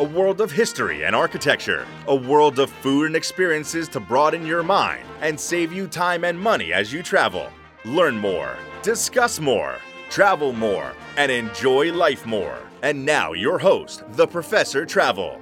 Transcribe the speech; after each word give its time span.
a 0.00 0.04
world 0.04 0.40
of 0.40 0.50
history 0.50 1.04
and 1.04 1.14
architecture, 1.14 1.86
a 2.08 2.14
world 2.14 2.58
of 2.58 2.70
food 2.70 3.06
and 3.08 3.16
experiences 3.16 3.88
to 3.88 4.00
broaden 4.00 4.46
your 4.46 4.62
mind 4.62 5.04
and 5.20 5.38
save 5.38 5.70
you 5.70 5.86
time 5.86 6.24
and 6.24 6.38
money 6.38 6.72
as 6.72 6.92
you 6.92 7.02
travel. 7.02 7.46
Learn 7.84 8.16
more, 8.16 8.56
discuss 8.80 9.38
more, 9.38 9.76
travel 10.08 10.54
more, 10.54 10.92
and 11.18 11.30
enjoy 11.30 11.92
life 11.92 12.24
more. 12.24 12.58
And 12.82 13.04
now, 13.04 13.34
your 13.34 13.58
host, 13.58 14.02
the 14.12 14.26
Professor 14.26 14.86
Travel. 14.86 15.41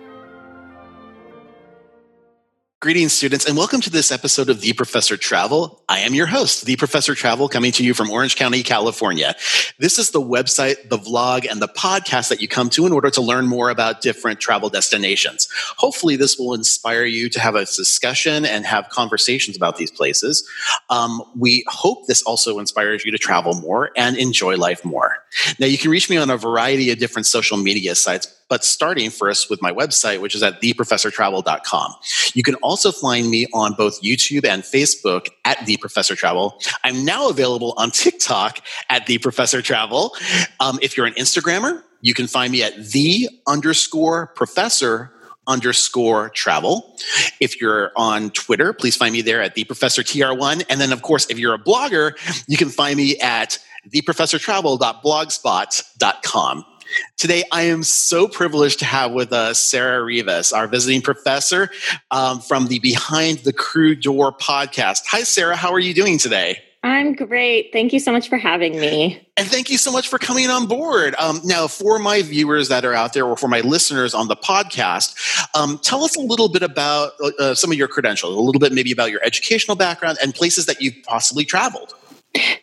Greetings, 2.80 3.12
students, 3.12 3.44
and 3.44 3.58
welcome 3.58 3.82
to 3.82 3.90
this 3.90 4.10
episode 4.10 4.48
of 4.48 4.62
The 4.62 4.72
Professor 4.72 5.18
Travel. 5.18 5.82
I 5.86 5.98
am 5.98 6.14
your 6.14 6.24
host, 6.24 6.64
The 6.64 6.76
Professor 6.76 7.14
Travel, 7.14 7.46
coming 7.46 7.72
to 7.72 7.84
you 7.84 7.92
from 7.92 8.10
Orange 8.10 8.36
County, 8.36 8.62
California. 8.62 9.36
This 9.78 9.98
is 9.98 10.12
the 10.12 10.22
website, 10.22 10.88
the 10.88 10.96
vlog, 10.96 11.46
and 11.46 11.60
the 11.60 11.68
podcast 11.68 12.30
that 12.30 12.40
you 12.40 12.48
come 12.48 12.70
to 12.70 12.86
in 12.86 12.92
order 12.94 13.10
to 13.10 13.20
learn 13.20 13.46
more 13.46 13.68
about 13.68 14.00
different 14.00 14.40
travel 14.40 14.70
destinations. 14.70 15.46
Hopefully, 15.76 16.16
this 16.16 16.38
will 16.38 16.54
inspire 16.54 17.04
you 17.04 17.28
to 17.28 17.38
have 17.38 17.54
a 17.54 17.66
discussion 17.66 18.46
and 18.46 18.64
have 18.64 18.88
conversations 18.88 19.58
about 19.58 19.76
these 19.76 19.90
places. 19.90 20.48
Um, 20.88 21.22
we 21.36 21.66
hope 21.68 22.06
this 22.06 22.22
also 22.22 22.58
inspires 22.60 23.04
you 23.04 23.12
to 23.12 23.18
travel 23.18 23.52
more 23.60 23.90
and 23.94 24.16
enjoy 24.16 24.56
life 24.56 24.86
more. 24.86 25.18
Now, 25.58 25.66
you 25.66 25.76
can 25.76 25.90
reach 25.90 26.08
me 26.08 26.16
on 26.16 26.30
a 26.30 26.38
variety 26.38 26.90
of 26.90 26.98
different 26.98 27.26
social 27.26 27.58
media 27.58 27.94
sites 27.94 28.39
but 28.50 28.64
starting 28.64 29.08
first 29.08 29.48
with 29.48 29.62
my 29.62 29.72
website, 29.72 30.20
which 30.20 30.34
is 30.34 30.42
at 30.42 30.60
theprofessortravel.com. 30.60 31.94
You 32.34 32.42
can 32.42 32.56
also 32.56 32.92
find 32.92 33.30
me 33.30 33.46
on 33.54 33.72
both 33.74 34.02
YouTube 34.02 34.44
and 34.44 34.62
Facebook 34.62 35.28
at 35.46 35.64
The 35.64 35.78
Professor 35.78 36.14
Travel. 36.14 36.60
I'm 36.84 37.04
now 37.04 37.30
available 37.30 37.72
on 37.78 37.90
TikTok 37.92 38.60
at 38.90 39.06
The 39.06 39.16
Professor 39.18 39.62
Travel. 39.62 40.14
Um, 40.58 40.78
if 40.82 40.96
you're 40.96 41.06
an 41.06 41.14
Instagrammer, 41.14 41.82
you 42.02 42.12
can 42.12 42.26
find 42.26 42.52
me 42.52 42.62
at 42.62 42.90
the 42.90 43.30
underscore 43.46 44.26
professor 44.28 45.12
underscore 45.46 46.30
travel. 46.30 46.96
If 47.40 47.60
you're 47.60 47.92
on 47.96 48.30
Twitter, 48.30 48.72
please 48.72 48.96
find 48.96 49.12
me 49.12 49.20
there 49.22 49.42
at 49.42 49.54
the 49.54 49.64
professor 49.64 50.02
tr1. 50.02 50.64
And 50.68 50.80
then, 50.80 50.92
of 50.92 51.02
course, 51.02 51.26
if 51.28 51.38
you're 51.38 51.54
a 51.54 51.58
blogger, 51.58 52.14
you 52.46 52.56
can 52.56 52.68
find 52.68 52.96
me 52.96 53.18
at 53.18 53.58
theprofessortravel.blogspot.com. 53.92 56.64
Today, 57.16 57.44
I 57.52 57.62
am 57.62 57.82
so 57.82 58.28
privileged 58.28 58.78
to 58.80 58.84
have 58.84 59.12
with 59.12 59.32
us 59.32 59.58
Sarah 59.58 60.02
Rivas, 60.02 60.52
our 60.52 60.66
visiting 60.66 61.02
professor 61.02 61.70
um, 62.10 62.40
from 62.40 62.68
the 62.68 62.78
Behind 62.80 63.38
the 63.38 63.52
Crew 63.52 63.94
Door 63.94 64.32
podcast. 64.32 65.02
Hi, 65.08 65.22
Sarah. 65.22 65.56
How 65.56 65.72
are 65.72 65.78
you 65.78 65.94
doing 65.94 66.18
today? 66.18 66.62
I'm 66.82 67.14
great. 67.14 67.72
Thank 67.74 67.92
you 67.92 68.00
so 68.00 68.10
much 68.10 68.30
for 68.30 68.38
having 68.38 68.80
me. 68.80 69.26
And 69.36 69.46
thank 69.46 69.68
you 69.68 69.76
so 69.76 69.92
much 69.92 70.08
for 70.08 70.18
coming 70.18 70.48
on 70.48 70.66
board. 70.66 71.14
Um, 71.18 71.40
now, 71.44 71.66
for 71.66 71.98
my 71.98 72.22
viewers 72.22 72.68
that 72.68 72.86
are 72.86 72.94
out 72.94 73.12
there 73.12 73.26
or 73.26 73.36
for 73.36 73.48
my 73.48 73.60
listeners 73.60 74.14
on 74.14 74.28
the 74.28 74.36
podcast, 74.36 75.14
um, 75.54 75.78
tell 75.82 76.04
us 76.04 76.16
a 76.16 76.20
little 76.20 76.48
bit 76.48 76.62
about 76.62 77.12
uh, 77.22 77.30
uh 77.38 77.54
some 77.54 77.70
of 77.70 77.76
your 77.76 77.88
credentials, 77.88 78.34
a 78.34 78.40
little 78.40 78.58
bit 78.58 78.72
maybe 78.72 78.92
about 78.92 79.10
your 79.10 79.22
educational 79.22 79.76
background 79.76 80.16
and 80.22 80.34
places 80.34 80.64
that 80.66 80.80
you've 80.80 80.96
possibly 81.04 81.44
traveled. 81.44 81.92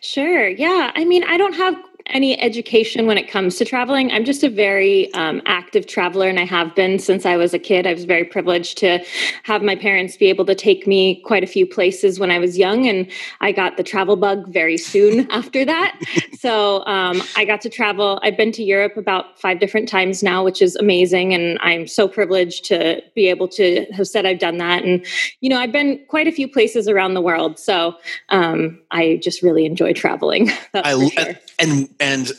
Sure. 0.00 0.48
Yeah. 0.48 0.90
I 0.94 1.04
mean, 1.04 1.22
I 1.24 1.36
don't 1.36 1.54
have 1.54 1.76
any 2.08 2.40
education 2.40 3.06
when 3.06 3.18
it 3.18 3.28
comes 3.28 3.56
to 3.56 3.64
traveling. 3.64 4.10
I'm 4.10 4.24
just 4.24 4.42
a 4.42 4.50
very 4.50 5.12
um, 5.14 5.42
active 5.46 5.86
traveler, 5.86 6.28
and 6.28 6.38
I 6.38 6.44
have 6.44 6.74
been 6.74 6.98
since 6.98 7.26
I 7.26 7.36
was 7.36 7.54
a 7.54 7.58
kid. 7.58 7.86
I 7.86 7.94
was 7.94 8.04
very 8.04 8.24
privileged 8.24 8.78
to 8.78 9.04
have 9.44 9.62
my 9.62 9.76
parents 9.76 10.16
be 10.16 10.26
able 10.26 10.44
to 10.46 10.54
take 10.54 10.86
me 10.86 11.20
quite 11.22 11.44
a 11.44 11.46
few 11.46 11.66
places 11.66 12.18
when 12.18 12.30
I 12.30 12.38
was 12.38 12.58
young, 12.58 12.86
and 12.86 13.10
I 13.40 13.52
got 13.52 13.76
the 13.76 13.82
travel 13.82 14.16
bug 14.16 14.48
very 14.48 14.78
soon 14.78 15.30
after 15.30 15.64
that. 15.64 15.98
So 16.38 16.84
um, 16.86 17.22
I 17.36 17.44
got 17.44 17.60
to 17.62 17.68
travel. 17.68 18.20
I've 18.22 18.36
been 18.36 18.52
to 18.52 18.62
Europe 18.62 18.96
about 18.96 19.40
five 19.40 19.60
different 19.60 19.88
times 19.88 20.22
now, 20.22 20.44
which 20.44 20.62
is 20.62 20.76
amazing, 20.76 21.34
and 21.34 21.58
I'm 21.60 21.86
so 21.86 22.08
privileged 22.08 22.64
to 22.66 23.02
be 23.14 23.28
able 23.28 23.48
to 23.48 23.86
have 23.92 24.08
said 24.08 24.26
I've 24.26 24.38
done 24.38 24.58
that. 24.58 24.84
And 24.84 25.04
you 25.40 25.50
know, 25.50 25.58
I've 25.58 25.72
been 25.72 26.00
quite 26.08 26.26
a 26.26 26.32
few 26.32 26.48
places 26.48 26.88
around 26.88 27.14
the 27.14 27.22
world, 27.22 27.58
so 27.58 27.96
um, 28.30 28.80
I 28.90 29.20
just 29.22 29.42
really 29.42 29.66
enjoy 29.66 29.92
traveling. 29.92 30.50
I, 30.74 31.08
sure. 31.08 31.34
And 31.58 31.88
and 32.00 32.32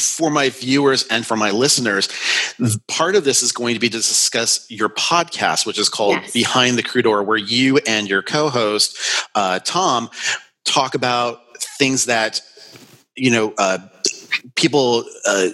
for 0.00 0.30
my 0.30 0.50
viewers 0.50 1.06
and 1.08 1.26
for 1.26 1.36
my 1.36 1.50
listeners, 1.50 2.08
part 2.88 3.14
of 3.14 3.24
this 3.24 3.42
is 3.42 3.52
going 3.52 3.74
to 3.74 3.80
be 3.80 3.88
to 3.88 3.96
discuss 3.96 4.70
your 4.70 4.88
podcast, 4.88 5.66
which 5.66 5.78
is 5.78 5.88
called 5.88 6.14
yes. 6.14 6.32
Behind 6.32 6.78
the 6.78 6.82
Crew 6.82 7.02
Door, 7.02 7.24
where 7.24 7.36
you 7.36 7.78
and 7.86 8.08
your 8.08 8.22
co-host 8.22 8.98
uh, 9.34 9.58
Tom 9.60 10.10
talk 10.64 10.94
about 10.94 11.40
things 11.78 12.06
that 12.06 12.40
you 13.14 13.30
know 13.30 13.54
uh, 13.58 13.78
people 14.54 15.04
uh, 15.26 15.48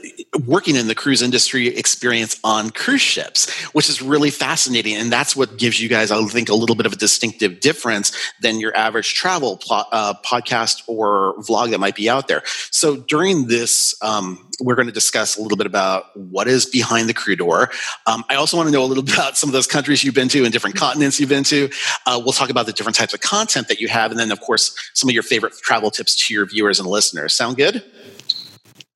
working 0.46 0.76
in 0.76 0.86
the 0.86 0.94
cruise 0.94 1.22
industry 1.22 1.68
experience 1.68 2.38
on 2.44 2.70
cruise 2.70 3.00
ships, 3.00 3.50
which 3.72 3.88
is 3.88 4.02
really 4.02 4.30
fascinating. 4.30 4.94
And 4.96 5.12
that's 5.12 5.36
what 5.36 5.58
gives 5.58 5.80
you 5.80 5.88
guys, 5.88 6.10
I 6.10 6.22
think, 6.26 6.48
a 6.48 6.54
little 6.54 6.76
bit 6.76 6.86
of 6.86 6.92
a 6.92 6.96
distinctive 6.96 7.60
difference 7.60 8.12
than 8.40 8.60
your 8.60 8.76
average 8.76 9.14
travel 9.14 9.60
uh, 9.70 10.14
podcast 10.24 10.82
or 10.86 11.34
vlog 11.38 11.70
that 11.70 11.80
might 11.80 11.96
be 11.96 12.08
out 12.08 12.28
there. 12.28 12.42
So 12.70 12.96
during 12.96 13.46
this, 13.48 13.94
um, 14.02 14.48
we're 14.60 14.74
going 14.74 14.86
to 14.86 14.92
discuss 14.92 15.36
a 15.36 15.42
little 15.42 15.56
bit 15.56 15.66
about 15.66 16.16
what 16.16 16.48
is 16.48 16.66
behind 16.66 17.08
the 17.08 17.14
crew 17.14 17.36
door. 17.36 17.70
Um, 18.06 18.24
I 18.28 18.36
also 18.36 18.56
want 18.56 18.68
to 18.68 18.72
know 18.72 18.84
a 18.84 18.86
little 18.86 19.02
bit 19.02 19.14
about 19.14 19.36
some 19.36 19.48
of 19.48 19.52
those 19.52 19.66
countries 19.66 20.04
you've 20.04 20.14
been 20.14 20.28
to 20.28 20.44
and 20.44 20.52
different 20.52 20.76
continents 20.76 21.18
you've 21.18 21.28
been 21.28 21.44
to. 21.44 21.70
Uh, 22.06 22.20
we'll 22.22 22.32
talk 22.32 22.50
about 22.50 22.66
the 22.66 22.72
different 22.72 22.96
types 22.96 23.14
of 23.14 23.20
content 23.20 23.68
that 23.68 23.80
you 23.80 23.88
have. 23.88 24.10
And 24.10 24.20
then, 24.20 24.30
of 24.30 24.40
course, 24.40 24.76
some 24.94 25.08
of 25.08 25.14
your 25.14 25.22
favorite 25.22 25.54
travel 25.62 25.90
tips 25.90 26.26
to 26.26 26.34
your 26.34 26.46
viewers 26.46 26.78
and 26.78 26.88
listeners. 26.88 27.34
Sound 27.34 27.56
good? 27.56 27.82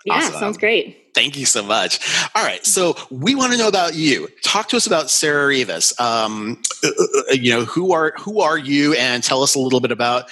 Yeah, 0.06 0.14
awesome. 0.14 0.34
sounds 0.34 0.56
great. 0.56 1.12
Thank 1.14 1.36
you 1.36 1.46
so 1.46 1.64
much. 1.64 1.98
All 2.34 2.44
right, 2.44 2.64
so 2.64 2.96
we 3.10 3.34
want 3.34 3.52
to 3.52 3.58
know 3.58 3.68
about 3.68 3.94
you. 3.94 4.28
Talk 4.44 4.68
to 4.68 4.76
us 4.76 4.86
about 4.86 5.10
Sarah 5.10 5.48
Rivas. 5.48 5.98
Um, 5.98 6.62
uh, 6.84 6.88
uh, 6.88 7.04
uh, 7.30 7.32
you 7.32 7.50
know, 7.50 7.64
who 7.64 7.92
are 7.92 8.12
who 8.18 8.40
are 8.40 8.56
you, 8.56 8.94
and 8.94 9.22
tell 9.24 9.42
us 9.42 9.56
a 9.56 9.58
little 9.58 9.80
bit 9.80 9.90
about 9.90 10.28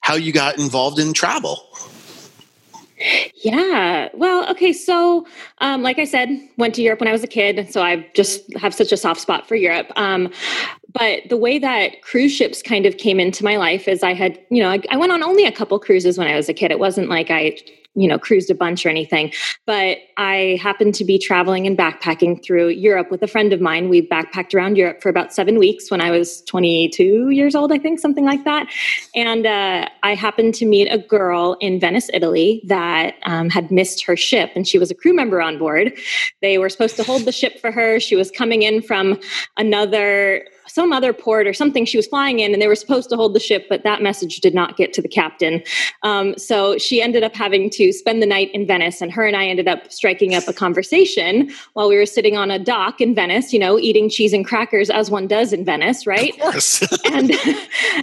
how 0.00 0.16
you 0.16 0.32
got 0.32 0.58
involved 0.58 0.98
in 0.98 1.14
travel. 1.14 1.66
Yeah. 3.36 4.10
Well, 4.12 4.50
okay. 4.50 4.74
So, 4.74 5.26
um, 5.58 5.82
like 5.82 5.98
I 5.98 6.04
said, 6.04 6.28
went 6.58 6.74
to 6.74 6.82
Europe 6.82 7.00
when 7.00 7.08
I 7.08 7.12
was 7.12 7.24
a 7.24 7.28
kid. 7.28 7.72
So 7.72 7.82
I 7.82 8.06
just 8.14 8.54
have 8.56 8.74
such 8.74 8.92
a 8.92 8.96
soft 8.98 9.22
spot 9.22 9.48
for 9.48 9.54
Europe. 9.54 9.90
Um, 9.96 10.30
but 10.92 11.22
the 11.30 11.38
way 11.38 11.58
that 11.58 12.02
cruise 12.02 12.32
ships 12.32 12.60
kind 12.60 12.84
of 12.84 12.98
came 12.98 13.18
into 13.18 13.42
my 13.42 13.56
life 13.56 13.88
is 13.88 14.02
I 14.02 14.12
had, 14.12 14.38
you 14.50 14.62
know, 14.62 14.68
I, 14.68 14.80
I 14.90 14.98
went 14.98 15.12
on 15.12 15.22
only 15.22 15.46
a 15.46 15.52
couple 15.52 15.78
cruises 15.78 16.18
when 16.18 16.28
I 16.28 16.36
was 16.36 16.50
a 16.50 16.52
kid. 16.52 16.70
It 16.70 16.78
wasn't 16.78 17.08
like 17.08 17.30
I 17.30 17.56
you 17.94 18.06
know 18.08 18.18
cruised 18.18 18.50
a 18.50 18.54
bunch 18.54 18.86
or 18.86 18.88
anything 18.88 19.32
but 19.66 19.98
i 20.16 20.58
happened 20.62 20.94
to 20.94 21.04
be 21.04 21.18
traveling 21.18 21.66
and 21.66 21.76
backpacking 21.76 22.42
through 22.42 22.68
europe 22.68 23.10
with 23.10 23.22
a 23.22 23.26
friend 23.26 23.52
of 23.52 23.60
mine. 23.60 23.88
We 23.88 24.06
backpacked 24.06 24.54
around 24.54 24.76
europe 24.76 25.02
for 25.02 25.08
about 25.08 25.32
seven 25.32 25.58
weeks 25.58 25.90
when 25.90 26.00
i 26.00 26.10
was 26.10 26.42
22 26.42 27.30
years 27.30 27.54
old 27.54 27.72
i 27.72 27.78
think 27.78 27.98
something 27.98 28.24
like 28.24 28.44
that. 28.44 28.68
And 29.14 29.46
uh, 29.46 29.88
i 30.02 30.14
happened 30.14 30.54
to 30.54 30.66
meet 30.66 30.88
a 30.88 30.98
girl 30.98 31.56
in 31.60 31.80
venice 31.80 32.08
italy 32.12 32.62
that 32.66 33.14
um, 33.24 33.50
had 33.50 33.70
missed 33.70 34.04
her 34.04 34.16
ship 34.16 34.50
and 34.54 34.66
she 34.66 34.78
was 34.78 34.90
a 34.90 34.94
crew 34.94 35.14
member 35.14 35.40
on 35.40 35.58
board. 35.58 35.92
They 36.40 36.58
were 36.58 36.68
supposed 36.68 36.96
to 36.96 37.02
hold 37.02 37.24
the 37.24 37.32
ship 37.32 37.60
for 37.60 37.70
her. 37.72 38.00
She 38.00 38.16
was 38.16 38.30
coming 38.30 38.62
in 38.62 38.82
from 38.82 39.18
another 39.56 40.44
some 40.70 40.92
other 40.92 41.12
port 41.12 41.46
or 41.46 41.52
something 41.52 41.84
she 41.84 41.96
was 41.96 42.06
flying 42.06 42.40
in, 42.40 42.52
and 42.52 42.62
they 42.62 42.68
were 42.68 42.74
supposed 42.74 43.10
to 43.10 43.16
hold 43.16 43.34
the 43.34 43.40
ship, 43.40 43.66
but 43.68 43.82
that 43.82 44.02
message 44.02 44.40
did 44.40 44.54
not 44.54 44.76
get 44.76 44.92
to 44.92 45.02
the 45.02 45.08
captain. 45.08 45.62
Um, 46.02 46.36
so 46.38 46.78
she 46.78 47.02
ended 47.02 47.22
up 47.22 47.34
having 47.34 47.70
to 47.70 47.92
spend 47.92 48.22
the 48.22 48.26
night 48.26 48.50
in 48.52 48.66
Venice, 48.66 49.00
and 49.00 49.12
her 49.12 49.26
and 49.26 49.36
I 49.36 49.46
ended 49.46 49.68
up 49.68 49.90
striking 49.92 50.34
up 50.34 50.46
a 50.48 50.52
conversation 50.52 51.50
while 51.72 51.88
we 51.88 51.96
were 51.96 52.06
sitting 52.06 52.36
on 52.36 52.50
a 52.50 52.58
dock 52.58 53.00
in 53.00 53.14
Venice, 53.14 53.52
you 53.52 53.58
know, 53.58 53.78
eating 53.78 54.08
cheese 54.08 54.32
and 54.32 54.46
crackers 54.46 54.90
as 54.90 55.10
one 55.10 55.26
does 55.26 55.52
in 55.52 55.64
Venice, 55.64 56.06
right? 56.06 56.32
Of 56.34 56.40
course. 56.40 56.82
and 57.06 57.32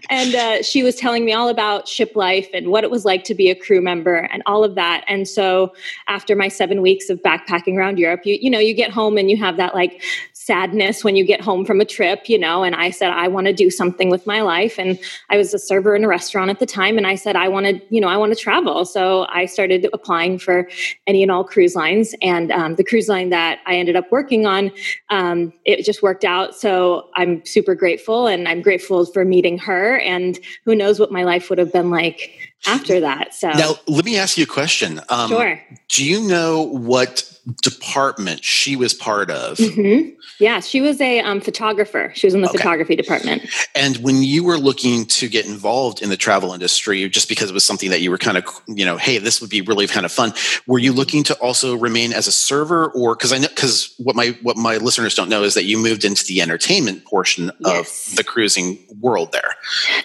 and 0.10 0.36
uh, 0.36 0.62
she 0.62 0.84
was 0.84 0.96
telling 0.96 1.25
me 1.25 1.34
all 1.34 1.50
about 1.50 1.88
ship 1.88 2.16
life 2.16 2.50
and 2.54 2.68
what 2.68 2.84
it 2.84 2.92
was 2.92 3.06
like 3.06 3.24
to 3.25 3.36
be 3.36 3.50
a 3.50 3.56
crew 3.56 3.81
member 3.81 4.28
and 4.31 4.44
all 4.46 4.63
of 4.63 4.75
that. 4.75 5.06
And 5.08 5.28
so 5.28 5.74
after 6.08 6.36
my 6.36 6.48
seven 6.48 6.81
weeks 6.81 7.10
of 7.10 7.22
backpacking 7.22 7.75
around 7.75 7.98
Europe, 7.98 8.22
you 8.25 8.38
you 8.40 8.50
know, 8.50 8.60
you 8.60 8.74
get 8.74 8.92
home 8.92 9.18
and 9.18 9.30
you 9.30 9.38
have 9.38 9.58
that 9.58 9.74
like 9.74 10.04
sadness 10.34 11.04
when 11.04 11.16
you 11.16 11.25
get 11.25 11.42
home 11.42 11.66
from 11.66 11.81
a 11.81 11.86
trip, 11.86 12.30
you 12.30 12.40
know 12.40 12.56
know, 12.57 12.63
and 12.63 12.75
I 12.75 12.89
said, 12.89 13.12
I 13.12 13.27
want 13.27 13.48
to 13.48 13.54
do 13.54 13.69
something 13.69 14.09
with 14.09 14.25
my 14.25 14.42
life. 14.42 14.77
And 14.77 15.00
I 15.30 15.38
was 15.38 15.54
a 15.54 15.59
server 15.59 15.95
in 15.95 16.04
a 16.04 16.07
restaurant 16.07 16.50
at 16.50 16.59
the 16.59 16.65
time. 16.65 16.98
And 16.98 17.06
I 17.06 17.15
said, 17.15 17.36
I 17.36 17.48
want 17.48 17.65
to, 17.65 17.81
you 17.89 18.01
know, 18.01 18.07
I 18.07 18.18
want 18.18 18.36
to 18.36 18.39
travel. 18.39 18.86
So 18.86 19.25
I 19.30 19.45
started 19.45 19.88
applying 19.94 20.39
for 20.39 20.69
any 21.06 21.24
and 21.24 21.31
all 21.31 21.44
cruise 21.44 21.75
lines. 21.75 22.15
And 22.21 22.51
um, 22.51 22.75
the 22.75 22.83
cruise 22.83 23.07
line 23.07 23.30
that 23.30 23.59
I 23.65 23.75
ended 23.75 23.95
up 23.95 24.12
working 24.12 24.45
on, 24.45 24.71
um, 25.09 25.54
it 25.65 25.83
just 25.86 26.01
worked 26.01 26.25
out. 26.25 26.56
So 26.56 27.09
I'm 27.15 27.45
super 27.45 27.75
grateful. 27.75 28.27
And 28.27 28.48
I'm 28.48 28.62
grateful 28.62 29.06
for 29.06 29.24
meeting 29.25 29.57
her. 29.60 30.00
And 30.00 30.39
who 30.65 30.75
knows 30.75 31.00
what 31.00 31.12
my 31.12 31.24
life 31.24 31.50
would 31.50 31.60
have 31.60 31.71
been 31.71 31.92
like 31.92 32.53
after 32.65 33.00
that. 33.00 33.33
So 33.33 33.50
now 33.50 33.75
let 33.88 34.06
me 34.06 34.18
ask 34.18 34.38
you 34.38 34.44
a 34.44 34.48
question. 34.48 35.00
Um, 35.10 35.30
sure. 35.30 35.62
Do 35.89 36.03
you 36.03 36.27
know 36.27 36.63
what 36.63 37.37
department 37.62 38.44
she 38.44 38.76
was 38.76 38.94
part 38.94 39.32
of? 39.32 39.58
Mm-hmm. 39.58 40.16
Yeah, 40.40 40.60
she 40.60 40.82
was 40.82 41.02
a 41.02 41.20
um, 41.22 41.42
photographer. 41.42 42.12
She 42.14 42.28
was 42.28 42.34
in 42.34 42.42
the 42.42 42.50
okay. 42.50 42.58
photography 42.58 42.96
department. 42.96 43.50
And 43.74 43.98
when 43.98 44.22
you 44.22 44.44
were 44.44 44.58
looking 44.58 45.06
to 45.06 45.28
get 45.28 45.46
involved 45.46 46.02
in 46.02 46.10
the 46.10 46.18
travel 46.18 46.54
industry, 46.54 47.08
just 47.10 47.30
because 47.30 47.50
it 47.50 47.54
was 47.54 47.66
something 47.66 47.90
that 47.90 48.02
you 48.02 48.12
were 48.12 48.18
kind 48.18 48.38
of, 48.38 48.46
you 48.68 48.86
know, 48.86 48.98
hey, 48.98 49.18
this 49.18 49.42
would 49.42 49.50
be 49.50 49.62
really 49.62 49.88
kind 49.88 50.06
of 50.06 50.12
fun. 50.12 50.34
Were 50.68 50.80
you 50.80 50.94
looking 50.94 51.24
to 51.24 51.34
also 51.36 51.76
remain 51.76 52.14
as 52.14 52.28
a 52.28 52.32
server, 52.32 52.90
or 52.90 53.16
because 53.16 53.34
I 53.34 53.40
know 53.40 53.48
because 53.48 53.94
what 53.98 54.16
my 54.16 54.38
what 54.42 54.58
my 54.58 54.78
listeners 54.78 55.16
don't 55.16 55.30
know 55.30 55.44
is 55.44 55.54
that 55.54 55.64
you 55.64 55.78
moved 55.78 56.06
into 56.06 56.24
the 56.26 56.42
entertainment 56.42 57.06
portion 57.06 57.52
yes. 57.60 58.12
of 58.12 58.18
the 58.18 58.24
cruising 58.24 58.78
world 59.00 59.32
there. 59.32 59.56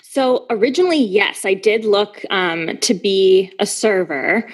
So 0.03 0.47
originally, 0.51 1.03
yes, 1.03 1.45
I 1.45 1.55
did 1.55 1.85
look 1.85 2.25
um, 2.31 2.79
to 2.79 2.95
be 2.95 3.53
a 3.59 3.67
server 3.67 4.49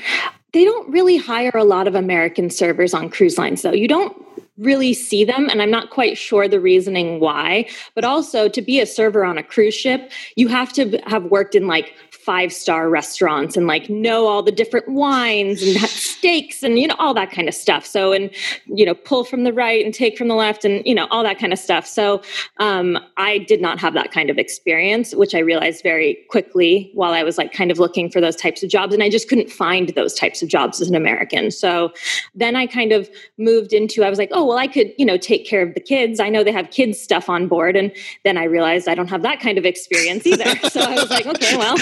they 0.52 0.64
don't 0.64 0.90
really 0.90 1.16
hire 1.16 1.52
a 1.54 1.64
lot 1.64 1.86
of 1.86 1.94
American 1.94 2.50
servers 2.50 2.94
on 2.94 3.10
cruise 3.10 3.38
lines, 3.38 3.62
though. 3.62 3.72
You 3.72 3.88
don't 3.88 4.16
really 4.56 4.92
see 4.92 5.24
them, 5.24 5.48
and 5.48 5.62
I'm 5.62 5.70
not 5.70 5.90
quite 5.90 6.18
sure 6.18 6.48
the 6.48 6.60
reasoning 6.60 7.20
why. 7.20 7.68
But 7.94 8.04
also, 8.04 8.48
to 8.48 8.62
be 8.62 8.80
a 8.80 8.86
server 8.86 9.24
on 9.24 9.38
a 9.38 9.42
cruise 9.42 9.74
ship, 9.74 10.10
you 10.36 10.48
have 10.48 10.72
to 10.74 10.98
have 11.06 11.24
worked 11.24 11.54
in 11.54 11.66
like 11.66 11.94
five 12.28 12.52
star 12.52 12.90
restaurants 12.90 13.56
and 13.56 13.66
like 13.66 13.88
know 13.88 14.26
all 14.26 14.42
the 14.42 14.52
different 14.52 14.86
wines 14.88 15.62
and 15.62 15.78
steaks 15.88 16.62
and 16.62 16.78
you 16.78 16.86
know 16.86 16.96
all 16.98 17.14
that 17.14 17.30
kind 17.30 17.48
of 17.48 17.54
stuff. 17.54 17.86
So 17.86 18.12
and 18.12 18.30
you 18.66 18.84
know 18.84 18.94
pull 18.94 19.24
from 19.24 19.44
the 19.44 19.52
right 19.52 19.82
and 19.82 19.94
take 19.94 20.18
from 20.18 20.28
the 20.28 20.34
left 20.34 20.62
and 20.66 20.84
you 20.84 20.94
know 20.94 21.06
all 21.10 21.22
that 21.22 21.38
kind 21.38 21.54
of 21.54 21.58
stuff. 21.58 21.86
So 21.86 22.20
um, 22.58 22.98
i 23.16 23.38
did 23.38 23.60
not 23.60 23.78
have 23.78 23.94
that 23.94 24.12
kind 24.12 24.30
of 24.30 24.38
experience 24.38 25.14
which 25.14 25.34
i 25.34 25.38
realized 25.38 25.82
very 25.82 26.18
quickly 26.28 26.90
while 26.94 27.12
i 27.12 27.22
was 27.22 27.38
like 27.38 27.52
kind 27.52 27.70
of 27.70 27.78
looking 27.78 28.10
for 28.10 28.20
those 28.20 28.36
types 28.36 28.62
of 28.62 28.68
jobs 28.70 28.92
and 28.92 29.02
i 29.02 29.10
just 29.10 29.28
couldn't 29.28 29.50
find 29.50 29.90
those 29.90 30.14
types 30.14 30.42
of 30.42 30.48
jobs 30.48 30.80
as 30.80 30.88
an 30.88 30.94
american. 30.94 31.50
So 31.50 31.92
then 32.34 32.56
i 32.56 32.66
kind 32.66 32.92
of 32.92 33.08
moved 33.38 33.72
into 33.72 34.04
i 34.04 34.10
was 34.10 34.18
like 34.18 34.30
oh 34.32 34.44
well 34.44 34.58
i 34.58 34.66
could 34.66 34.92
you 34.98 35.06
know 35.06 35.16
take 35.16 35.46
care 35.46 35.62
of 35.62 35.74
the 35.74 35.80
kids. 35.80 36.20
I 36.20 36.28
know 36.28 36.44
they 36.44 36.52
have 36.52 36.70
kids 36.70 37.00
stuff 37.00 37.28
on 37.28 37.48
board. 37.48 37.76
And 37.76 37.92
then 38.24 38.36
i 38.36 38.44
realized 38.44 38.88
i 38.88 38.94
don't 38.94 39.08
have 39.08 39.22
that 39.22 39.40
kind 39.40 39.58
of 39.58 39.64
experience 39.64 40.26
either. 40.26 40.44
So 40.68 40.80
i 40.80 40.94
was 40.94 41.10
like 41.10 41.26
okay 41.26 41.56
well 41.56 41.76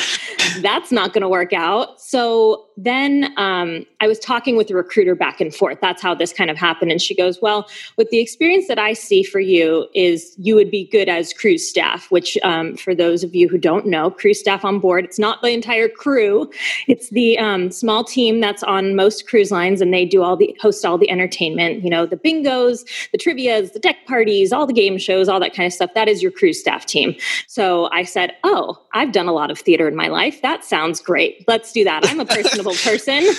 that's 0.61 0.93
not 0.93 1.13
going 1.13 1.23
to 1.23 1.29
work 1.29 1.53
out. 1.53 2.01
So 2.01 2.66
then 2.77 3.33
um, 3.39 3.87
I 4.01 4.07
was 4.07 4.19
talking 4.19 4.57
with 4.57 4.69
the 4.69 4.75
recruiter 4.75 5.15
back 5.15 5.41
and 5.41 5.55
forth. 5.55 5.79
That's 5.81 6.03
how 6.03 6.15
this 6.15 6.33
kind 6.33 6.51
of 6.51 6.57
happened. 6.57 6.91
And 6.91 7.01
she 7.01 7.15
goes, 7.15 7.41
Well, 7.41 7.69
with 7.97 8.11
the 8.11 8.19
experience 8.19 8.69
that 8.69 8.79
I 8.79 8.93
see 8.93 9.23
for 9.23 9.41
you, 9.41 9.89
is 9.95 10.35
you 10.39 10.55
would 10.55 10.71
be 10.71 10.87
good 10.87 11.09
as 11.09 11.33
cruise 11.33 11.69
staff, 11.69 12.11
which 12.11 12.37
um, 12.45 12.77
for 12.77 12.95
those 12.95 13.25
of 13.25 13.35
you 13.35 13.49
who 13.49 13.59
don't 13.59 13.87
know, 13.87 14.11
cruise 14.11 14.41
staff 14.41 14.65
on 14.65 14.79
board, 14.79 15.05
it's 15.05 15.19
not 15.19 15.41
the 15.43 15.51
entire 15.51 15.89
crew, 15.89 16.51
it's 16.87 17.09
the 17.11 17.39
um, 17.39 17.71
small 17.71 18.05
team 18.05 18.41
that's 18.41 18.63
on 18.63 18.95
most 18.95 19.27
cruise 19.27 19.51
lines 19.51 19.81
and 19.81 19.93
they 19.93 20.05
do 20.05 20.23
all 20.23 20.37
the 20.37 20.55
host 20.61 20.85
all 20.85 20.99
the 20.99 21.11
entertainment, 21.11 21.83
you 21.83 21.91
know, 21.91 22.07
the 22.07 22.17
bingos, 22.17 22.85
the 23.13 23.19
trivias, 23.19 23.73
the 23.73 23.79
deck 23.79 23.97
parties, 24.07 24.53
all 24.53 24.67
the 24.67 24.73
game 24.73 24.99
shows, 24.99 25.29
all 25.29 25.41
that 25.41 25.55
kind 25.55 25.67
of 25.67 25.73
stuff. 25.73 25.91
That 25.95 26.09
is 26.09 26.23
your 26.23 26.31
cruise 26.31 26.61
staff 26.61 26.85
team. 26.87 27.17
So 27.47 27.91
I 27.93 28.05
said, 28.05 28.35
Oh, 28.45 28.81
I've 28.93 29.13
done 29.13 29.27
a 29.27 29.33
lot 29.33 29.51
of 29.51 29.59
theater 29.59 29.89
in 29.89 29.97
my 29.97 30.09
life. 30.09 30.43
That 30.43 30.65
sounds 30.65 31.01
great. 31.01 31.45
Let's 31.49 31.73
do 31.73 31.83
that. 31.85 32.07
I'm 32.07 32.21
a 32.21 32.25
personable 32.67 32.77
person. 32.77 33.35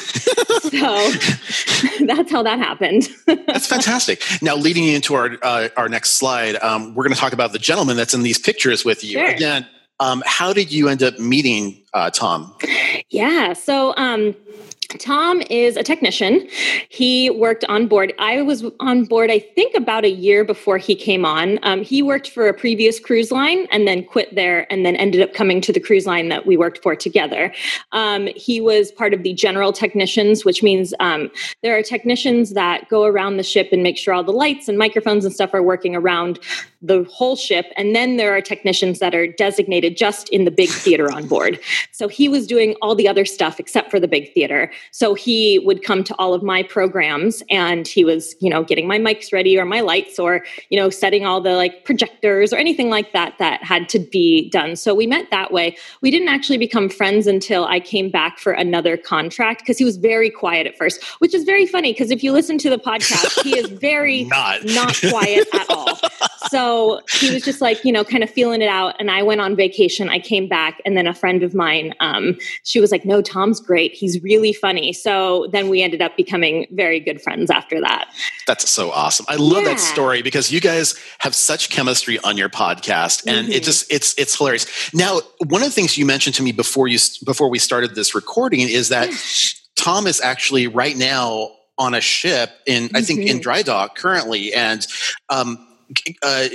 So 0.68 1.12
that's 2.06 2.32
how 2.32 2.44
that 2.44 2.60
happened. 2.60 3.10
that's 3.26 3.68
fantastic. 3.68 4.22
Now, 4.42 4.56
leading 4.56 4.88
into 4.88 5.16
our, 5.16 5.38
uh, 5.42 5.70
our 5.78 5.90
next 5.90 6.12
slide, 6.12 6.56
um, 6.58 6.96
we're 6.96 7.04
going 7.04 7.14
to 7.14 7.20
talk 7.20 7.34
about 7.34 7.54
the 7.54 7.60
gentleman 7.60 7.98
that's 7.98 8.14
in 8.14 8.24
these 8.24 8.40
pictures 8.40 8.84
with 8.84 9.04
you. 9.04 9.14
Sure. 9.14 9.28
Again, 9.28 9.68
um, 10.00 10.24
how 10.26 10.54
did 10.54 10.72
you 10.72 10.90
end 10.90 11.02
up 11.04 11.18
meeting 11.20 11.82
uh, 11.94 12.10
Tom? 12.10 12.54
Yeah. 13.10 13.54
So, 13.54 13.96
um, 13.98 14.36
Tom 15.00 15.42
is 15.50 15.76
a 15.76 15.84
technician. 15.84 16.48
He 16.88 17.30
worked 17.30 17.66
on 17.66 17.88
board. 17.88 18.14
I 18.20 18.42
was 18.42 18.64
on 18.80 19.04
board, 19.04 19.30
I 19.30 19.40
think, 19.40 19.76
about 19.76 20.06
a 20.06 20.10
year 20.10 20.46
before 20.46 20.78
he 20.78 20.96
came 20.96 21.26
on. 21.26 21.60
Um, 21.64 21.84
he 21.84 22.02
worked 22.02 22.30
for 22.30 22.48
a 22.48 22.54
previous 22.54 23.00
cruise 23.00 23.30
line 23.30 23.68
and 23.70 23.86
then 23.86 24.06
quit 24.06 24.34
there 24.36 24.66
and 24.72 24.86
then 24.86 24.96
ended 24.96 25.22
up 25.22 25.34
coming 25.34 25.60
to 25.62 25.74
the 25.74 25.80
cruise 25.82 26.06
line 26.06 26.30
that 26.30 26.46
we 26.46 26.56
worked 26.56 26.82
for 26.82 26.96
together. 26.96 27.54
Um, 27.92 28.28
he 28.36 28.62
was 28.62 28.92
part 28.92 29.14
of 29.14 29.24
the 29.24 29.34
general 29.34 29.74
technicians, 29.74 30.46
which 30.46 30.64
means 30.64 30.94
um, 31.02 31.30
there 31.64 31.78
are 31.78 31.84
technicians 31.84 32.54
that 32.54 32.88
go 32.88 33.04
around 33.04 33.38
the 33.38 33.44
ship 33.44 33.70
and 33.74 33.84
make 33.84 33.98
sure 33.98 34.14
all 34.14 34.24
the 34.24 34.32
lights 34.32 34.70
and 34.70 34.78
microphones 34.78 35.26
and 35.26 35.34
stuff 35.34 35.54
are 35.54 35.64
working 35.64 35.96
around 35.96 36.40
the 36.82 37.04
whole 37.12 37.36
ship. 37.36 37.66
And 37.76 37.96
then 37.96 38.18
there 38.18 38.36
are 38.36 38.42
technicians 38.42 39.00
that 39.00 39.14
are 39.14 39.28
designated 39.28 39.98
just 39.98 40.30
in 40.30 40.46
the 40.46 40.52
big 40.52 40.70
theater 40.70 41.12
on 41.12 41.28
board. 41.28 41.60
So 41.92 42.08
he 42.08 42.30
was 42.30 42.48
doing 42.48 42.76
all 42.82 42.96
the 42.96 43.08
other 43.08 43.26
stuff 43.26 43.60
except 43.60 43.92
for 43.92 44.00
the 44.00 44.08
big 44.08 44.34
theater. 44.34 44.72
So 44.92 45.14
he 45.14 45.60
would 45.60 45.84
come 45.84 46.04
to 46.06 46.16
all 46.18 46.34
of 46.34 46.44
my 46.44 46.64
programs 46.64 47.44
and 47.50 47.88
he 47.88 48.04
was, 48.04 48.36
you 48.40 48.50
know, 48.50 48.64
getting 48.64 48.88
my 48.88 49.00
mics 49.00 49.34
ready 49.34 49.58
or 49.58 49.66
my 49.66 49.82
lights 49.82 50.20
or, 50.20 50.44
you 50.70 50.80
know, 50.80 50.90
setting 50.90 51.26
all 51.26 51.42
the 51.42 51.54
like 51.54 51.86
projectors 51.86 52.54
or 52.54 52.58
anything 52.58 52.90
like 52.90 53.14
that 53.14 53.36
that 53.40 53.64
had 53.64 53.90
to 53.90 54.00
be 54.00 54.50
done. 54.50 54.76
So 54.76 54.94
we 54.94 55.08
met 55.08 55.30
that 55.32 55.52
way. 55.52 55.76
We 56.02 56.12
didn't 56.12 56.30
actually 56.30 56.58
become 56.58 56.90
friends 56.90 57.28
until 57.28 57.66
I 57.66 57.80
came 57.80 58.10
back 58.10 58.40
for 58.40 58.54
another 58.54 58.98
contract 58.98 59.62
because 59.62 59.78
he 59.78 59.86
was 59.86 59.98
very 59.98 60.30
quiet 60.30 60.68
at 60.68 60.78
first, 60.78 61.04
which 61.20 61.34
is 61.34 61.44
very 61.44 61.66
funny 61.66 61.94
because 61.94 62.12
if 62.12 62.24
you 62.24 62.32
listen 62.32 62.58
to 62.60 62.70
the 62.70 62.78
podcast, 62.78 63.42
he 63.44 63.58
is 63.58 63.70
very 63.70 64.24
not, 64.26 64.64
not 64.66 64.96
quiet 65.10 65.48
at 65.54 65.70
all. 65.70 66.00
So 66.50 67.02
he 67.12 67.34
was 67.34 67.44
just 67.44 67.62
like, 67.62 67.84
you 67.84 67.92
know, 67.92 68.04
kind 68.04 68.24
of 68.24 68.30
feeling 68.30 68.62
it 68.62 68.70
out. 68.70 68.96
And 69.00 69.12
I 69.12 69.24
went 69.24 69.42
on 69.42 69.56
vacation. 69.56 70.10
I 70.10 70.20
came 70.20 70.48
back 70.48 70.82
and 70.86 70.96
then 70.96 71.08
a 71.08 71.14
friend 71.14 71.44
of 71.44 71.54
mine, 71.54 71.94
um, 72.00 72.38
she 72.64 72.80
was 72.80 72.92
like, 72.92 73.06
no, 73.06 73.22
Tom's 73.22 73.60
great. 73.60 73.94
He's 73.94 74.22
really 74.22 74.54
funny 74.54 74.67
funny. 74.68 74.92
So 74.92 75.48
then 75.54 75.70
we 75.70 75.82
ended 75.82 76.02
up 76.02 76.18
becoming 76.18 76.68
very 76.72 77.00
good 77.00 77.22
friends 77.22 77.50
after 77.50 77.80
that. 77.80 78.14
That's 78.48 78.70
so 78.70 78.92
awesome. 78.92 79.26
I 79.30 79.38
love 79.38 79.64
yeah. 79.64 79.70
that 79.70 79.80
story 79.80 80.22
because 80.22 80.52
you 80.52 80.60
guys 80.60 80.96
have 81.20 81.34
such 81.34 81.70
chemistry 81.70 82.20
on 82.20 82.36
your 82.36 82.50
podcast 82.50 83.26
and 83.26 83.48
mm-hmm. 83.48 83.54
it 83.54 83.64
just 83.64 83.90
it's 83.90 84.14
it's 84.18 84.38
hilarious. 84.38 84.94
Now, 84.94 85.22
one 85.48 85.62
of 85.62 85.70
the 85.70 85.74
things 85.74 85.98
you 85.98 86.06
mentioned 86.06 86.36
to 86.36 86.44
me 86.44 86.52
before 86.52 86.90
you 86.90 87.00
before 87.26 87.50
we 87.50 87.60
started 87.60 87.96
this 87.96 88.14
recording 88.14 88.60
is 88.60 88.90
that 88.90 89.10
Tom 89.76 90.06
is 90.06 90.20
actually 90.20 90.68
right 90.68 90.98
now 90.98 91.52
on 91.78 91.94
a 91.94 92.02
ship 92.02 92.50
in 92.66 92.88
mm-hmm. 92.88 92.98
I 92.98 93.02
think 93.04 93.22
in 93.22 93.28
mm-hmm. 93.28 93.40
dry 93.40 93.62
dock 93.62 93.96
currently 93.96 94.54
and 94.54 94.86
um 95.30 95.66
uh, 96.22 96.48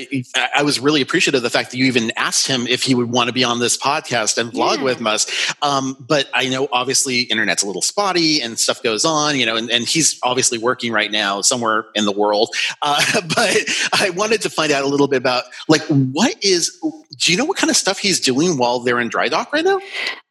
I 0.54 0.62
was 0.62 0.80
really 0.80 1.00
appreciative 1.00 1.38
of 1.38 1.42
the 1.42 1.50
fact 1.50 1.70
that 1.70 1.78
you 1.78 1.86
even 1.86 2.12
asked 2.16 2.46
him 2.46 2.66
if 2.66 2.82
he 2.82 2.94
would 2.94 3.10
want 3.10 3.28
to 3.28 3.32
be 3.32 3.44
on 3.44 3.60
this 3.60 3.76
podcast 3.76 4.38
and 4.38 4.52
vlog 4.52 4.78
yeah. 4.78 4.84
with 4.84 5.06
us. 5.06 5.54
Um, 5.62 5.96
but 6.00 6.28
I 6.34 6.48
know 6.48 6.68
obviously 6.72 7.22
internet's 7.22 7.62
a 7.62 7.66
little 7.66 7.82
spotty 7.82 8.40
and 8.42 8.58
stuff 8.58 8.82
goes 8.82 9.04
on, 9.04 9.36
you 9.36 9.46
know, 9.46 9.56
and, 9.56 9.70
and 9.70 9.86
he's 9.86 10.18
obviously 10.22 10.58
working 10.58 10.92
right 10.92 11.10
now 11.10 11.40
somewhere 11.40 11.86
in 11.94 12.04
the 12.04 12.12
world. 12.12 12.54
Uh, 12.82 13.02
but 13.34 13.56
I 13.92 14.10
wanted 14.10 14.42
to 14.42 14.50
find 14.50 14.72
out 14.72 14.84
a 14.84 14.88
little 14.88 15.08
bit 15.08 15.18
about 15.18 15.44
like 15.68 15.82
what 15.82 16.34
is, 16.44 16.78
do 17.16 17.32
you 17.32 17.38
know 17.38 17.44
what 17.44 17.56
kind 17.56 17.70
of 17.70 17.76
stuff 17.76 17.98
he's 17.98 18.20
doing 18.20 18.58
while 18.58 18.80
they're 18.80 19.00
in 19.00 19.08
dry 19.08 19.28
dock 19.28 19.52
right 19.52 19.64
now? 19.64 19.80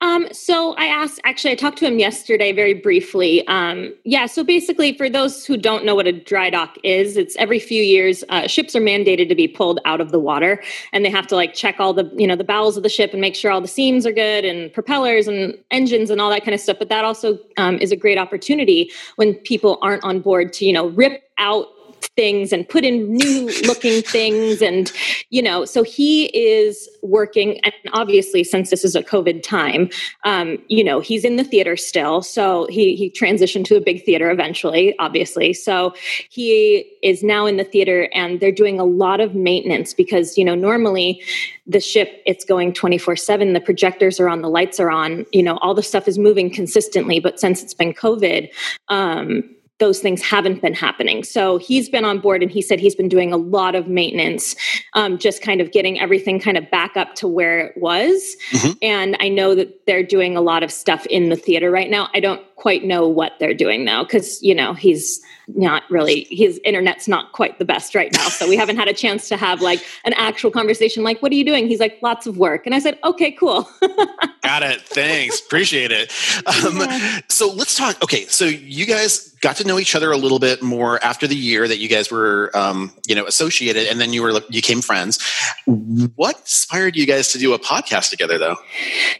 Um, 0.02 0.28
so 0.32 0.74
I 0.74 0.86
asked, 0.86 1.20
actually, 1.24 1.52
I 1.52 1.56
talked 1.56 1.78
to 1.80 1.86
him 1.86 2.00
yesterday 2.00 2.52
very 2.52 2.74
briefly. 2.74 3.48
Um, 3.48 3.94
yeah, 4.04 4.26
so 4.26 4.44
basically, 4.44 4.98
for 4.98 5.10
those 5.10 5.46
who 5.46 5.58
don't 5.58 5.86
know 5.86 5.96
what 5.96 6.08
a 6.08 6.12
dry 6.12 6.50
dock 6.50 6.78
is, 6.84 7.18
it's 7.18 7.36
every 7.38 7.60
few 7.60 7.84
years 7.84 8.24
uh, 8.30 8.48
ships 8.48 8.76
are 8.76 8.82
mandated 8.92 9.30
to 9.30 9.36
be 9.36 9.48
pulled 9.48 9.80
out 9.86 10.02
of 10.02 10.12
the 10.12 10.20
water. 10.20 10.62
And 10.94 11.06
they 11.06 11.10
have 11.10 11.28
to 11.28 11.36
like 11.36 11.54
check 11.54 11.76
all 11.80 11.94
the 11.94 12.06
you 12.16 12.28
know 12.28 12.36
the 12.36 12.44
bowels 12.44 12.78
of 12.78 12.84
the 12.84 12.90
ship 12.90 13.12
and 13.12 13.22
make 13.22 13.36
sure 13.36 13.52
all 13.52 13.62
the 13.62 13.68
seams 13.68 14.06
are 14.06 14.12
good 14.12 14.44
and 14.46 14.74
propellers 14.74 15.28
and 15.28 15.58
engines 15.72 16.10
and 16.10 16.20
all 16.22 16.30
that 16.30 16.44
kind 16.44 16.56
of 16.56 16.62
stuff. 16.62 16.78
But 16.80 16.90
that 16.90 17.06
also 17.06 17.40
um, 17.58 17.78
is 17.78 17.92
a 17.92 17.96
great 17.96 18.18
opportunity 18.18 18.92
when 19.16 19.36
people 19.36 19.78
aren't 19.82 20.04
on 20.04 20.20
board 20.20 20.54
to 20.54 20.66
you 20.66 20.74
know 20.74 20.88
rip 20.90 21.24
out 21.38 21.68
things 22.16 22.52
and 22.52 22.68
put 22.68 22.84
in 22.84 23.14
new 23.14 23.50
looking 23.66 24.02
things 24.02 24.62
and 24.62 24.92
you 25.30 25.42
know 25.42 25.66
so 25.66 25.84
he 25.84 26.26
is 26.38 26.90
working 27.04 27.60
and 27.64 27.74
obviously 27.94 28.44
since 28.44 28.70
this 28.70 28.84
is 28.84 28.96
a 28.96 29.04
covid 29.04 29.44
time 29.44 29.90
um, 30.24 30.58
you 30.68 30.84
know 30.84 31.00
he's 31.00 31.26
in 31.26 31.36
the 31.36 31.44
theater 31.44 31.76
still. 31.76 32.22
So 32.22 32.68
he 32.68 32.96
he 32.96 33.10
transitioned 33.12 33.66
to 33.66 33.76
a 33.76 33.82
big 33.82 34.04
theater 34.04 34.32
eventually 34.32 34.96
obviously. 35.00 35.54
So 35.54 35.94
he 36.30 36.90
is 37.04 37.24
now 37.24 37.46
in 37.46 37.58
the 37.58 37.64
theater 37.64 38.10
and 38.14 38.40
they're 38.40 38.52
doing 38.52 38.80
a 38.80 38.86
lot 38.86 39.20
of 39.20 39.36
maintenance 39.36 39.94
because 39.94 40.38
you 40.38 40.46
know 40.46 40.56
normally 40.56 41.22
the 41.68 41.80
ship 41.80 42.22
it's 42.26 42.46
going 42.46 42.74
24 42.74 43.16
7 43.16 43.54
the 43.54 43.62
projectors 43.62 44.20
are 44.20 44.30
on 44.30 44.42
the 44.42 44.50
lights 44.50 44.80
are 44.80 44.90
on 44.90 45.26
you 45.32 45.44
know 45.44 45.58
all 45.58 45.74
the 45.74 45.84
stuff 45.84 46.08
is 46.08 46.18
moving 46.18 46.50
consistently. 46.50 47.20
But 47.20 47.40
since 47.40 47.62
it's 47.62 47.74
been 47.74 47.94
covid 47.94 48.50
um, 48.88 49.44
those 49.82 50.00
things 50.00 50.22
haven't 50.22 50.62
been 50.62 50.76
happening. 50.76 51.24
So 51.24 51.58
he's 51.58 51.90
been 51.90 52.06
on 52.06 52.20
board 52.20 52.44
and 52.44 52.52
he 52.52 52.62
said 52.62 52.80
he's 52.80 52.96
been 52.96 53.10
doing 53.10 53.34
a 53.34 53.38
lot 53.38 53.74
of 53.74 53.88
maintenance, 53.88 54.56
um, 54.94 55.18
just 55.18 55.42
kind 55.42 55.60
of 55.60 55.72
getting 55.72 56.00
everything 56.00 56.40
kind 56.40 56.56
of 56.56 56.70
back 56.70 56.96
up 56.96 57.16
to 57.16 57.28
where 57.28 57.60
it 57.60 57.82
was. 57.82 58.38
Mm-hmm. 58.52 58.72
And 58.84 59.18
I 59.20 59.28
know 59.28 59.56
that 59.56 59.88
they're 59.88 60.04
doing 60.04 60.38
a 60.38 60.42
lot 60.42 60.62
of 60.62 60.72
stuff 60.72 61.08
in 61.08 61.30
the 61.30 61.36
theater 61.36 61.72
right 61.72 61.90
now. 61.90 62.10
I 62.14 62.20
don't 62.20 62.42
quite 62.62 62.84
know 62.84 63.08
what 63.08 63.34
they're 63.40 63.56
doing 63.56 63.84
now 63.84 64.04
because, 64.04 64.42
you 64.44 64.54
know, 64.54 64.76
he's 64.76 65.20
not 65.48 65.84
really 65.90 66.28
his 66.30 66.60
internet's 66.64 67.08
not 67.08 67.32
quite 67.32 67.60
the 67.60 67.66
best 67.66 67.96
right 67.96 68.12
now. 68.14 68.30
So 68.30 68.48
we 68.48 68.56
haven't 68.56 68.78
had 68.78 68.88
a 68.88 68.94
chance 68.94 69.28
to 69.30 69.38
have 69.38 69.62
like 69.62 69.84
an 70.06 70.14
actual 70.14 70.52
conversation 70.52 71.04
like 71.04 71.22
what 71.22 71.32
are 71.32 71.36
you 71.36 71.46
doing? 71.46 71.68
He's 71.68 71.80
like 71.80 71.98
lots 72.02 72.28
of 72.28 72.38
work. 72.38 72.66
And 72.66 72.76
i 72.76 72.80
said 72.80 73.00
okay 73.04 73.32
cool. 73.32 73.70
Got 74.44 74.64
it. 74.64 74.82
Thanks. 74.82 75.40
Appreciate 75.40 75.92
it. 75.92 76.12
Um, 76.46 76.78
yeah. 76.78 77.20
so 77.30 77.52
let's 77.52 77.76
talk 77.76 78.02
okay 78.04 78.26
so 78.26 78.46
you 78.46 78.86
guys 78.86 79.30
got 79.42 79.56
to 79.56 79.68
know 79.68 79.80
each 79.80 79.96
other 79.96 80.12
a 80.12 80.18
little 80.18 80.38
bit 80.38 80.62
more 80.62 81.04
after 81.04 81.26
the 81.26 81.36
year 81.36 81.68
that 81.68 81.80
you 81.80 81.90
guys 81.90 82.12
were 82.12 82.52
um, 82.54 82.94
you 83.08 83.16
know 83.16 83.26
associated 83.26 83.88
and 83.88 84.00
then 84.00 84.14
you 84.14 84.22
were 84.22 84.40
you 84.50 84.62
came 84.62 84.82
friends. 84.82 85.20
What 85.66 86.38
inspired 86.40 86.96
you 86.96 87.06
guys 87.06 87.32
to 87.32 87.40
do 87.40 87.54
a 87.54 87.60
podcast 87.60 88.10
together 88.10 88.38
though? 88.38 88.56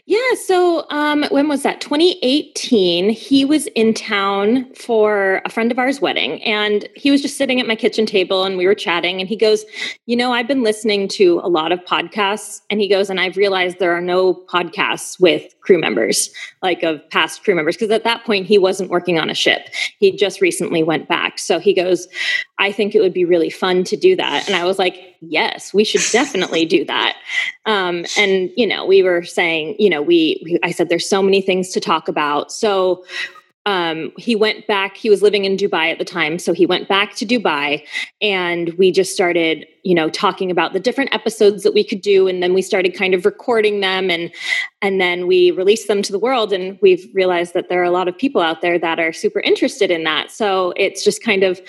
Yeah 0.06 0.18
so 0.46 0.86
um, 0.90 1.24
when 1.30 1.48
was 1.48 1.62
that? 1.64 1.80
2018 1.80 3.10
he 3.32 3.46
was 3.46 3.66
in 3.68 3.94
town 3.94 4.70
for 4.74 5.40
a 5.46 5.48
friend 5.48 5.72
of 5.72 5.78
ours 5.78 6.02
wedding 6.02 6.42
and 6.42 6.86
he 6.94 7.10
was 7.10 7.22
just 7.22 7.38
sitting 7.38 7.58
at 7.58 7.66
my 7.66 7.74
kitchen 7.74 8.04
table 8.04 8.44
and 8.44 8.58
we 8.58 8.66
were 8.66 8.74
chatting 8.74 9.20
and 9.20 9.28
he 9.28 9.36
goes 9.36 9.64
you 10.04 10.14
know 10.14 10.34
i've 10.34 10.46
been 10.46 10.62
listening 10.62 11.08
to 11.08 11.40
a 11.42 11.48
lot 11.48 11.72
of 11.72 11.82
podcasts 11.86 12.60
and 12.68 12.78
he 12.78 12.86
goes 12.86 13.08
and 13.08 13.18
i've 13.18 13.38
realized 13.38 13.78
there 13.78 13.96
are 13.96 14.02
no 14.02 14.34
podcasts 14.34 15.18
with 15.18 15.54
crew 15.62 15.80
members 15.80 16.28
like 16.60 16.82
of 16.82 17.00
past 17.08 17.42
crew 17.42 17.54
members 17.54 17.74
because 17.74 17.90
at 17.90 18.04
that 18.04 18.22
point 18.26 18.44
he 18.44 18.58
wasn't 18.58 18.90
working 18.90 19.18
on 19.18 19.30
a 19.30 19.34
ship 19.34 19.70
he 20.02 20.10
just 20.10 20.40
recently 20.40 20.82
went 20.82 21.06
back. 21.06 21.38
So 21.38 21.60
he 21.60 21.72
goes, 21.72 22.08
I 22.62 22.70
think 22.70 22.94
it 22.94 23.00
would 23.00 23.12
be 23.12 23.24
really 23.24 23.50
fun 23.50 23.82
to 23.84 23.96
do 23.96 24.14
that. 24.14 24.46
And 24.46 24.54
I 24.54 24.64
was 24.64 24.78
like, 24.78 25.16
yes, 25.20 25.74
we 25.74 25.82
should 25.82 26.00
definitely 26.12 26.64
do 26.64 26.84
that. 26.84 27.16
Um, 27.66 28.06
and, 28.16 28.50
you 28.56 28.68
know, 28.68 28.86
we 28.86 29.02
were 29.02 29.24
saying, 29.24 29.74
you 29.80 29.90
know, 29.90 30.00
we, 30.00 30.40
we, 30.44 30.60
I 30.62 30.70
said, 30.70 30.88
there's 30.88 31.08
so 31.08 31.24
many 31.24 31.42
things 31.42 31.70
to 31.70 31.80
talk 31.80 32.06
about. 32.06 32.52
So 32.52 33.04
um, 33.66 34.12
he 34.16 34.36
went 34.36 34.66
back 34.66 34.96
he 34.96 35.08
was 35.10 35.22
living 35.22 35.44
in 35.44 35.56
dubai 35.56 35.92
at 35.92 35.98
the 35.98 36.04
time 36.04 36.36
so 36.40 36.52
he 36.52 36.66
went 36.66 36.88
back 36.88 37.14
to 37.14 37.24
dubai 37.24 37.86
and 38.20 38.70
we 38.74 38.90
just 38.90 39.12
started 39.12 39.68
you 39.82 39.94
know 39.94 40.08
talking 40.08 40.50
about 40.50 40.72
the 40.72 40.80
different 40.80 41.12
episodes 41.14 41.62
that 41.62 41.74
we 41.74 41.82
could 41.82 42.00
do 42.00 42.28
and 42.28 42.42
then 42.42 42.54
we 42.54 42.62
started 42.62 42.94
kind 42.94 43.14
of 43.14 43.24
recording 43.24 43.80
them 43.80 44.10
and 44.10 44.30
and 44.80 45.00
then 45.00 45.26
we 45.26 45.52
released 45.52 45.86
them 45.86 46.02
to 46.02 46.10
the 46.10 46.18
world 46.18 46.52
and 46.52 46.78
we've 46.82 47.08
realized 47.14 47.54
that 47.54 47.68
there 47.68 47.80
are 47.80 47.84
a 47.84 47.90
lot 47.90 48.08
of 48.08 48.18
people 48.18 48.42
out 48.42 48.60
there 48.60 48.78
that 48.78 48.98
are 48.98 49.12
super 49.12 49.40
interested 49.40 49.92
in 49.92 50.02
that. 50.02 50.30
So 50.32 50.74
it's 50.76 51.04
just 51.04 51.22
kind 51.22 51.44
of 51.44 51.60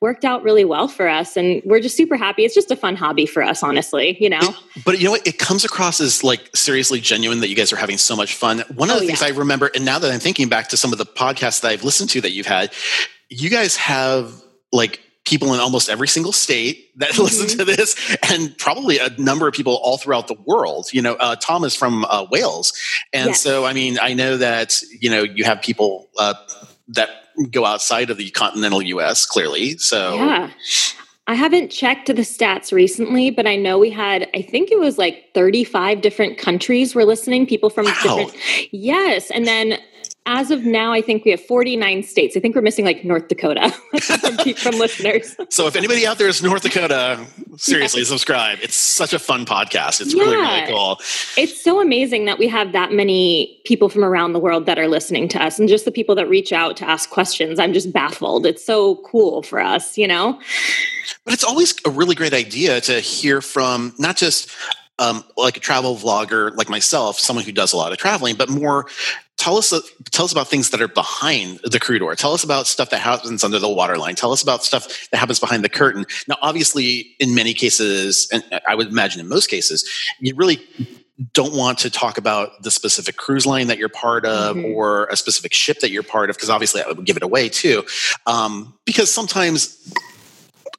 worked 0.00 0.24
out 0.24 0.42
really 0.42 0.64
well 0.64 0.88
for 0.88 1.06
us 1.06 1.36
and 1.36 1.60
we're 1.66 1.80
just 1.80 1.96
super 1.96 2.16
happy. 2.16 2.44
It's 2.44 2.54
just 2.54 2.70
a 2.70 2.76
fun 2.76 2.96
hobby 2.96 3.26
for 3.26 3.42
us 3.42 3.62
honestly 3.62 4.16
you 4.20 4.30
know? 4.30 4.40
It, 4.40 4.84
but 4.84 4.98
you 4.98 5.04
know 5.04 5.12
what? 5.12 5.26
It 5.26 5.38
comes 5.38 5.64
across 5.64 6.00
as 6.00 6.24
like 6.24 6.54
seriously 6.54 6.98
genuine 7.00 7.40
that 7.40 7.48
you 7.48 7.56
guys 7.56 7.72
are 7.72 7.76
having 7.76 7.98
so 7.98 8.16
much 8.16 8.34
fun. 8.34 8.60
One 8.74 8.90
of 8.90 8.96
the 8.96 9.04
oh, 9.04 9.06
things 9.06 9.20
yeah. 9.20 9.28
i 9.28 9.30
remember 9.30 9.70
and 9.74 9.84
now 9.84 9.98
that 9.98 10.10
i'm 10.10 10.20
thinking 10.20 10.48
back 10.48 10.68
to 10.68 10.76
some 10.76 10.92
of 10.92 10.98
the 10.98 11.06
podcasts 11.06 11.60
that 11.60 11.70
i've 11.70 11.84
listened 11.84 12.10
to 12.10 12.20
that 12.20 12.32
you've 12.32 12.46
had 12.46 12.72
you 13.28 13.50
guys 13.50 13.76
have 13.76 14.32
like 14.72 15.00
people 15.24 15.54
in 15.54 15.60
almost 15.60 15.88
every 15.88 16.08
single 16.08 16.32
state 16.32 16.90
that 16.98 17.10
mm-hmm. 17.10 17.22
listen 17.24 17.58
to 17.58 17.64
this 17.64 18.16
and 18.30 18.56
probably 18.58 18.98
a 18.98 19.08
number 19.18 19.46
of 19.46 19.54
people 19.54 19.78
all 19.82 19.98
throughout 19.98 20.28
the 20.28 20.36
world 20.46 20.88
you 20.92 21.00
know 21.00 21.14
uh, 21.14 21.36
tom 21.36 21.64
is 21.64 21.74
from 21.74 22.04
uh, 22.06 22.26
wales 22.30 22.72
and 23.12 23.28
yes. 23.28 23.40
so 23.40 23.64
i 23.64 23.72
mean 23.72 23.98
i 24.02 24.12
know 24.12 24.36
that 24.36 24.80
you 25.00 25.08
know 25.08 25.22
you 25.22 25.44
have 25.44 25.62
people 25.62 26.08
uh, 26.18 26.34
that 26.88 27.08
go 27.50 27.64
outside 27.64 28.10
of 28.10 28.16
the 28.16 28.30
continental 28.30 28.82
US, 28.82 29.26
clearly. 29.26 29.78
So, 29.78 30.14
yeah. 30.14 30.50
I 31.26 31.34
haven't 31.34 31.70
checked 31.70 32.08
the 32.08 32.14
stats 32.14 32.72
recently, 32.72 33.30
but 33.30 33.46
I 33.46 33.56
know 33.56 33.78
we 33.78 33.90
had, 33.90 34.28
I 34.34 34.42
think 34.42 34.70
it 34.70 34.78
was 34.78 34.98
like 34.98 35.30
35 35.34 36.00
different 36.00 36.36
countries 36.36 36.94
were 36.94 37.04
listening, 37.04 37.46
people 37.46 37.70
from 37.70 37.86
wow. 37.86 37.94
different. 38.02 38.72
Yes. 38.72 39.30
And 39.30 39.46
then 39.46 39.78
as 40.26 40.50
of 40.52 40.64
now, 40.64 40.92
I 40.92 41.02
think 41.02 41.24
we 41.24 41.32
have 41.32 41.40
49 41.40 42.04
states. 42.04 42.36
I 42.36 42.40
think 42.40 42.54
we're 42.54 42.62
missing 42.62 42.84
like 42.84 43.04
North 43.04 43.28
Dakota 43.28 43.70
from, 44.00 44.36
from, 44.56 44.78
listeners. 44.78 45.36
So 45.50 45.66
if 45.66 45.74
anybody 45.74 46.06
out 46.06 46.18
there 46.18 46.28
is 46.28 46.42
North 46.42 46.62
Dakota, 46.62 47.26
seriously, 47.56 48.04
subscribe. 48.04 48.58
It's 48.62 48.76
such 48.76 49.12
a 49.12 49.18
fun 49.18 49.44
podcast. 49.44 50.00
It's 50.00 50.14
yeah. 50.14 50.22
really, 50.22 50.36
really 50.36 50.66
cool. 50.68 51.00
It's 51.36 51.60
so 51.60 51.80
amazing 51.80 52.26
that 52.26 52.38
we 52.38 52.46
have 52.48 52.72
that 52.72 52.92
many 52.92 53.60
people 53.64 53.88
from 53.88 54.04
around 54.04 54.32
the 54.32 54.40
world 54.40 54.66
that 54.66 54.78
are 54.78 54.88
listening 54.88 55.28
to 55.28 55.42
us 55.42 55.58
and 55.58 55.68
just 55.68 55.84
the 55.84 55.92
people 55.92 56.14
that 56.14 56.28
reach 56.28 56.52
out 56.52 56.76
to 56.76 56.88
ask 56.88 57.10
questions. 57.10 57.58
I'm 57.58 57.72
just 57.72 57.92
baffled. 57.92 58.46
It's 58.46 58.64
so 58.64 58.96
cool 59.04 59.42
for 59.42 59.58
us, 59.58 59.98
you 59.98 60.06
know? 60.06 60.38
But 61.24 61.34
it's 61.34 61.44
always 61.44 61.74
a 61.84 61.90
really 61.90 62.14
great 62.14 62.34
idea 62.34 62.80
to 62.82 63.00
hear 63.00 63.40
from 63.40 63.92
not 63.98 64.16
just 64.16 64.50
um, 64.98 65.24
like 65.36 65.56
a 65.56 65.60
travel 65.60 65.96
vlogger 65.96 66.54
like 66.56 66.68
myself, 66.68 67.18
someone 67.18 67.44
who 67.44 67.52
does 67.52 67.72
a 67.72 67.76
lot 67.76 67.92
of 67.92 67.98
traveling, 67.98 68.36
but 68.36 68.48
more 68.48 68.86
tell 69.42 69.56
us 69.56 69.74
tell 70.12 70.24
us 70.24 70.30
about 70.30 70.46
things 70.46 70.70
that 70.70 70.80
are 70.80 70.88
behind 70.88 71.58
the 71.64 71.80
crew 71.80 71.98
door. 71.98 72.14
Tell 72.14 72.32
us 72.32 72.44
about 72.44 72.68
stuff 72.68 72.90
that 72.90 73.00
happens 73.00 73.42
under 73.42 73.58
the 73.58 73.68
waterline. 73.68 74.14
Tell 74.14 74.30
us 74.30 74.40
about 74.40 74.62
stuff 74.62 75.08
that 75.10 75.18
happens 75.18 75.40
behind 75.40 75.64
the 75.64 75.68
curtain. 75.68 76.06
Now, 76.28 76.36
obviously, 76.42 77.16
in 77.18 77.34
many 77.34 77.52
cases, 77.52 78.28
and 78.32 78.44
I 78.68 78.76
would 78.76 78.88
imagine 78.88 79.20
in 79.20 79.28
most 79.28 79.48
cases, 79.48 79.84
you 80.20 80.32
really 80.36 80.60
don't 81.32 81.54
want 81.54 81.78
to 81.78 81.90
talk 81.90 82.18
about 82.18 82.62
the 82.62 82.70
specific 82.70 83.16
cruise 83.16 83.44
line 83.44 83.66
that 83.66 83.78
you're 83.78 83.88
part 83.88 84.24
of 84.24 84.56
mm-hmm. 84.56 84.74
or 84.74 85.06
a 85.06 85.16
specific 85.16 85.52
ship 85.52 85.80
that 85.80 85.90
you're 85.90 86.02
part 86.02 86.30
of 86.30 86.36
because 86.36 86.50
obviously 86.50 86.80
that 86.80 86.88
would 86.96 87.04
give 87.04 87.16
it 87.16 87.22
away 87.22 87.48
too 87.48 87.84
um, 88.26 88.74
because 88.86 89.12
sometimes 89.12 89.92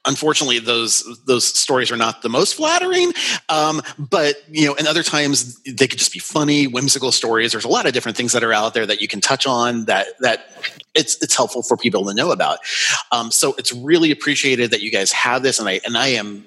unfortunately 0.05 0.59
those 0.59 1.03
those 1.25 1.45
stories 1.45 1.91
are 1.91 1.97
not 1.97 2.21
the 2.21 2.29
most 2.29 2.55
flattering 2.55 3.13
um, 3.49 3.81
but 3.97 4.35
you 4.49 4.67
know 4.67 4.75
and 4.75 4.87
other 4.87 5.03
times 5.03 5.61
they 5.63 5.87
could 5.87 5.99
just 5.99 6.13
be 6.13 6.19
funny 6.19 6.67
whimsical 6.67 7.11
stories. 7.11 7.51
There's 7.51 7.65
a 7.65 7.69
lot 7.69 7.85
of 7.85 7.93
different 7.93 8.17
things 8.17 8.33
that 8.33 8.43
are 8.43 8.53
out 8.53 8.73
there 8.73 8.85
that 8.85 9.01
you 9.01 9.07
can 9.07 9.21
touch 9.21 9.45
on 9.47 9.85
that 9.85 10.07
that 10.19 10.45
it's 10.93 11.21
it's 11.21 11.35
helpful 11.35 11.63
for 11.63 11.77
people 11.77 12.05
to 12.05 12.13
know 12.13 12.31
about. 12.31 12.59
Um, 13.11 13.31
so 13.31 13.53
it's 13.57 13.71
really 13.71 14.11
appreciated 14.11 14.71
that 14.71 14.81
you 14.81 14.91
guys 14.91 15.11
have 15.11 15.43
this 15.43 15.59
and 15.59 15.69
i 15.69 15.79
and 15.85 15.97
i 15.97 16.07
am 16.07 16.45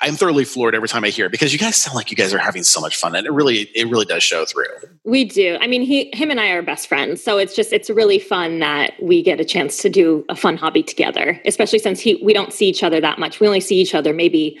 I'm 0.00 0.14
thoroughly 0.14 0.44
floored 0.44 0.74
every 0.74 0.88
time 0.88 1.04
I 1.04 1.08
hear 1.08 1.26
it 1.26 1.32
because 1.32 1.52
you 1.52 1.58
guys 1.58 1.76
sound 1.76 1.94
like 1.94 2.10
you 2.10 2.16
guys 2.16 2.32
are 2.32 2.38
having 2.38 2.62
so 2.62 2.80
much 2.80 2.96
fun, 2.96 3.14
and 3.14 3.26
it 3.26 3.32
really, 3.32 3.62
it 3.74 3.88
really 3.88 4.04
does 4.04 4.22
show 4.22 4.44
through. 4.44 4.66
We 5.04 5.24
do. 5.24 5.58
I 5.60 5.66
mean, 5.66 5.82
he, 5.82 6.10
him, 6.14 6.30
and 6.30 6.40
I 6.40 6.48
are 6.50 6.62
best 6.62 6.88
friends, 6.88 7.22
so 7.22 7.38
it's 7.38 7.54
just, 7.54 7.72
it's 7.72 7.90
really 7.90 8.18
fun 8.18 8.60
that 8.60 8.92
we 9.02 9.22
get 9.22 9.40
a 9.40 9.44
chance 9.44 9.78
to 9.82 9.90
do 9.90 10.24
a 10.28 10.36
fun 10.36 10.56
hobby 10.56 10.82
together. 10.82 11.40
Especially 11.44 11.78
since 11.78 12.00
he, 12.00 12.20
we 12.22 12.32
don't 12.32 12.52
see 12.52 12.68
each 12.68 12.82
other 12.82 13.00
that 13.00 13.18
much. 13.18 13.40
We 13.40 13.46
only 13.46 13.60
see 13.60 13.76
each 13.76 13.94
other 13.94 14.12
maybe 14.12 14.58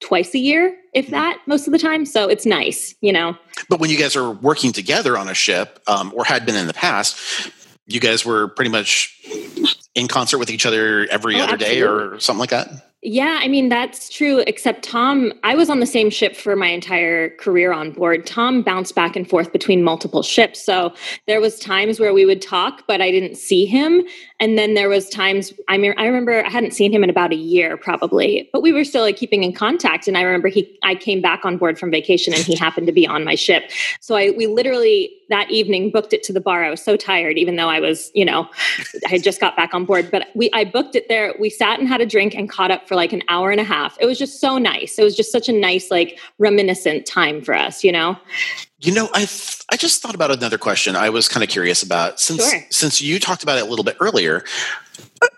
twice 0.00 0.34
a 0.34 0.38
year, 0.38 0.76
if 0.94 1.08
that, 1.08 1.40
most 1.46 1.66
of 1.66 1.72
the 1.72 1.78
time. 1.78 2.04
So 2.04 2.28
it's 2.28 2.46
nice, 2.46 2.94
you 3.00 3.12
know. 3.12 3.36
But 3.68 3.80
when 3.80 3.90
you 3.90 3.98
guys 3.98 4.14
are 4.14 4.30
working 4.30 4.72
together 4.72 5.18
on 5.18 5.28
a 5.28 5.34
ship, 5.34 5.82
um, 5.86 6.12
or 6.14 6.24
had 6.24 6.46
been 6.46 6.54
in 6.54 6.66
the 6.66 6.74
past, 6.74 7.50
you 7.86 8.00
guys 8.00 8.24
were 8.24 8.48
pretty 8.48 8.70
much 8.70 9.20
in 9.94 10.06
concert 10.08 10.38
with 10.38 10.50
each 10.50 10.66
other 10.66 11.06
every 11.10 11.36
oh, 11.36 11.44
other 11.44 11.54
absolutely. 11.54 11.76
day 11.76 11.82
or 11.82 12.20
something 12.20 12.40
like 12.40 12.50
that 12.50 12.85
yeah, 13.08 13.38
I 13.40 13.46
mean, 13.46 13.68
that's 13.68 14.08
true. 14.08 14.42
Except 14.48 14.82
Tom, 14.82 15.32
I 15.44 15.54
was 15.54 15.70
on 15.70 15.78
the 15.78 15.86
same 15.86 16.10
ship 16.10 16.34
for 16.34 16.56
my 16.56 16.66
entire 16.66 17.30
career 17.36 17.72
on 17.72 17.92
board. 17.92 18.26
Tom 18.26 18.62
bounced 18.62 18.96
back 18.96 19.14
and 19.14 19.30
forth 19.30 19.52
between 19.52 19.84
multiple 19.84 20.24
ships. 20.24 20.60
So 20.60 20.92
there 21.28 21.40
was 21.40 21.60
times 21.60 22.00
where 22.00 22.12
we 22.12 22.26
would 22.26 22.42
talk, 22.42 22.82
but 22.88 23.00
I 23.00 23.12
didn't 23.12 23.36
see 23.36 23.64
him. 23.64 24.02
And 24.40 24.58
then 24.58 24.74
there 24.74 24.88
was 24.88 25.08
times 25.08 25.52
I 25.68 25.78
mean, 25.78 25.94
I 25.96 26.06
remember 26.06 26.44
I 26.44 26.50
hadn't 26.50 26.72
seen 26.72 26.92
him 26.92 27.04
in 27.04 27.08
about 27.08 27.32
a 27.32 27.36
year 27.36 27.76
probably, 27.76 28.50
but 28.52 28.60
we 28.60 28.72
were 28.72 28.84
still 28.84 29.02
like 29.02 29.16
keeping 29.16 29.44
in 29.44 29.52
contact. 29.52 30.08
And 30.08 30.18
I 30.18 30.22
remember 30.22 30.48
he 30.48 30.76
I 30.82 30.96
came 30.96 31.20
back 31.20 31.44
on 31.44 31.58
board 31.58 31.78
from 31.78 31.92
vacation 31.92 32.34
and 32.34 32.42
he 32.42 32.56
happened 32.58 32.88
to 32.88 32.92
be 32.92 33.06
on 33.06 33.24
my 33.24 33.36
ship. 33.36 33.70
So 34.00 34.16
I 34.16 34.30
we 34.30 34.48
literally 34.48 35.12
that 35.28 35.50
evening 35.50 35.90
booked 35.90 36.12
it 36.12 36.22
to 36.24 36.32
the 36.32 36.40
bar. 36.40 36.64
I 36.64 36.70
was 36.70 36.82
so 36.82 36.96
tired, 36.96 37.38
even 37.38 37.56
though 37.56 37.68
I 37.68 37.80
was, 37.80 38.10
you 38.14 38.24
know, 38.24 38.48
I 39.06 39.10
had 39.10 39.22
just 39.22 39.40
got 39.40 39.56
back 39.56 39.74
on 39.74 39.84
board. 39.84 40.10
But 40.10 40.28
we 40.34 40.50
I 40.52 40.64
booked 40.64 40.96
it 40.96 41.08
there. 41.08 41.34
We 41.38 41.50
sat 41.50 41.78
and 41.78 41.88
had 41.88 42.00
a 42.00 42.06
drink 42.06 42.34
and 42.34 42.48
caught 42.48 42.70
up 42.70 42.88
for 42.88 42.95
like 42.96 43.12
an 43.12 43.22
hour 43.28 43.50
and 43.50 43.60
a 43.60 43.64
half. 43.64 43.96
It 44.00 44.06
was 44.06 44.18
just 44.18 44.40
so 44.40 44.58
nice. 44.58 44.98
It 44.98 45.04
was 45.04 45.16
just 45.16 45.30
such 45.30 45.48
a 45.48 45.52
nice, 45.52 45.90
like 45.90 46.18
reminiscent 46.38 47.06
time 47.06 47.42
for 47.42 47.54
us, 47.54 47.84
you 47.84 47.92
know? 47.92 48.18
You 48.80 48.92
know, 48.92 49.08
I 49.14 49.20
th- 49.20 49.62
I 49.70 49.76
just 49.76 50.02
thought 50.02 50.14
about 50.14 50.30
another 50.30 50.58
question. 50.58 50.96
I 50.96 51.10
was 51.10 51.28
kind 51.28 51.42
of 51.42 51.48
curious 51.48 51.82
about 51.82 52.20
since 52.20 52.50
sure. 52.50 52.60
since 52.70 53.00
you 53.00 53.18
talked 53.18 53.42
about 53.42 53.58
it 53.58 53.62
a 53.62 53.66
little 53.66 53.84
bit 53.84 53.96
earlier. 54.00 54.44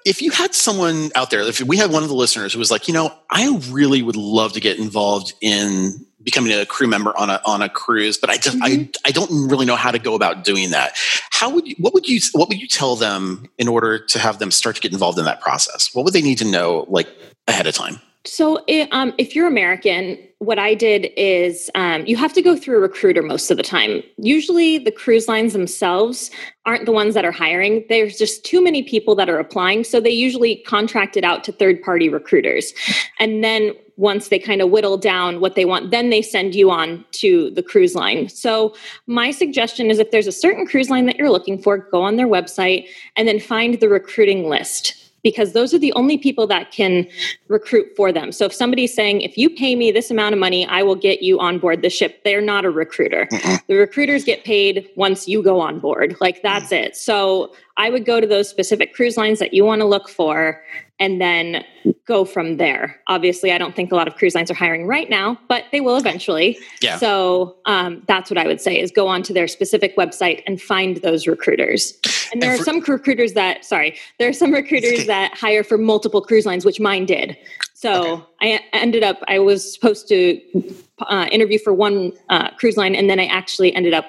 If 0.04 0.22
you 0.22 0.30
had 0.30 0.54
someone 0.54 1.10
out 1.14 1.30
there, 1.30 1.42
if 1.42 1.60
we 1.60 1.76
had 1.76 1.90
one 1.90 2.02
of 2.02 2.08
the 2.08 2.14
listeners 2.14 2.52
who 2.52 2.58
was 2.58 2.70
like, 2.70 2.88
you 2.88 2.94
know, 2.94 3.14
I 3.30 3.60
really 3.70 4.02
would 4.02 4.16
love 4.16 4.54
to 4.54 4.60
get 4.60 4.78
involved 4.78 5.34
in 5.40 6.04
becoming 6.22 6.52
a 6.52 6.66
crew 6.66 6.86
member 6.86 7.16
on 7.16 7.30
a 7.30 7.40
on 7.44 7.62
a 7.62 7.68
cruise, 7.68 8.18
but 8.18 8.28
I 8.28 8.36
just 8.36 8.58
mm-hmm. 8.58 8.90
I 9.04 9.08
I 9.08 9.10
don't 9.12 9.48
really 9.48 9.66
know 9.66 9.76
how 9.76 9.90
to 9.90 9.98
go 9.98 10.14
about 10.14 10.44
doing 10.44 10.70
that. 10.70 10.92
How 11.30 11.48
would 11.48 11.66
you 11.66 11.74
what 11.78 11.94
would 11.94 12.08
you 12.08 12.20
what 12.32 12.48
would 12.48 12.60
you 12.60 12.66
tell 12.66 12.96
them 12.96 13.46
in 13.56 13.68
order 13.68 13.98
to 13.98 14.18
have 14.18 14.38
them 14.38 14.50
start 14.50 14.76
to 14.76 14.82
get 14.82 14.92
involved 14.92 15.18
in 15.18 15.24
that 15.24 15.40
process? 15.40 15.94
What 15.94 16.04
would 16.04 16.12
they 16.12 16.22
need 16.22 16.38
to 16.38 16.44
know 16.44 16.86
like 16.88 17.08
ahead 17.48 17.66
of 17.66 17.74
time? 17.74 18.00
So, 18.24 18.62
um, 18.90 19.14
if 19.16 19.34
you're 19.34 19.46
American, 19.46 20.18
what 20.38 20.58
I 20.58 20.74
did 20.74 21.10
is 21.16 21.70
um, 21.74 22.04
you 22.04 22.16
have 22.16 22.32
to 22.34 22.42
go 22.42 22.56
through 22.56 22.76
a 22.76 22.80
recruiter 22.80 23.22
most 23.22 23.50
of 23.50 23.56
the 23.56 23.62
time. 23.62 24.02
Usually, 24.18 24.76
the 24.76 24.92
cruise 24.92 25.28
lines 25.28 25.54
themselves 25.54 26.30
aren't 26.66 26.84
the 26.84 26.92
ones 26.92 27.14
that 27.14 27.24
are 27.24 27.32
hiring. 27.32 27.86
There's 27.88 28.18
just 28.18 28.44
too 28.44 28.62
many 28.62 28.82
people 28.82 29.14
that 29.14 29.30
are 29.30 29.38
applying. 29.38 29.82
So 29.82 30.00
they 30.00 30.10
usually 30.10 30.56
contract 30.56 31.16
it 31.16 31.24
out 31.24 31.42
to 31.44 31.52
third 31.52 31.82
party 31.82 32.08
recruiters. 32.10 32.74
And 33.18 33.42
then 33.42 33.72
once 33.96 34.28
they 34.28 34.38
kind 34.38 34.60
of 34.60 34.70
whittle 34.70 34.98
down 34.98 35.40
what 35.40 35.54
they 35.54 35.64
want, 35.64 35.90
then 35.90 36.10
they 36.10 36.22
send 36.22 36.54
you 36.54 36.70
on 36.70 37.04
to 37.12 37.50
the 37.52 37.62
cruise 37.62 37.94
line. 37.94 38.28
So, 38.28 38.74
my 39.06 39.30
suggestion 39.30 39.90
is 39.90 39.98
if 39.98 40.10
there's 40.10 40.26
a 40.26 40.32
certain 40.32 40.66
cruise 40.66 40.90
line 40.90 41.06
that 41.06 41.16
you're 41.16 41.30
looking 41.30 41.60
for, 41.60 41.78
go 41.78 42.02
on 42.02 42.16
their 42.16 42.28
website 42.28 42.86
and 43.16 43.26
then 43.26 43.40
find 43.40 43.80
the 43.80 43.88
recruiting 43.88 44.48
list 44.48 45.07
because 45.22 45.52
those 45.52 45.75
are 45.75 45.78
the 45.78 45.92
only 45.94 46.16
people 46.16 46.46
that 46.46 46.70
can 46.70 47.06
recruit 47.48 47.88
for 47.96 48.12
them. 48.12 48.32
So 48.32 48.46
if 48.46 48.52
somebody's 48.52 48.94
saying, 48.94 49.22
if 49.22 49.37
you 49.37 49.50
pay 49.50 49.75
me 49.75 49.90
this 49.90 50.10
amount 50.10 50.32
of 50.32 50.38
money, 50.38 50.66
I 50.66 50.82
will 50.82 50.94
get 50.94 51.22
you 51.22 51.40
on 51.40 51.58
board 51.58 51.82
the 51.82 51.90
ship, 51.90 52.22
they're 52.25 52.40
not 52.40 52.64
a 52.64 52.70
recruiter. 52.70 53.28
The 53.66 53.75
recruiters 53.75 54.25
get 54.25 54.44
paid 54.44 54.88
once 54.96 55.28
you 55.28 55.42
go 55.42 55.60
on 55.60 55.80
board. 55.80 56.16
Like 56.20 56.42
that's 56.42 56.70
mm. 56.70 56.84
it. 56.84 56.96
So 56.96 57.54
I 57.76 57.90
would 57.90 58.04
go 58.04 58.20
to 58.20 58.26
those 58.26 58.48
specific 58.48 58.94
cruise 58.94 59.16
lines 59.16 59.38
that 59.38 59.52
you 59.52 59.64
want 59.64 59.80
to 59.80 59.87
look 59.87 60.08
for 60.08 60.62
and 61.00 61.20
then 61.20 61.64
go 62.06 62.24
from 62.24 62.56
there. 62.56 63.00
Obviously, 63.06 63.52
I 63.52 63.58
don't 63.58 63.76
think 63.76 63.92
a 63.92 63.94
lot 63.94 64.08
of 64.08 64.16
cruise 64.16 64.34
lines 64.34 64.50
are 64.50 64.54
hiring 64.54 64.86
right 64.86 65.08
now, 65.08 65.38
but 65.48 65.64
they 65.70 65.80
will 65.80 65.96
eventually. 65.96 66.58
Yeah. 66.80 66.96
So 66.98 67.56
um, 67.66 68.02
that's 68.08 68.30
what 68.30 68.38
I 68.38 68.46
would 68.46 68.60
say 68.60 68.80
is 68.80 68.90
go 68.90 69.06
onto 69.06 69.32
their 69.32 69.46
specific 69.46 69.96
website 69.96 70.42
and 70.46 70.60
find 70.60 70.96
those 70.98 71.26
recruiters. 71.26 71.94
And 72.32 72.42
there 72.42 72.50
and 72.50 72.58
for, 72.58 72.62
are 72.62 72.64
some 72.64 72.80
recruiters 72.80 73.34
that, 73.34 73.64
sorry, 73.64 73.96
there 74.18 74.28
are 74.28 74.32
some 74.32 74.52
recruiters 74.52 75.06
that 75.06 75.34
hire 75.34 75.62
for 75.62 75.78
multiple 75.78 76.20
cruise 76.20 76.46
lines, 76.46 76.64
which 76.64 76.80
mine 76.80 77.06
did. 77.06 77.36
So 77.74 78.24
okay. 78.42 78.56
I 78.56 78.60
ended 78.72 79.04
up, 79.04 79.20
I 79.28 79.38
was 79.38 79.72
supposed 79.72 80.08
to 80.08 80.40
uh, 81.00 81.28
interview 81.30 81.58
for 81.58 81.72
one 81.72 82.12
uh, 82.28 82.50
cruise 82.52 82.76
line, 82.76 82.96
and 82.96 83.08
then 83.08 83.20
I 83.20 83.26
actually 83.26 83.72
ended 83.74 83.94
up 83.94 84.06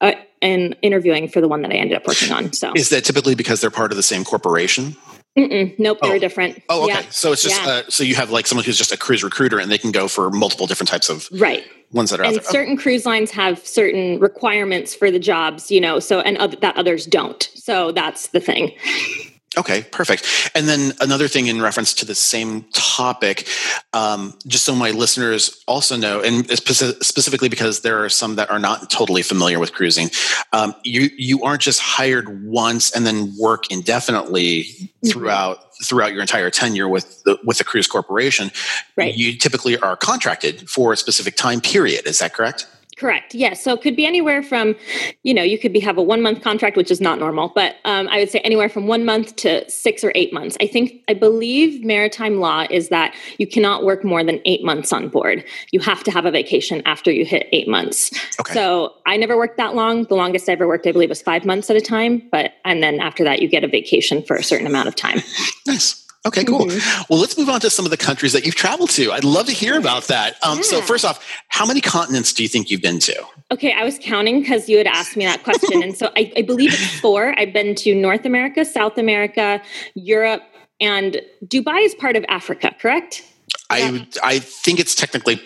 uh, 0.00 0.12
in 0.40 0.74
interviewing 0.82 1.28
for 1.28 1.40
the 1.40 1.46
one 1.46 1.62
that 1.62 1.70
I 1.70 1.76
ended 1.76 1.96
up 1.96 2.06
working 2.06 2.32
on. 2.32 2.52
So 2.52 2.72
is 2.74 2.88
that 2.88 3.04
typically 3.04 3.36
because 3.36 3.60
they're 3.60 3.70
part 3.70 3.92
of 3.92 3.96
the 3.96 4.02
same 4.02 4.24
corporation? 4.24 4.96
Mm-mm, 5.38 5.78
nope, 5.78 5.98
they're 6.02 6.16
oh. 6.16 6.18
different. 6.18 6.62
Oh, 6.68 6.84
okay. 6.84 6.92
Yeah. 6.92 7.06
So 7.10 7.32
it's 7.32 7.42
just 7.42 7.62
yeah. 7.64 7.70
uh, 7.70 7.82
so 7.88 8.04
you 8.04 8.14
have 8.16 8.30
like 8.30 8.46
someone 8.46 8.64
who's 8.64 8.76
just 8.76 8.92
a 8.92 8.98
cruise 8.98 9.24
recruiter, 9.24 9.58
and 9.58 9.70
they 9.70 9.78
can 9.78 9.90
go 9.90 10.06
for 10.06 10.30
multiple 10.30 10.66
different 10.66 10.90
types 10.90 11.08
of 11.08 11.28
right 11.32 11.64
ones 11.90 12.10
that 12.10 12.20
are 12.20 12.24
and 12.24 12.36
out 12.36 12.42
there. 12.42 12.52
certain 12.52 12.74
oh. 12.78 12.82
cruise 12.82 13.06
lines 13.06 13.30
have 13.30 13.66
certain 13.66 14.18
requirements 14.20 14.94
for 14.94 15.10
the 15.10 15.18
jobs, 15.18 15.70
you 15.70 15.80
know. 15.80 15.98
So 16.00 16.20
and 16.20 16.36
other, 16.36 16.56
that 16.56 16.76
others 16.76 17.06
don't. 17.06 17.48
So 17.54 17.92
that's 17.92 18.28
the 18.28 18.40
thing. 18.40 18.72
Okay, 19.58 19.82
perfect. 19.90 20.50
And 20.54 20.66
then 20.66 20.92
another 21.00 21.28
thing 21.28 21.46
in 21.46 21.60
reference 21.60 21.92
to 21.94 22.06
the 22.06 22.14
same 22.14 22.62
topic, 22.72 23.46
um, 23.92 24.32
just 24.46 24.64
so 24.64 24.74
my 24.74 24.92
listeners 24.92 25.62
also 25.68 25.94
know, 25.96 26.22
and 26.22 26.48
specifically 26.58 27.50
because 27.50 27.82
there 27.82 28.02
are 28.02 28.08
some 28.08 28.36
that 28.36 28.50
are 28.50 28.58
not 28.58 28.88
totally 28.88 29.22
familiar 29.22 29.58
with 29.58 29.74
cruising, 29.74 30.08
um, 30.54 30.74
you 30.84 31.10
you 31.18 31.42
aren't 31.42 31.60
just 31.60 31.80
hired 31.80 32.46
once 32.46 32.92
and 32.92 33.04
then 33.04 33.34
work 33.38 33.70
indefinitely 33.70 34.62
mm-hmm. 34.62 35.08
throughout 35.08 35.58
mm-hmm. 35.58 35.84
throughout 35.84 36.12
your 36.12 36.22
entire 36.22 36.50
tenure 36.50 36.88
with 36.88 37.22
the 37.24 37.38
with 37.44 37.58
the 37.58 37.64
cruise 37.64 37.86
corporation. 37.86 38.50
Right. 38.96 39.14
You 39.14 39.36
typically 39.36 39.76
are 39.76 39.96
contracted 39.96 40.70
for 40.70 40.94
a 40.94 40.96
specific 40.96 41.36
time 41.36 41.60
period. 41.60 42.06
Is 42.06 42.20
that 42.20 42.32
correct? 42.32 42.66
Correct. 43.02 43.34
Yes. 43.34 43.64
So 43.64 43.72
it 43.72 43.82
could 43.82 43.96
be 43.96 44.06
anywhere 44.06 44.44
from, 44.44 44.76
you 45.24 45.34
know, 45.34 45.42
you 45.42 45.58
could 45.58 45.72
be 45.72 45.80
have 45.80 45.98
a 45.98 46.02
one 46.02 46.22
month 46.22 46.40
contract, 46.40 46.76
which 46.76 46.88
is 46.88 47.00
not 47.00 47.18
normal, 47.18 47.50
but 47.52 47.74
um, 47.84 48.06
I 48.06 48.20
would 48.20 48.30
say 48.30 48.38
anywhere 48.44 48.68
from 48.68 48.86
one 48.86 49.04
month 49.04 49.34
to 49.38 49.68
six 49.68 50.04
or 50.04 50.12
eight 50.14 50.32
months. 50.32 50.56
I 50.60 50.68
think 50.68 51.02
I 51.08 51.14
believe 51.14 51.84
maritime 51.84 52.38
law 52.38 52.64
is 52.70 52.90
that 52.90 53.16
you 53.38 53.48
cannot 53.48 53.82
work 53.82 54.04
more 54.04 54.22
than 54.22 54.40
eight 54.44 54.62
months 54.62 54.92
on 54.92 55.08
board. 55.08 55.44
You 55.72 55.80
have 55.80 56.04
to 56.04 56.12
have 56.12 56.26
a 56.26 56.30
vacation 56.30 56.80
after 56.86 57.10
you 57.10 57.24
hit 57.24 57.48
eight 57.50 57.66
months. 57.66 58.12
Okay. 58.38 58.54
So 58.54 58.94
I 59.04 59.16
never 59.16 59.36
worked 59.36 59.56
that 59.56 59.74
long. 59.74 60.04
The 60.04 60.14
longest 60.14 60.48
I 60.48 60.52
ever 60.52 60.68
worked, 60.68 60.86
I 60.86 60.92
believe, 60.92 61.08
was 61.08 61.22
five 61.22 61.44
months 61.44 61.70
at 61.70 61.76
a 61.76 61.80
time. 61.80 62.22
But 62.30 62.52
and 62.64 62.84
then 62.84 63.00
after 63.00 63.24
that, 63.24 63.42
you 63.42 63.48
get 63.48 63.64
a 63.64 63.68
vacation 63.68 64.22
for 64.22 64.36
a 64.36 64.44
certain 64.44 64.68
amount 64.68 64.86
of 64.86 64.94
time. 64.94 65.22
Nice. 65.66 66.01
Okay, 66.24 66.44
cool. 66.44 66.66
Mm-hmm. 66.66 67.02
Well, 67.10 67.18
let's 67.18 67.36
move 67.36 67.48
on 67.48 67.60
to 67.60 67.70
some 67.70 67.84
of 67.84 67.90
the 67.90 67.96
countries 67.96 68.32
that 68.32 68.46
you've 68.46 68.54
traveled 68.54 68.90
to. 68.90 69.10
I'd 69.10 69.24
love 69.24 69.46
to 69.46 69.52
hear 69.52 69.76
about 69.76 70.04
that. 70.04 70.36
Um, 70.44 70.58
yeah. 70.58 70.62
So, 70.62 70.80
first 70.80 71.04
off, 71.04 71.24
how 71.48 71.66
many 71.66 71.80
continents 71.80 72.32
do 72.32 72.44
you 72.44 72.48
think 72.48 72.70
you've 72.70 72.80
been 72.80 73.00
to? 73.00 73.24
Okay, 73.50 73.72
I 73.72 73.84
was 73.84 73.98
counting 74.00 74.40
because 74.40 74.68
you 74.68 74.78
had 74.78 74.86
asked 74.86 75.16
me 75.16 75.24
that 75.24 75.42
question. 75.42 75.82
and 75.82 75.96
so 75.96 76.12
I, 76.16 76.32
I 76.36 76.42
believe 76.42 76.72
it's 76.72 77.00
four. 77.00 77.38
I've 77.38 77.52
been 77.52 77.74
to 77.76 77.94
North 77.94 78.24
America, 78.24 78.64
South 78.64 78.98
America, 78.98 79.60
Europe, 79.94 80.42
and 80.80 81.20
Dubai 81.44 81.84
is 81.84 81.94
part 81.96 82.16
of 82.16 82.24
Africa, 82.28 82.74
correct? 82.78 83.24
I, 83.68 84.06
I 84.22 84.38
think 84.38 84.78
it's 84.78 84.94
technically 84.94 85.40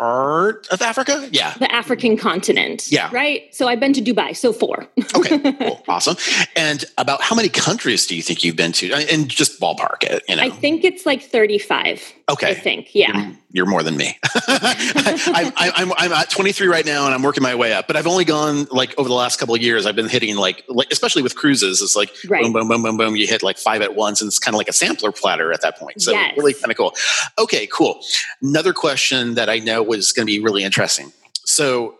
part 0.00 0.66
of 0.68 0.80
Africa? 0.80 1.28
Yeah. 1.30 1.52
The 1.58 1.70
African 1.70 2.16
continent. 2.16 2.90
Yeah. 2.90 3.10
Right? 3.12 3.54
So 3.54 3.68
I've 3.68 3.80
been 3.80 3.92
to 3.92 4.00
Dubai, 4.00 4.34
so 4.34 4.50
four. 4.50 4.86
okay, 5.14 5.52
cool. 5.52 5.82
Awesome. 5.90 6.16
And 6.56 6.84
about 6.98 7.20
how 7.20 7.34
many 7.34 7.48
countries 7.48 8.06
do 8.06 8.14
you 8.16 8.22
think 8.22 8.44
you've 8.44 8.56
been 8.56 8.72
to? 8.72 8.92
And 8.92 9.28
just 9.28 9.60
ballpark 9.60 10.04
it, 10.04 10.22
you 10.28 10.36
know. 10.36 10.42
I 10.42 10.48
think 10.48 10.84
it's 10.84 11.04
like 11.04 11.22
35. 11.22 12.12
Okay. 12.30 12.50
I 12.50 12.54
think, 12.54 12.94
yeah. 12.94 13.10
You're, 13.12 13.36
you're 13.52 13.66
more 13.66 13.82
than 13.82 13.96
me. 13.96 14.16
I, 14.24 15.52
I, 15.56 15.72
I'm, 15.74 15.92
I'm 15.96 16.12
at 16.12 16.30
23 16.30 16.68
right 16.68 16.86
now 16.86 17.06
and 17.06 17.14
I'm 17.14 17.22
working 17.22 17.42
my 17.42 17.56
way 17.56 17.72
up, 17.72 17.88
but 17.88 17.96
I've 17.96 18.06
only 18.06 18.24
gone 18.24 18.66
like 18.70 18.96
over 18.98 19.08
the 19.08 19.14
last 19.14 19.40
couple 19.40 19.54
of 19.54 19.60
years, 19.60 19.84
I've 19.84 19.96
been 19.96 20.08
hitting 20.08 20.36
like, 20.36 20.62
like 20.68 20.92
especially 20.92 21.22
with 21.22 21.34
cruises, 21.34 21.82
it's 21.82 21.96
like 21.96 22.14
right. 22.28 22.44
boom, 22.44 22.52
boom, 22.52 22.68
boom, 22.68 22.82
boom, 22.82 22.96
boom. 22.96 23.16
You 23.16 23.26
hit 23.26 23.42
like 23.42 23.58
five 23.58 23.82
at 23.82 23.96
once 23.96 24.20
and 24.20 24.28
it's 24.28 24.38
kind 24.38 24.54
of 24.54 24.58
like 24.58 24.68
a 24.68 24.72
sampler 24.72 25.10
platter 25.10 25.52
at 25.52 25.62
that 25.62 25.76
point. 25.76 26.00
So 26.00 26.12
yes. 26.12 26.36
really 26.36 26.54
kind 26.54 26.70
of 26.70 26.76
cool. 26.76 26.94
Okay, 27.38 27.66
cool. 27.66 28.00
Another 28.40 28.72
question 28.72 29.34
that 29.34 29.50
I 29.50 29.58
know 29.58 29.82
was 29.90 30.12
going 30.12 30.26
to 30.26 30.32
be 30.32 30.40
really 30.40 30.64
interesting. 30.64 31.12
So 31.44 31.96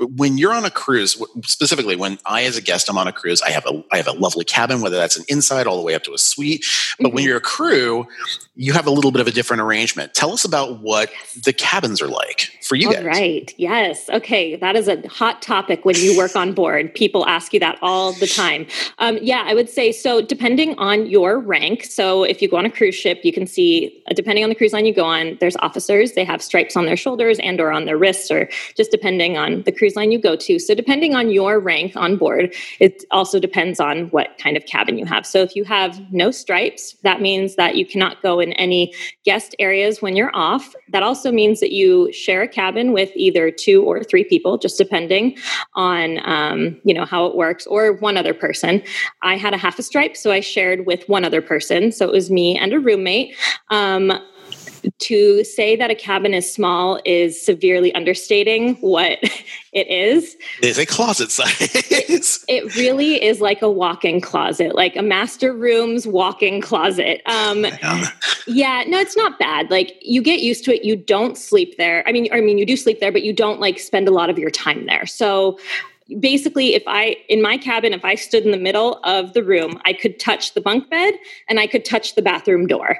when 0.00 0.38
you're 0.38 0.52
on 0.52 0.64
a 0.64 0.70
cruise, 0.70 1.20
specifically 1.42 1.96
when 1.96 2.18
I, 2.24 2.44
as 2.44 2.56
a 2.56 2.62
guest, 2.62 2.88
I'm 2.88 2.98
on 2.98 3.08
a 3.08 3.12
cruise, 3.12 3.42
I 3.42 3.50
have 3.50 3.66
a 3.66 3.82
I 3.92 3.96
have 3.96 4.06
a 4.06 4.12
lovely 4.12 4.44
cabin, 4.44 4.80
whether 4.80 4.96
that's 4.96 5.16
an 5.16 5.24
inside 5.28 5.66
all 5.66 5.76
the 5.76 5.82
way 5.82 5.94
up 5.94 6.04
to 6.04 6.14
a 6.14 6.18
suite. 6.18 6.64
But 6.98 7.08
mm-hmm. 7.08 7.14
when 7.16 7.24
you're 7.24 7.36
a 7.36 7.40
crew, 7.40 8.06
you 8.54 8.72
have 8.72 8.86
a 8.86 8.90
little 8.90 9.10
bit 9.12 9.20
of 9.20 9.26
a 9.26 9.30
different 9.30 9.62
arrangement. 9.62 10.14
Tell 10.14 10.32
us 10.32 10.44
about 10.44 10.80
what 10.80 11.10
the 11.44 11.52
cabins 11.52 12.02
are 12.02 12.08
like 12.08 12.50
for 12.62 12.74
you 12.74 12.92
guys. 12.92 13.04
Right. 13.04 13.54
Yes. 13.56 14.08
Okay. 14.10 14.56
That 14.56 14.76
is 14.76 14.88
a 14.88 15.06
hot 15.08 15.42
topic 15.42 15.84
when 15.84 15.96
you 15.96 16.16
work 16.18 16.34
on 16.34 16.52
board. 16.52 16.92
People 16.94 17.26
ask 17.26 17.52
you 17.52 17.60
that 17.60 17.78
all 17.82 18.12
the 18.12 18.26
time. 18.26 18.66
Um, 18.98 19.18
yeah, 19.22 19.44
I 19.46 19.54
would 19.54 19.68
say 19.68 19.92
so. 19.92 20.20
Depending 20.20 20.76
on 20.78 21.06
your 21.06 21.38
rank, 21.38 21.84
so 21.84 22.24
if 22.24 22.42
you 22.42 22.48
go 22.48 22.56
on 22.56 22.66
a 22.66 22.70
cruise 22.70 22.94
ship, 22.94 23.20
you 23.22 23.32
can 23.32 23.46
see 23.46 24.02
uh, 24.10 24.14
depending 24.14 24.44
on 24.44 24.50
the 24.50 24.56
cruise 24.56 24.72
line 24.72 24.86
you 24.86 24.94
go 24.94 25.04
on. 25.04 25.38
There's 25.40 25.56
officers. 25.58 26.12
They 26.12 26.24
have 26.24 26.42
stripes 26.42 26.76
on 26.76 26.84
their 26.84 26.96
shoulders 26.96 27.38
and 27.38 27.60
or 27.60 27.70
on 27.70 27.84
their 27.84 27.96
wrists, 27.96 28.30
or 28.30 28.48
just 28.76 28.90
depending 28.90 29.36
on 29.36 29.62
the 29.62 29.72
cruise 29.72 29.87
line 29.94 30.10
you 30.10 30.20
go 30.20 30.34
to. 30.34 30.58
So 30.58 30.74
depending 30.74 31.14
on 31.14 31.30
your 31.30 31.60
rank 31.60 31.92
on 31.94 32.16
board, 32.16 32.54
it 32.80 33.04
also 33.12 33.38
depends 33.38 33.78
on 33.78 34.08
what 34.08 34.36
kind 34.38 34.56
of 34.56 34.66
cabin 34.66 34.98
you 34.98 35.06
have. 35.06 35.24
So 35.24 35.42
if 35.42 35.54
you 35.54 35.62
have 35.62 36.00
no 36.12 36.32
stripes, 36.32 36.96
that 37.04 37.20
means 37.20 37.54
that 37.54 37.76
you 37.76 37.86
cannot 37.86 38.20
go 38.20 38.40
in 38.40 38.48
in 38.48 38.54
any 38.54 38.92
guest 39.24 39.54
areas 39.58 40.02
when 40.02 40.16
you're 40.16 40.34
off. 40.34 40.74
That 40.88 41.02
also 41.02 41.30
means 41.30 41.60
that 41.60 41.72
you 41.72 42.10
share 42.12 42.42
a 42.42 42.48
cabin 42.48 42.92
with 42.92 43.10
either 43.14 43.50
two 43.50 43.84
or 43.84 44.02
three 44.02 44.24
people, 44.24 44.58
just 44.58 44.78
depending 44.78 45.36
on 45.74 46.18
um, 46.24 46.80
you 46.84 46.94
know 46.94 47.04
how 47.04 47.26
it 47.26 47.36
works, 47.36 47.66
or 47.66 47.92
one 47.92 48.16
other 48.16 48.34
person. 48.34 48.82
I 49.22 49.36
had 49.36 49.54
a 49.54 49.58
half 49.58 49.78
a 49.78 49.82
stripe, 49.82 50.16
so 50.16 50.32
I 50.32 50.40
shared 50.40 50.86
with 50.86 51.08
one 51.08 51.24
other 51.24 51.42
person. 51.42 51.92
So 51.92 52.06
it 52.06 52.12
was 52.12 52.30
me 52.30 52.58
and 52.58 52.72
a 52.72 52.80
roommate. 52.80 53.36
Um, 53.70 54.12
to 54.98 55.44
say 55.44 55.76
that 55.76 55.90
a 55.90 55.94
cabin 55.94 56.34
is 56.34 56.52
small 56.52 57.00
is 57.04 57.40
severely 57.40 57.94
understating 57.94 58.74
what 58.76 59.18
it 59.72 59.88
is. 59.88 60.36
It's 60.62 60.78
a 60.78 60.86
closet 60.86 61.30
size. 61.30 61.56
it, 61.60 62.38
it, 62.48 62.76
really 62.76 63.22
is 63.22 63.40
like 63.40 63.62
a 63.62 63.70
walk-in 63.70 64.20
closet, 64.20 64.74
like 64.74 64.96
a 64.96 65.02
master 65.02 65.52
room's 65.52 66.06
walk-in 66.06 66.60
closet. 66.60 67.22
Um, 67.26 67.66
yeah, 68.46 68.84
no, 68.86 68.98
it's 68.98 69.16
not 69.16 69.38
bad. 69.38 69.70
Like 69.70 69.96
you 70.00 70.22
get 70.22 70.40
used 70.40 70.64
to 70.64 70.74
it. 70.74 70.84
You 70.84 70.96
don't 70.96 71.36
sleep 71.36 71.76
there. 71.78 72.06
I 72.06 72.12
mean, 72.12 72.28
I 72.32 72.40
mean, 72.40 72.58
you 72.58 72.66
do 72.66 72.76
sleep 72.76 73.00
there, 73.00 73.12
but 73.12 73.22
you 73.22 73.32
don't 73.32 73.60
like 73.60 73.78
spend 73.78 74.08
a 74.08 74.12
lot 74.12 74.30
of 74.30 74.38
your 74.38 74.50
time 74.50 74.86
there. 74.86 75.06
So 75.06 75.58
basically 76.20 76.74
if 76.74 76.82
i 76.86 77.16
in 77.28 77.42
my 77.42 77.58
cabin 77.58 77.92
if 77.92 78.04
i 78.04 78.14
stood 78.14 78.42
in 78.42 78.50
the 78.50 78.56
middle 78.56 78.98
of 79.04 79.34
the 79.34 79.44
room 79.44 79.78
i 79.84 79.92
could 79.92 80.18
touch 80.18 80.54
the 80.54 80.60
bunk 80.60 80.88
bed 80.88 81.12
and 81.48 81.60
i 81.60 81.66
could 81.66 81.84
touch 81.84 82.14
the 82.14 82.22
bathroom 82.22 82.66
door 82.66 82.98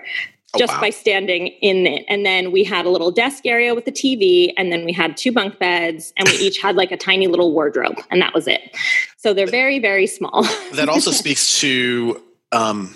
Oh, 0.54 0.58
just 0.58 0.72
wow. 0.72 0.80
by 0.80 0.90
standing 0.90 1.48
in 1.48 1.87
it. 1.87 2.06
And 2.08 2.24
then 2.24 2.52
we 2.52 2.64
had 2.64 2.87
a 2.87 2.88
little 2.88 3.11
desk 3.11 3.44
area 3.44 3.74
with 3.74 3.87
a 3.87 3.92
TV, 3.92 4.50
and 4.56 4.72
then 4.72 4.87
we 4.87 4.92
had 4.92 5.14
two 5.14 5.30
bunk 5.30 5.58
beds, 5.58 6.14
and 6.16 6.26
we 6.26 6.37
each 6.37 6.58
had 6.58 6.74
like 6.74 6.90
a 6.90 6.96
tiny 6.96 7.26
little 7.26 7.52
wardrobe, 7.52 7.98
and 8.11 8.22
that 8.22 8.32
was 8.32 8.48
it. 8.48 8.74
So 9.18 9.34
they're 9.34 9.46
very, 9.46 9.78
very 9.78 10.06
small. 10.06 10.42
that 10.72 10.88
also 10.88 11.11
speaks 11.11 11.61
to 11.61 12.22
um, 12.50 12.94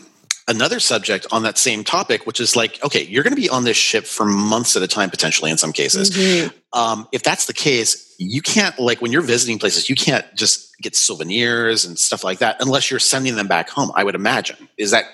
another 0.48 0.80
subject 0.80 1.26
on 1.30 1.42
that 1.42 1.58
same 1.58 1.84
topic, 1.84 2.26
which 2.26 2.40
is 2.40 2.56
like, 2.56 2.82
okay, 2.82 3.04
you're 3.04 3.22
going 3.22 3.34
to 3.34 3.40
be 3.40 3.50
on 3.50 3.64
this 3.64 3.76
ship 3.76 4.06
for 4.06 4.24
months 4.24 4.74
at 4.74 4.82
a 4.82 4.88
time, 4.88 5.10
potentially 5.10 5.50
in 5.50 5.58
some 5.58 5.74
cases. 5.74 6.10
Mm-hmm. 6.10 6.78
Um, 6.78 7.06
if 7.12 7.22
that's 7.22 7.44
the 7.44 7.52
case, 7.52 8.14
you 8.16 8.40
can't 8.40 8.78
like 8.78 9.02
when 9.02 9.12
you're 9.12 9.20
visiting 9.20 9.58
places, 9.58 9.90
you 9.90 9.94
can't 9.94 10.24
just 10.34 10.74
get 10.80 10.96
souvenirs 10.96 11.84
and 11.84 11.98
stuff 11.98 12.24
like 12.24 12.38
that 12.38 12.56
unless 12.60 12.90
you're 12.90 12.98
sending 12.98 13.36
them 13.36 13.46
back 13.46 13.68
home. 13.68 13.92
I 13.94 14.04
would 14.04 14.14
imagine. 14.14 14.68
Is 14.78 14.90
that? 14.92 15.04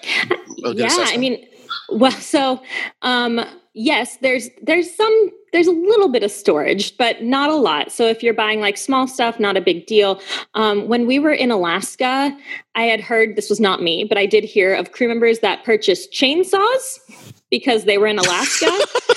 yeah, 0.58 0.94
I 0.98 1.16
mean 1.16 1.47
well, 1.90 2.12
so 2.12 2.62
um, 3.02 3.44
yes, 3.74 4.18
there's 4.18 4.48
there's 4.62 4.94
some 4.94 5.30
there's 5.52 5.66
a 5.66 5.72
little 5.72 6.08
bit 6.08 6.22
of 6.22 6.30
storage, 6.30 6.96
but 6.98 7.22
not 7.22 7.50
a 7.50 7.54
lot. 7.54 7.90
So 7.90 8.06
if 8.06 8.22
you're 8.22 8.34
buying 8.34 8.60
like 8.60 8.76
small 8.76 9.06
stuff, 9.06 9.40
not 9.40 9.56
a 9.56 9.60
big 9.60 9.86
deal. 9.86 10.20
Um, 10.54 10.88
when 10.88 11.06
we 11.06 11.18
were 11.18 11.32
in 11.32 11.50
Alaska, 11.50 12.36
I 12.74 12.82
had 12.82 13.00
heard 13.00 13.36
this 13.36 13.48
was 13.48 13.60
not 13.60 13.82
me, 13.82 14.04
but 14.04 14.18
I 14.18 14.26
did 14.26 14.44
hear 14.44 14.74
of 14.74 14.92
crew 14.92 15.08
members 15.08 15.38
that 15.38 15.64
purchased 15.64 16.12
chainsaws 16.12 16.98
because 17.50 17.84
they 17.84 17.96
were 17.96 18.08
in 18.08 18.18
Alaska, 18.18 18.70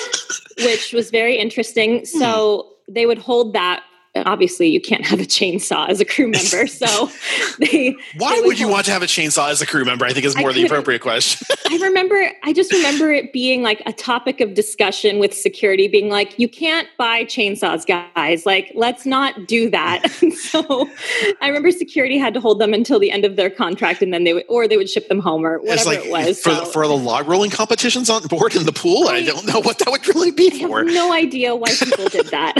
which 0.59 0.93
was 0.93 1.11
very 1.11 1.37
interesting. 1.37 2.05
So 2.05 2.75
hmm. 2.87 2.93
they 2.93 3.05
would 3.05 3.17
hold 3.17 3.53
that 3.53 3.83
Uh, 4.13 4.23
obviously 4.25 4.67
you 4.67 4.81
can't 4.81 5.05
have 5.05 5.21
a 5.21 5.23
chainsaw 5.23 5.87
as 5.87 6.01
a 6.01 6.05
crew 6.05 6.27
member 6.29 6.67
so 6.67 7.09
they 7.59 7.95
why 8.17 8.35
they 8.35 8.41
would, 8.41 8.47
would 8.47 8.59
you 8.59 8.67
want 8.67 8.85
to 8.85 8.91
have 8.91 9.01
a 9.01 9.05
chainsaw 9.05 9.49
as 9.49 9.61
a 9.61 9.65
crew 9.65 9.85
member? 9.85 10.03
I 10.03 10.11
think 10.11 10.25
is 10.25 10.35
more 10.35 10.51
the 10.51 10.65
appropriate 10.65 10.99
question. 10.99 11.47
I 11.69 11.77
remember 11.77 12.29
i 12.43 12.51
just 12.51 12.73
remember 12.73 13.13
it 13.13 13.31
being 13.31 13.63
like 13.63 13.81
a 13.85 13.93
topic 13.93 14.41
of 14.41 14.53
discussion 14.53 15.19
with 15.19 15.33
security 15.33 15.87
being 15.87 16.09
like 16.09 16.37
you 16.37 16.49
can't 16.49 16.89
buy 16.97 17.23
chainsaws 17.23 17.85
guys. 17.85 18.45
Like 18.45 18.73
let's 18.75 19.05
not 19.05 19.47
do 19.47 19.69
that. 19.69 20.09
So 20.11 20.89
i 21.41 21.47
remember 21.47 21.71
security 21.71 22.17
had 22.17 22.33
to 22.33 22.41
hold 22.41 22.59
them 22.59 22.73
until 22.73 22.99
the 22.99 23.11
end 23.11 23.23
of 23.23 23.37
their 23.37 23.49
contract 23.49 24.01
and 24.01 24.13
then 24.13 24.25
they 24.25 24.33
would 24.33 24.45
or 24.49 24.67
they 24.67 24.75
would 24.75 24.89
ship 24.89 25.07
them 25.07 25.19
home 25.19 25.45
or 25.45 25.59
whatever 25.59 25.89
like, 25.89 26.05
it 26.05 26.11
was 26.11 26.41
for, 26.41 26.49
so. 26.49 26.65
for 26.65 26.85
the 26.85 26.97
log 26.97 27.27
rolling 27.27 27.49
competitions 27.49 28.09
on 28.09 28.27
board 28.27 28.55
in 28.55 28.65
the 28.65 28.73
pool 28.73 29.07
I, 29.07 29.17
I 29.17 29.23
don't 29.23 29.45
know 29.45 29.61
what 29.61 29.79
that 29.79 29.89
would 29.89 30.05
really 30.09 30.31
be 30.31 30.51
I 30.53 30.67
for. 30.67 30.83
no 30.83 31.13
idea 31.13 31.55
why 31.55 31.69
people 31.69 32.09
did 32.09 32.27
that 32.27 32.55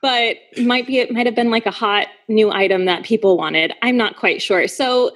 but 0.00 0.36
it 0.52 0.66
might 0.66 0.86
be 0.86 0.98
it 0.98 1.12
might 1.12 1.26
have 1.26 1.34
been 1.34 1.50
like 1.50 1.66
a 1.66 1.70
hot 1.70 2.08
new 2.28 2.50
item 2.50 2.84
that 2.84 3.04
people 3.04 3.36
wanted. 3.36 3.72
I'm 3.82 3.96
not 3.96 4.16
quite 4.16 4.42
sure. 4.42 4.66
So 4.68 5.12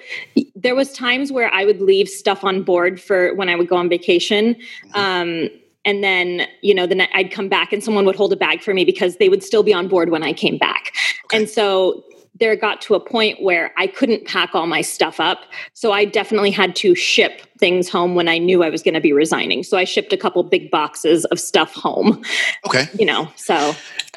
there 0.54 0.74
was 0.74 0.92
times 0.92 1.32
where 1.32 1.52
I 1.52 1.64
would 1.64 1.80
leave 1.80 2.08
stuff 2.08 2.44
on 2.44 2.62
board 2.62 3.00
for 3.00 3.34
when 3.34 3.48
I 3.48 3.56
would 3.56 3.68
go 3.68 3.76
on 3.76 3.88
vacation. 3.88 4.54
Mm-hmm. 4.94 4.98
Um, 4.98 5.50
and 5.86 6.02
then 6.02 6.48
you 6.62 6.74
know 6.74 6.86
then 6.86 7.02
i'd 7.12 7.30
come 7.30 7.46
back 7.46 7.70
and 7.70 7.84
someone 7.84 8.06
would 8.06 8.16
hold 8.16 8.32
a 8.32 8.36
bag 8.36 8.62
for 8.62 8.72
me 8.72 8.86
because 8.86 9.18
they 9.18 9.28
would 9.28 9.42
still 9.42 9.62
be 9.62 9.74
on 9.74 9.86
board 9.86 10.08
when 10.08 10.22
i 10.22 10.32
came 10.32 10.56
back 10.56 10.94
okay. 11.26 11.36
and 11.36 11.46
so 11.46 12.02
there 12.36 12.56
got 12.56 12.80
to 12.82 12.94
a 12.94 13.00
point 13.00 13.40
where 13.42 13.72
I 13.76 13.86
couldn't 13.86 14.26
pack 14.26 14.54
all 14.54 14.66
my 14.66 14.80
stuff 14.80 15.20
up. 15.20 15.44
So 15.72 15.92
I 15.92 16.04
definitely 16.04 16.50
had 16.50 16.74
to 16.76 16.94
ship 16.94 17.42
things 17.58 17.88
home 17.88 18.16
when 18.16 18.28
I 18.28 18.38
knew 18.38 18.64
I 18.64 18.70
was 18.70 18.82
going 18.82 18.94
to 18.94 19.00
be 19.00 19.12
resigning. 19.12 19.62
So 19.62 19.78
I 19.78 19.84
shipped 19.84 20.12
a 20.12 20.16
couple 20.16 20.42
big 20.42 20.70
boxes 20.70 21.24
of 21.26 21.38
stuff 21.38 21.72
home. 21.74 22.22
Okay. 22.66 22.86
You 22.98 23.06
know, 23.06 23.30
so 23.36 23.74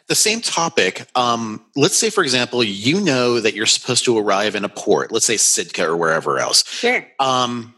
the 0.08 0.16
same 0.16 0.42
topic. 0.42 1.08
Um, 1.16 1.64
let's 1.76 1.98
say, 1.98 2.10
for 2.10 2.24
example, 2.24 2.64
you 2.64 3.02
know 3.02 3.40
that 3.40 3.54
you're 3.54 3.66
supposed 3.66 4.06
to 4.06 4.18
arrive 4.18 4.56
in 4.56 4.64
a 4.64 4.70
port, 4.70 5.12
let's 5.12 5.26
say 5.26 5.38
Sitka 5.38 5.86
or 5.86 5.98
wherever 5.98 6.40
else. 6.40 6.68
Sure. 6.68 7.06
Um, 7.20 7.74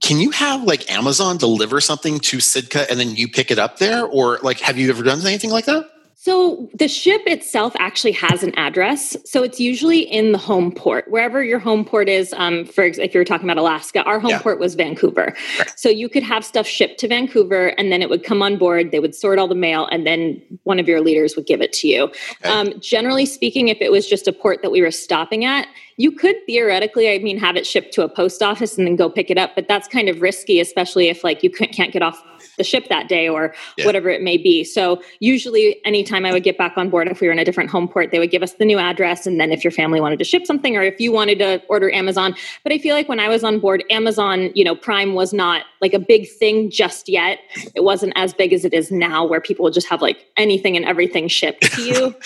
can 0.00 0.18
you 0.18 0.30
have 0.30 0.62
like 0.62 0.90
Amazon 0.90 1.38
deliver 1.38 1.80
something 1.80 2.18
to 2.20 2.40
Sitka 2.40 2.88
and 2.90 2.98
then 2.98 3.14
you 3.14 3.28
pick 3.28 3.50
it 3.50 3.58
up 3.58 3.78
there? 3.78 4.04
Or 4.04 4.38
like, 4.42 4.60
have 4.60 4.78
you 4.78 4.90
ever 4.90 5.02
done 5.02 5.20
anything 5.26 5.50
like 5.50 5.66
that? 5.66 5.88
So 6.28 6.68
the 6.74 6.88
ship 6.88 7.22
itself 7.24 7.74
actually 7.78 8.12
has 8.12 8.42
an 8.42 8.54
address. 8.58 9.16
So 9.24 9.42
it's 9.42 9.58
usually 9.58 10.00
in 10.00 10.32
the 10.32 10.38
home 10.38 10.70
port, 10.70 11.10
wherever 11.10 11.42
your 11.42 11.58
home 11.58 11.86
port 11.86 12.06
is. 12.06 12.34
Um, 12.36 12.66
for 12.66 12.84
if 12.84 13.14
you're 13.14 13.24
talking 13.24 13.48
about 13.48 13.56
Alaska, 13.56 14.02
our 14.02 14.20
home 14.20 14.32
yeah. 14.32 14.42
port 14.42 14.60
was 14.60 14.74
Vancouver. 14.74 15.34
Right. 15.58 15.72
So 15.78 15.88
you 15.88 16.06
could 16.10 16.22
have 16.22 16.44
stuff 16.44 16.66
shipped 16.66 17.00
to 17.00 17.08
Vancouver, 17.08 17.68
and 17.78 17.90
then 17.90 18.02
it 18.02 18.10
would 18.10 18.24
come 18.24 18.42
on 18.42 18.58
board. 18.58 18.90
They 18.90 19.00
would 19.00 19.14
sort 19.14 19.38
all 19.38 19.48
the 19.48 19.54
mail, 19.54 19.86
and 19.86 20.06
then 20.06 20.42
one 20.64 20.78
of 20.78 20.86
your 20.86 21.00
leaders 21.00 21.34
would 21.34 21.46
give 21.46 21.62
it 21.62 21.72
to 21.72 21.88
you. 21.88 22.02
Okay. 22.02 22.50
Um, 22.50 22.78
generally 22.78 23.24
speaking, 23.24 23.68
if 23.68 23.78
it 23.80 23.90
was 23.90 24.06
just 24.06 24.28
a 24.28 24.32
port 24.34 24.60
that 24.60 24.70
we 24.70 24.82
were 24.82 24.90
stopping 24.90 25.46
at, 25.46 25.66
you 25.96 26.12
could 26.12 26.36
theoretically, 26.44 27.10
I 27.10 27.20
mean, 27.20 27.38
have 27.38 27.56
it 27.56 27.66
shipped 27.66 27.94
to 27.94 28.02
a 28.02 28.08
post 28.08 28.42
office 28.42 28.76
and 28.76 28.86
then 28.86 28.96
go 28.96 29.08
pick 29.08 29.30
it 29.30 29.38
up, 29.38 29.54
but 29.54 29.66
that's 29.66 29.88
kind 29.88 30.10
of 30.10 30.20
risky, 30.20 30.60
especially 30.60 31.08
if 31.08 31.24
like 31.24 31.42
you 31.42 31.50
can't 31.50 31.92
get 31.92 32.02
off 32.02 32.22
the 32.58 32.64
ship 32.64 32.88
that 32.88 33.08
day 33.08 33.28
or 33.28 33.54
yeah. 33.76 33.86
whatever 33.86 34.08
it 34.08 34.22
may 34.22 34.36
be. 34.36 34.64
So 34.64 35.02
usually 35.20 35.84
anytime 35.84 36.24
I 36.24 36.32
would 36.32 36.42
get 36.42 36.58
back 36.58 36.76
on 36.76 36.90
board, 36.90 37.08
if 37.08 37.20
we 37.20 37.26
were 37.26 37.32
in 37.32 37.38
a 37.38 37.44
different 37.44 37.70
home 37.70 37.88
port, 37.88 38.10
they 38.10 38.18
would 38.18 38.30
give 38.30 38.42
us 38.42 38.54
the 38.54 38.64
new 38.64 38.78
address. 38.78 39.26
And 39.26 39.40
then 39.40 39.50
if 39.52 39.64
your 39.64 39.70
family 39.70 40.00
wanted 40.00 40.18
to 40.18 40.24
ship 40.24 40.46
something 40.46 40.76
or 40.76 40.82
if 40.82 41.00
you 41.00 41.12
wanted 41.12 41.38
to 41.38 41.62
order 41.68 41.90
Amazon. 41.90 42.34
But 42.62 42.72
I 42.72 42.78
feel 42.78 42.94
like 42.94 43.08
when 43.08 43.20
I 43.20 43.28
was 43.28 43.42
on 43.42 43.58
board, 43.58 43.84
Amazon, 43.90 44.50
you 44.54 44.64
know, 44.64 44.74
Prime 44.74 45.14
was 45.14 45.32
not 45.32 45.64
like 45.80 45.94
a 45.94 45.98
big 45.98 46.28
thing 46.28 46.70
just 46.70 47.08
yet. 47.08 47.38
It 47.74 47.84
wasn't 47.84 48.12
as 48.16 48.34
big 48.34 48.52
as 48.52 48.64
it 48.64 48.74
is 48.74 48.90
now 48.90 49.24
where 49.24 49.40
people 49.40 49.62
would 49.64 49.74
just 49.74 49.88
have 49.88 50.02
like 50.02 50.26
anything 50.36 50.76
and 50.76 50.84
everything 50.84 51.28
shipped 51.28 51.62
to 51.74 51.82
you. 51.82 52.14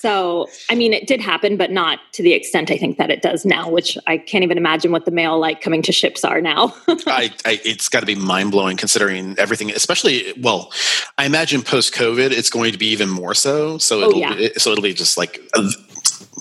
So, 0.00 0.48
I 0.70 0.76
mean, 0.76 0.94
it 0.94 1.06
did 1.06 1.20
happen, 1.20 1.58
but 1.58 1.70
not 1.70 1.98
to 2.12 2.22
the 2.22 2.32
extent 2.32 2.70
I 2.70 2.78
think 2.78 2.96
that 2.96 3.10
it 3.10 3.20
does 3.20 3.44
now, 3.44 3.68
which 3.68 3.98
I 4.06 4.16
can't 4.16 4.42
even 4.42 4.56
imagine 4.56 4.92
what 4.92 5.04
the 5.04 5.10
mail 5.10 5.38
like 5.38 5.60
coming 5.60 5.82
to 5.82 5.92
ships 5.92 6.24
are 6.24 6.40
now. 6.40 6.74
I, 6.88 7.30
I, 7.44 7.60
it's 7.66 7.90
got 7.90 8.00
to 8.00 8.06
be 8.06 8.14
mind 8.14 8.50
blowing 8.50 8.78
considering 8.78 9.38
everything, 9.38 9.70
especially, 9.70 10.32
well, 10.40 10.72
I 11.18 11.26
imagine 11.26 11.60
post 11.60 11.92
COVID, 11.92 12.30
it's 12.30 12.48
going 12.48 12.72
to 12.72 12.78
be 12.78 12.86
even 12.86 13.10
more 13.10 13.34
so. 13.34 13.76
So, 13.76 13.98
it'll, 13.98 14.14
oh, 14.14 14.18
yeah. 14.18 14.34
it, 14.36 14.62
so 14.62 14.72
it'll 14.72 14.80
be 14.80 14.94
just 14.94 15.18
like, 15.18 15.38
uh, 15.52 15.70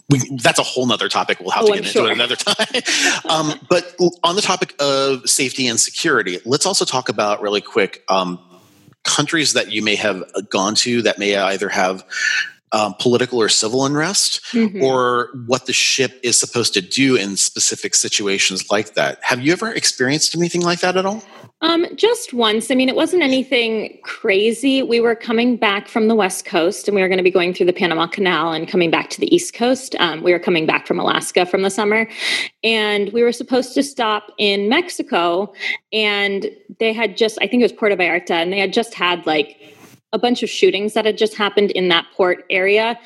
we, 0.10 0.22
that's 0.38 0.60
a 0.60 0.63
whole 0.63 0.86
nother 0.86 1.10
topic. 1.10 1.41
We'll 1.41 1.50
have 1.50 1.63
oh, 1.63 1.67
to 1.67 1.74
get 1.74 1.80
I'm 1.80 1.84
into 1.84 1.91
sure. 1.91 2.12
it 2.12 2.13
another 2.13 2.38
time. 2.38 2.82
um, 3.30 3.60
but 3.69 3.93
on 4.24 4.38
the 4.38 4.41
topic 4.41 4.74
of 4.80 5.30
safety 5.30 5.67
and 5.67 5.78
security, 5.78 6.39
let's 6.45 6.65
also 6.65 6.86
talk 6.86 7.10
about 7.10 7.41
really 7.41 7.60
quick 7.60 8.06
um, 8.08 8.39
countries 9.04 9.52
that 9.52 9.69
you 9.69 9.84
may 9.84 9.95
have 9.95 10.24
gone 10.50 10.76
to 10.76 11.02
that 11.02 11.19
may 11.19 11.36
either 11.36 11.67
have 11.67 12.06
um, 12.71 12.93
political 12.99 13.41
or 13.41 13.49
civil 13.49 13.86
unrest 13.86 14.41
mm-hmm. 14.51 14.84
or 14.84 15.29
what 15.47 15.65
the 15.65 15.73
ship 15.73 16.19
is 16.23 16.39
supposed 16.39 16.73
to 16.73 16.82
do 16.82 17.15
in 17.15 17.38
specific 17.38 17.95
situations 17.95 18.69
like 18.69 18.93
that. 18.93 19.19
Have 19.21 19.41
you 19.41 19.51
ever 19.51 19.71
experienced 19.71 20.36
anything 20.36 20.62
like 20.62 20.82
that 20.82 20.97
at 20.97 21.05
all? 21.05 21.23
Um, 21.62 21.86
just 21.95 22.34
once. 22.34 22.71
I 22.71 22.75
mean, 22.75 22.88
it 22.88 22.95
wasn't 22.95 23.21
anything 23.21 23.99
crazy. 24.03 24.82
We 24.82 25.01
were 25.01 25.15
coming 25.15 25.58
back 25.58 25.89
from 25.89 26.08
the 26.08 26.15
West 26.15 26.45
Coast 26.45 26.88
and 26.88 26.95
we 26.95 27.01
were 27.01 27.10
going 27.10 27.17
to 27.17 27.23
be 27.23 27.32
going 27.32 27.53
through 27.53 27.65
the 27.65 27.73
Panama 27.73 28.08
Canal 28.08 28.53
and 28.53 28.65
coming 28.65 28.89
back 28.89 29.10
to 29.10 29.19
the 29.19 29.34
East 29.36 29.53
Coast. 29.53 29.93
Um, 29.99 30.23
we 30.23 30.32
were 30.32 30.39
coming 30.39 30.65
back 30.65 30.88
from 30.88 30.99
Alaska 30.99 31.45
from 31.45 31.63
the 31.63 31.69
summer 31.69 32.08
and 32.63 33.12
we 33.12 33.23
were 33.23 33.34
supposed 33.34 33.73
to 33.73 33.84
stop 33.84 34.32
in 34.38 34.69
Mexico. 34.69 35.53
And 35.91 36.49
they 36.79 36.93
had 36.93 37.17
just, 37.17 37.38
I 37.41 37.47
think 37.47 37.60
it 37.62 37.65
was 37.65 37.73
Puerto 37.73 37.97
Vallarta, 37.97 38.32
and 38.32 38.53
they 38.53 38.60
had 38.60 38.71
just 38.71 38.93
had 38.93 39.25
like 39.25 39.58
a 40.12 40.19
bunch 40.19 40.43
of 40.43 40.50
shootings 40.50 40.93
that 40.93 41.06
had 41.06 41.17
just 41.17 41.36
happened 41.36 41.72
in 41.72 41.89
that 41.89 42.06
port 42.15 42.45
area. 42.50 43.00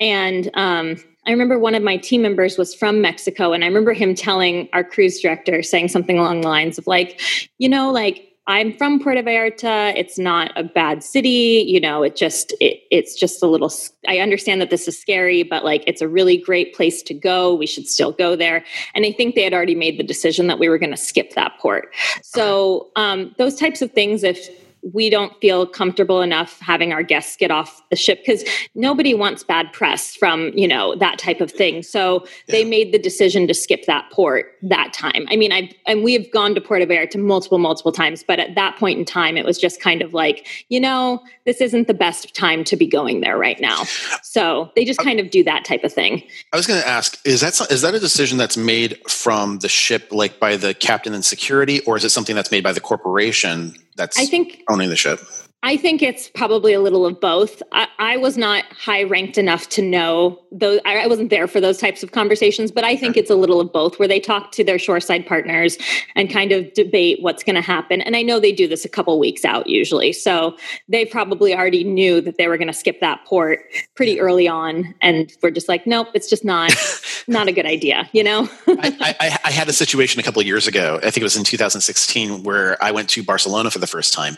And 0.00 0.50
um, 0.54 0.96
I 1.26 1.30
remember 1.30 1.58
one 1.58 1.74
of 1.74 1.82
my 1.82 1.96
team 1.96 2.22
members 2.22 2.56
was 2.56 2.74
from 2.74 3.00
Mexico, 3.00 3.52
and 3.52 3.64
I 3.64 3.66
remember 3.66 3.92
him 3.92 4.14
telling 4.14 4.68
our 4.72 4.84
cruise 4.84 5.20
director, 5.20 5.62
saying 5.62 5.88
something 5.88 6.18
along 6.18 6.42
the 6.42 6.48
lines 6.48 6.78
of, 6.78 6.86
like, 6.86 7.20
you 7.58 7.68
know, 7.68 7.90
like, 7.90 8.32
I'm 8.48 8.78
from 8.78 9.00
Puerto 9.00 9.24
Vallarta. 9.24 9.92
It's 9.96 10.20
not 10.20 10.52
a 10.54 10.62
bad 10.62 11.02
city. 11.02 11.64
You 11.66 11.80
know, 11.80 12.04
it 12.04 12.14
just, 12.14 12.54
it, 12.60 12.80
it's 12.92 13.16
just 13.16 13.42
a 13.42 13.46
little, 13.48 13.72
I 14.06 14.20
understand 14.20 14.60
that 14.60 14.70
this 14.70 14.86
is 14.86 14.96
scary, 14.96 15.42
but 15.42 15.64
like, 15.64 15.82
it's 15.84 16.00
a 16.00 16.06
really 16.06 16.36
great 16.36 16.72
place 16.72 17.02
to 17.02 17.12
go. 17.12 17.56
We 17.56 17.66
should 17.66 17.88
still 17.88 18.12
go 18.12 18.36
there. 18.36 18.64
And 18.94 19.04
I 19.04 19.10
think 19.10 19.34
they 19.34 19.42
had 19.42 19.52
already 19.52 19.74
made 19.74 19.98
the 19.98 20.04
decision 20.04 20.46
that 20.46 20.60
we 20.60 20.68
were 20.68 20.78
going 20.78 20.92
to 20.92 20.96
skip 20.96 21.32
that 21.34 21.58
port. 21.58 21.92
So, 22.22 22.92
um, 22.94 23.34
those 23.36 23.56
types 23.56 23.82
of 23.82 23.90
things, 23.90 24.22
if, 24.22 24.48
we 24.92 25.10
don't 25.10 25.32
feel 25.40 25.66
comfortable 25.66 26.22
enough 26.22 26.60
having 26.60 26.92
our 26.92 27.02
guests 27.02 27.36
get 27.36 27.50
off 27.50 27.82
the 27.90 27.96
ship 27.96 28.20
because 28.24 28.44
nobody 28.74 29.14
wants 29.14 29.42
bad 29.42 29.72
press 29.72 30.14
from 30.14 30.50
you 30.54 30.68
know 30.68 30.94
that 30.96 31.18
type 31.18 31.40
of 31.40 31.50
thing. 31.50 31.82
So 31.82 32.24
yeah. 32.24 32.52
they 32.52 32.64
made 32.64 32.92
the 32.92 32.98
decision 32.98 33.46
to 33.48 33.54
skip 33.54 33.84
that 33.86 34.10
port 34.12 34.52
that 34.62 34.92
time. 34.92 35.26
I 35.30 35.36
mean 35.36 35.52
i 35.52 35.70
and 35.86 36.02
we've 36.04 36.30
gone 36.32 36.54
to 36.54 36.60
Port 36.60 36.82
of 36.82 36.88
puerto 36.88 37.06
vallarta 37.06 37.20
multiple 37.22 37.58
multiple 37.58 37.92
times 37.92 38.24
but 38.26 38.38
at 38.38 38.54
that 38.54 38.76
point 38.76 38.98
in 38.98 39.04
time 39.04 39.36
it 39.36 39.44
was 39.44 39.58
just 39.58 39.80
kind 39.80 40.02
of 40.02 40.14
like 40.14 40.46
you 40.68 40.80
know 40.80 41.22
this 41.44 41.60
isn't 41.60 41.86
the 41.86 41.94
best 41.94 42.34
time 42.34 42.64
to 42.64 42.76
be 42.76 42.86
going 42.86 43.20
there 43.20 43.38
right 43.38 43.60
now. 43.60 43.84
So 44.22 44.70
they 44.76 44.84
just 44.84 45.00
kind 45.00 45.20
of 45.20 45.30
do 45.30 45.42
that 45.44 45.64
type 45.64 45.84
of 45.84 45.92
thing. 45.92 46.22
I 46.52 46.56
was 46.56 46.66
going 46.66 46.80
to 46.80 46.88
ask 46.88 47.18
is 47.24 47.40
that 47.40 47.58
is 47.70 47.82
that 47.82 47.94
a 47.94 48.00
decision 48.00 48.38
that's 48.38 48.56
made 48.56 48.98
from 49.08 49.58
the 49.58 49.68
ship 49.68 50.08
like 50.10 50.38
by 50.38 50.56
the 50.56 50.74
captain 50.74 51.14
and 51.14 51.24
security 51.24 51.80
or 51.80 51.96
is 51.96 52.04
it 52.04 52.10
something 52.10 52.36
that's 52.36 52.50
made 52.50 52.62
by 52.62 52.72
the 52.72 52.80
corporation 52.80 53.74
that's 53.96 54.18
I 54.18 54.26
think 54.26 54.62
owning 54.68 54.90
the 54.90 54.96
ship. 54.96 55.20
I 55.62 55.76
think 55.76 56.00
it's 56.00 56.28
probably 56.28 56.74
a 56.74 56.80
little 56.80 57.04
of 57.06 57.20
both. 57.20 57.60
I, 57.72 57.88
I 57.98 58.16
was 58.18 58.36
not 58.36 58.64
high 58.72 59.02
ranked 59.02 59.36
enough 59.36 59.68
to 59.70 59.82
know 59.82 60.38
those. 60.52 60.80
I 60.84 61.06
wasn't 61.08 61.30
there 61.30 61.48
for 61.48 61.60
those 61.60 61.78
types 61.78 62.02
of 62.02 62.12
conversations, 62.12 62.70
but 62.70 62.84
I 62.84 62.94
think 62.94 63.16
it's 63.16 63.30
a 63.30 63.34
little 63.34 63.60
of 63.60 63.72
both, 63.72 63.98
where 63.98 64.06
they 64.06 64.20
talk 64.20 64.52
to 64.52 64.62
their 64.62 64.78
shoreside 64.78 65.26
partners 65.26 65.76
and 66.14 66.30
kind 66.30 66.52
of 66.52 66.72
debate 66.74 67.20
what's 67.20 67.42
going 67.42 67.56
to 67.56 67.62
happen. 67.62 68.00
And 68.00 68.14
I 68.14 68.22
know 68.22 68.38
they 68.38 68.52
do 68.52 68.68
this 68.68 68.84
a 68.84 68.88
couple 68.88 69.18
weeks 69.18 69.44
out 69.44 69.66
usually, 69.66 70.12
so 70.12 70.56
they 70.88 71.04
probably 71.04 71.54
already 71.54 71.82
knew 71.82 72.20
that 72.20 72.36
they 72.38 72.46
were 72.46 72.58
going 72.58 72.68
to 72.68 72.74
skip 72.74 73.00
that 73.00 73.24
port 73.24 73.60
pretty 73.96 74.20
early 74.20 74.46
on, 74.46 74.94
and 75.00 75.32
we're 75.42 75.50
just 75.50 75.68
like, 75.68 75.86
nope, 75.86 76.08
it's 76.14 76.30
just 76.30 76.44
not 76.44 76.72
not 77.26 77.48
a 77.48 77.52
good 77.52 77.66
idea. 77.66 78.08
You 78.12 78.22
know, 78.22 78.48
I, 78.68 79.16
I, 79.20 79.38
I 79.46 79.50
had 79.50 79.68
a 79.68 79.72
situation 79.72 80.20
a 80.20 80.22
couple 80.22 80.40
of 80.40 80.46
years 80.46 80.68
ago. 80.68 80.98
I 80.98 81.10
think 81.10 81.18
it 81.18 81.22
was 81.24 81.36
in 81.36 81.44
2016 81.44 82.44
where 82.44 82.82
I 82.82 82.92
went 82.92 83.08
to 83.10 83.24
Barcelona 83.24 83.70
for 83.70 83.80
the 83.80 83.86
first 83.88 84.12
time, 84.12 84.36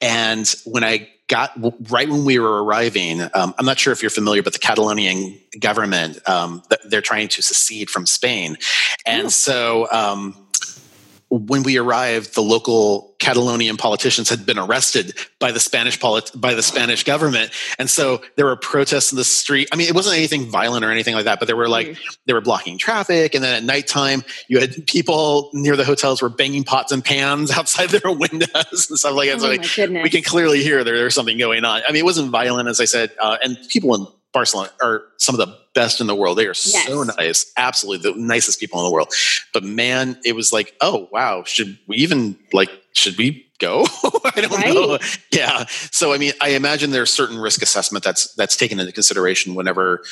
and 0.00 0.52
when 0.64 0.84
I 0.84 1.08
got 1.28 1.52
right 1.90 2.08
when 2.08 2.24
we 2.24 2.38
were 2.38 2.62
arriving, 2.64 3.22
um, 3.34 3.54
I'm 3.58 3.66
not 3.66 3.78
sure 3.78 3.92
if 3.92 4.02
you're 4.02 4.10
familiar, 4.10 4.42
but 4.42 4.52
the 4.52 4.58
Catalonian 4.58 5.38
government 5.58 6.18
um, 6.28 6.62
they're 6.84 7.00
trying 7.00 7.28
to 7.28 7.42
secede 7.42 7.90
from 7.90 8.06
Spain, 8.06 8.56
and 9.06 9.26
oh. 9.26 9.30
so. 9.30 9.90
Um, 9.90 10.46
when 11.30 11.62
we 11.62 11.78
arrived, 11.78 12.34
the 12.34 12.42
local 12.42 13.14
Catalonian 13.20 13.76
politicians 13.76 14.28
had 14.28 14.44
been 14.44 14.58
arrested 14.58 15.14
by 15.38 15.52
the 15.52 15.60
Spanish 15.60 16.00
polit- 16.00 16.32
by 16.34 16.54
the 16.54 16.62
Spanish 16.62 17.04
government, 17.04 17.52
and 17.78 17.88
so 17.88 18.20
there 18.36 18.46
were 18.46 18.56
protests 18.56 19.12
in 19.12 19.16
the 19.16 19.24
street. 19.24 19.68
I 19.72 19.76
mean, 19.76 19.86
it 19.86 19.94
wasn't 19.94 20.16
anything 20.16 20.50
violent 20.50 20.84
or 20.84 20.90
anything 20.90 21.14
like 21.14 21.26
that, 21.26 21.38
but 21.38 21.46
there 21.46 21.56
were 21.56 21.68
like 21.68 21.88
mm. 21.88 21.98
they 22.26 22.32
were 22.32 22.40
blocking 22.40 22.78
traffic, 22.78 23.36
and 23.36 23.44
then 23.44 23.54
at 23.54 23.62
nighttime, 23.62 24.24
you 24.48 24.58
had 24.58 24.86
people 24.88 25.50
near 25.52 25.76
the 25.76 25.84
hotels 25.84 26.20
were 26.20 26.28
banging 26.28 26.64
pots 26.64 26.90
and 26.90 27.04
pans 27.04 27.50
outside 27.56 27.90
their 27.90 28.10
windows 28.10 28.88
and 28.90 28.98
stuff 28.98 29.14
like 29.14 29.28
that. 29.28 29.36
Oh, 29.36 29.62
so 29.62 29.92
like, 29.92 30.02
we 30.02 30.10
can 30.10 30.22
clearly 30.22 30.64
hear 30.64 30.82
there, 30.82 30.96
there's 30.96 31.14
something 31.14 31.38
going 31.38 31.64
on. 31.64 31.82
I 31.86 31.92
mean, 31.92 32.00
it 32.00 32.04
wasn't 32.04 32.30
violent, 32.30 32.68
as 32.68 32.80
I 32.80 32.86
said, 32.86 33.12
uh, 33.20 33.36
and 33.40 33.56
people 33.68 33.94
in 33.94 34.06
Barcelona 34.32 34.70
are 34.82 35.04
some 35.18 35.38
of 35.38 35.46
the 35.46 35.59
best 35.74 36.00
in 36.00 36.06
the 36.06 36.14
world. 36.14 36.38
They 36.38 36.44
are 36.44 36.48
yes. 36.48 36.86
so 36.86 37.02
nice, 37.02 37.52
absolutely 37.56 38.10
the 38.10 38.18
nicest 38.18 38.60
people 38.60 38.80
in 38.80 38.86
the 38.86 38.92
world. 38.92 39.12
But 39.52 39.64
man, 39.64 40.18
it 40.24 40.34
was 40.34 40.52
like, 40.52 40.74
oh 40.80 41.08
wow, 41.12 41.44
should 41.44 41.78
we 41.86 41.96
even 41.96 42.38
like 42.52 42.70
should 42.92 43.16
we 43.16 43.46
go? 43.58 43.84
I 44.24 44.40
don't 44.40 44.50
right? 44.50 44.74
know. 44.74 44.98
Yeah. 45.32 45.66
So 45.90 46.12
I 46.12 46.18
mean, 46.18 46.32
I 46.40 46.50
imagine 46.50 46.90
there's 46.90 47.12
certain 47.12 47.38
risk 47.38 47.62
assessment 47.62 48.04
that's 48.04 48.34
that's 48.34 48.56
taken 48.56 48.80
into 48.80 48.92
consideration 48.92 49.54
whenever 49.54 50.02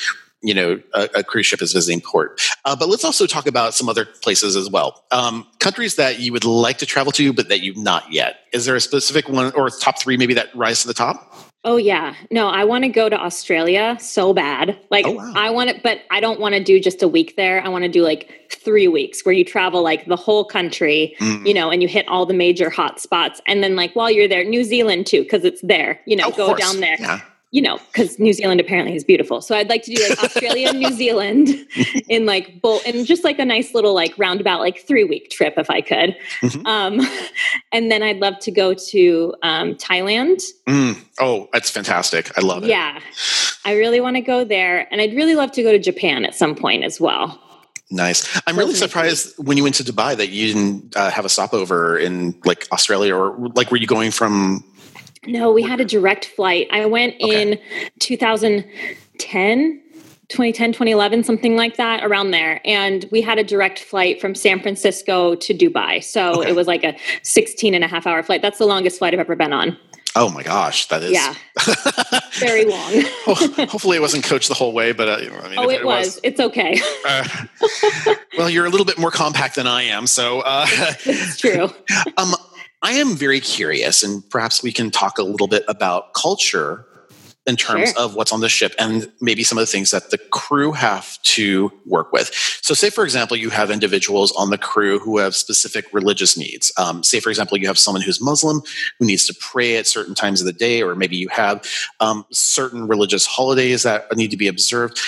you 0.41 0.53
know 0.53 0.81
a, 0.93 1.09
a 1.15 1.23
cruise 1.23 1.45
ship 1.45 1.61
is 1.61 1.73
visiting 1.73 2.01
port. 2.01 2.41
Uh, 2.65 2.75
but 2.75 2.87
let's 2.87 3.03
also 3.03 3.25
talk 3.25 3.47
about 3.47 3.73
some 3.73 3.89
other 3.89 4.05
places 4.05 4.55
as 4.55 4.69
well. 4.69 5.03
Um, 5.11 5.45
countries 5.59 5.95
that 5.95 6.19
you 6.19 6.31
would 6.31 6.45
like 6.45 6.77
to 6.77 6.85
travel 6.85 7.11
to, 7.13 7.33
but 7.33 7.49
that 7.49 7.61
you've 7.61 7.77
not 7.77 8.11
yet. 8.11 8.41
Is 8.53 8.65
there 8.65 8.75
a 8.75 8.81
specific 8.81 9.27
one 9.27 9.51
or 9.53 9.69
top 9.69 9.99
three 9.99 10.15
maybe 10.15 10.35
that 10.35 10.55
rise 10.55 10.81
to 10.83 10.87
the 10.87 10.93
top? 10.93 11.48
Oh 11.65 11.75
yeah. 11.75 12.15
No, 12.31 12.47
I 12.47 12.63
want 12.63 12.85
to 12.85 12.89
go 12.89 13.09
to 13.09 13.19
Australia 13.19 13.97
so 13.99 14.33
bad. 14.33 14.79
Like 14.89 15.05
oh, 15.05 15.13
wow. 15.13 15.33
I 15.35 15.49
want 15.49 15.69
it, 15.69 15.83
but 15.83 15.99
I 16.09 16.21
don't 16.21 16.39
want 16.39 16.55
to 16.55 16.63
do 16.63 16.79
just 16.79 17.03
a 17.03 17.07
week 17.07 17.35
there. 17.35 17.61
I 17.61 17.67
want 17.67 17.83
to 17.83 17.89
do 17.89 18.01
like 18.01 18.49
3 18.51 18.87
weeks 18.87 19.25
where 19.25 19.33
you 19.33 19.43
travel 19.43 19.83
like 19.83 20.05
the 20.05 20.15
whole 20.15 20.45
country, 20.45 21.15
mm. 21.19 21.45
you 21.45 21.53
know, 21.53 21.69
and 21.69 21.81
you 21.81 21.89
hit 21.89 22.07
all 22.07 22.25
the 22.25 22.33
major 22.33 22.69
hot 22.69 22.99
spots 22.99 23.41
and 23.45 23.61
then 23.61 23.75
like 23.75 23.93
while 23.93 24.09
you're 24.09 24.27
there, 24.27 24.43
New 24.43 24.63
Zealand 24.63 25.05
too 25.05 25.25
cuz 25.25 25.43
it's 25.43 25.61
there, 25.61 25.99
you 26.05 26.15
know, 26.15 26.27
oh, 26.27 26.31
go 26.31 26.55
down 26.55 26.79
there. 26.79 26.97
Yeah 26.97 27.21
you 27.51 27.63
know, 27.63 27.79
because 27.87 28.19
New 28.19 28.31
Zealand 28.31 28.59
apparently 28.59 28.95
is 28.95 29.03
beautiful. 29.03 29.41
So 29.41 29.55
I'd 29.55 29.69
like 29.69 29.81
to 29.83 29.93
do 29.93 30.07
like 30.07 30.23
Australia 30.23 30.71
New 30.71 30.91
Zealand 30.91 31.49
in 32.07 32.25
like 32.25 32.61
both, 32.61 32.85
and 32.85 33.05
just 33.05 33.23
like 33.23 33.39
a 33.39 33.45
nice 33.45 33.73
little 33.73 33.95
like 33.95 34.13
roundabout 34.17 34.59
like 34.59 34.85
three 34.85 35.03
week 35.03 35.29
trip 35.29 35.55
if 35.57 35.69
I 35.69 35.81
could. 35.81 36.15
Mm-hmm. 36.41 36.65
Um, 36.65 37.01
and 37.71 37.91
then 37.91 38.03
I'd 38.03 38.19
love 38.19 38.37
to 38.39 38.51
go 38.51 38.73
to 38.73 39.35
um, 39.41 39.75
Thailand. 39.75 40.43
Mm. 40.67 41.03
Oh, 41.19 41.49
that's 41.51 41.71
fantastic! 41.71 42.37
I 42.37 42.41
love 42.41 42.63
it. 42.63 42.69
Yeah, 42.69 42.99
I 43.65 43.75
really 43.75 43.99
want 43.99 44.15
to 44.17 44.21
go 44.21 44.43
there, 44.43 44.87
and 44.91 45.01
I'd 45.01 45.15
really 45.15 45.35
love 45.35 45.51
to 45.53 45.63
go 45.63 45.71
to 45.71 45.79
Japan 45.79 46.25
at 46.25 46.35
some 46.35 46.55
point 46.55 46.83
as 46.83 47.01
well. 47.01 47.41
Nice. 47.91 48.39
I'm 48.45 48.55
really 48.55 48.75
surprised 48.75 49.33
when 49.39 49.57
you 49.57 49.63
went 49.63 49.73
to 49.75 49.83
Dubai 49.83 50.15
that 50.15 50.29
you 50.29 50.53
didn't 50.53 50.95
uh, 50.95 51.09
have 51.09 51.25
a 51.25 51.29
stopover 51.29 51.97
in 51.97 52.39
like 52.45 52.67
Australia 52.71 53.15
or 53.15 53.35
like 53.55 53.71
were 53.71 53.77
you 53.77 53.87
going 53.87 54.11
from 54.11 54.63
no, 55.27 55.51
we 55.51 55.61
had 55.61 55.79
a 55.79 55.85
direct 55.85 56.25
flight. 56.25 56.67
I 56.71 56.85
went 56.85 57.15
okay. 57.21 57.53
in 57.53 57.59
2010. 57.99 59.81
2010 60.29 60.73
2011 60.73 61.23
something 61.23 61.55
like 61.55 61.75
that 61.77 62.03
around 62.03 62.29
there 62.29 62.61
and 62.63 63.07
we 63.11 63.19
had 63.19 63.39
a 63.39 63.43
direct 63.43 63.79
flight 63.79 64.21
from 64.21 64.35
san 64.35 64.61
francisco 64.61 65.33
to 65.33 65.55
dubai 65.55 66.03
so 66.03 66.41
okay. 66.41 66.51
it 66.51 66.55
was 66.55 66.67
like 66.67 66.83
a 66.83 66.95
16 67.23 67.73
and 67.73 67.83
a 67.83 67.87
half 67.87 68.05
hour 68.05 68.21
flight 68.21 68.39
that's 68.39 68.59
the 68.59 68.67
longest 68.67 68.99
flight 68.99 69.11
i've 69.11 69.19
ever 69.19 69.35
been 69.35 69.51
on 69.51 69.75
Oh 70.15 70.29
my 70.29 70.41
gosh, 70.41 70.87
that 70.87 71.03
is 71.03 71.11
yeah, 71.11 71.35
very 72.39 72.65
long. 72.65 73.03
hopefully, 73.25 73.95
it 73.95 73.99
wasn't 73.99 74.23
coached 74.23 74.47
the 74.47 74.55
whole 74.55 74.73
way, 74.73 74.91
but 74.91 75.07
uh, 75.07 75.13
I 75.43 75.49
mean, 75.49 75.59
oh, 75.59 75.69
it, 75.69 75.81
it 75.81 75.85
was. 75.85 76.07
was. 76.07 76.19
It's 76.23 76.39
okay. 76.39 76.81
uh, 77.07 77.45
well, 78.37 78.49
you're 78.49 78.65
a 78.65 78.69
little 78.69 78.87
bit 78.87 78.97
more 78.97 79.11
compact 79.11 79.55
than 79.55 79.67
I 79.67 79.83
am, 79.83 80.07
so 80.07 80.39
uh, 80.41 80.65
it's 81.05 81.37
true. 81.37 81.69
um, 82.17 82.33
I 82.81 82.93
am 82.93 83.15
very 83.15 83.41
curious, 83.41 84.03
and 84.03 84.27
perhaps 84.29 84.63
we 84.63 84.71
can 84.71 84.89
talk 84.89 85.17
a 85.17 85.23
little 85.23 85.47
bit 85.47 85.63
about 85.67 86.13
culture 86.13 86.85
in 87.45 87.55
terms 87.55 87.91
sure. 87.91 88.01
of 88.01 88.15
what's 88.15 88.31
on 88.31 88.41
the 88.41 88.49
ship 88.49 88.75
and 88.77 89.11
maybe 89.21 89.43
some 89.43 89.57
of 89.57 89.63
the 89.63 89.71
things 89.71 89.89
that 89.91 90.11
the 90.11 90.17
crew 90.17 90.71
have 90.71 91.19
to 91.23 91.71
work 91.85 92.13
with. 92.13 92.31
So, 92.61 92.73
say 92.73 92.89
for 92.89 93.03
example, 93.03 93.35
you 93.35 93.49
have 93.49 93.71
individuals 93.71 94.31
on 94.33 94.49
the 94.49 94.57
crew 94.57 94.99
who 94.99 95.17
have 95.17 95.35
specific 95.35 95.85
religious 95.91 96.37
needs. 96.37 96.71
Um, 96.77 97.03
say 97.03 97.19
for 97.19 97.29
example, 97.29 97.57
you 97.57 97.67
have 97.67 97.79
someone 97.79 98.03
who's 98.03 98.21
Muslim 98.21 98.61
who 98.99 99.05
needs 99.05 99.25
to 99.27 99.35
pray 99.39 99.77
at 99.77 99.87
certain 99.87 100.15
times 100.15 100.41
of 100.41 100.45
the 100.45 100.53
day, 100.53 100.81
or 100.81 100.95
maybe 100.95 101.17
you 101.17 101.27
have 101.29 101.67
um, 101.99 102.25
certain 102.31 102.87
religious 102.87 103.25
holidays 103.25 103.83
that 103.83 104.15
need 104.15 104.31
to 104.31 104.37
be 104.37 104.47
observed. 104.47 104.99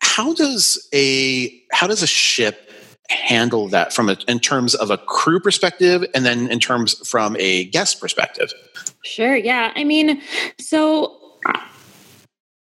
How 0.00 0.32
does 0.32 0.88
a 0.94 1.62
how 1.72 1.86
does 1.86 2.02
a 2.02 2.06
ship 2.06 2.65
handle 3.10 3.68
that 3.68 3.92
from 3.92 4.08
a, 4.08 4.16
in 4.28 4.40
terms 4.40 4.74
of 4.74 4.90
a 4.90 4.98
crew 4.98 5.40
perspective 5.40 6.04
and 6.14 6.24
then 6.24 6.50
in 6.50 6.60
terms 6.60 7.06
from 7.08 7.36
a 7.38 7.64
guest 7.66 8.00
perspective? 8.00 8.52
Sure 9.02 9.36
yeah. 9.36 9.72
I 9.76 9.84
mean 9.84 10.20
so 10.58 11.18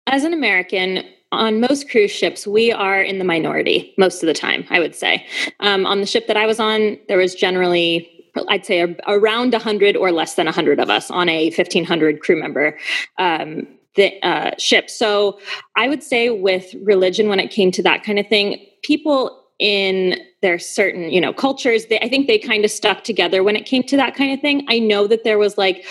as 0.07 0.25
an 0.25 0.33
american 0.33 1.05
on 1.33 1.61
most 1.61 1.91
cruise 1.91 2.11
ships 2.11 2.47
we 2.47 2.73
are 2.73 3.01
in 3.01 3.19
the 3.19 3.25
minority 3.25 3.95
most 3.99 4.23
of 4.23 4.27
the 4.27 4.35
time 4.35 4.65
i 4.71 4.81
would 4.81 4.95
say. 4.95 5.27
Um, 5.61 5.87
on 5.87 6.01
the 6.01 6.07
ship 6.07 6.27
that 6.27 6.37
i 6.37 6.47
was 6.47 6.59
on 6.59 6.99
there 7.09 7.19
was 7.19 7.35
generally 7.35 8.11
I'd 8.49 8.65
say 8.65 8.97
around 9.07 9.53
100 9.53 9.97
or 9.97 10.13
less 10.13 10.35
than 10.35 10.47
100 10.47 10.79
of 10.79 10.89
us 10.89 11.11
on 11.11 11.29
a 11.29 11.47
1500 11.47 12.21
crew 12.21 12.41
member 12.41 12.79
um, 13.19 13.67
the 13.97 14.23
uh, 14.25 14.53
ship. 14.59 14.89
So 14.89 15.39
I 15.77 15.89
would 15.89 16.03
say 16.03 16.31
with 16.31 16.75
religion, 16.83 17.29
when 17.29 17.41
it 17.41 17.51
came 17.51 17.71
to 17.73 17.83
that 17.83 18.05
kind 18.05 18.19
of 18.19 18.27
thing, 18.29 18.65
people 18.83 19.40
in 19.61 20.19
their 20.41 20.59
certain 20.59 21.11
you 21.11 21.21
know 21.21 21.33
cultures 21.33 21.87
they, 21.87 22.01
i 22.01 22.09
think 22.09 22.27
they 22.27 22.39
kind 22.39 22.65
of 22.65 22.71
stuck 22.71 23.05
together 23.05 23.45
when 23.45 23.55
it 23.55 23.67
came 23.67 23.83
to 23.83 23.97
that 23.97 24.15
kind 24.15 24.33
of 24.33 24.41
thing. 24.41 24.65
I 24.69 24.79
know 24.79 25.07
that 25.07 25.23
there 25.23 25.39
was 25.39 25.57
like 25.59 25.85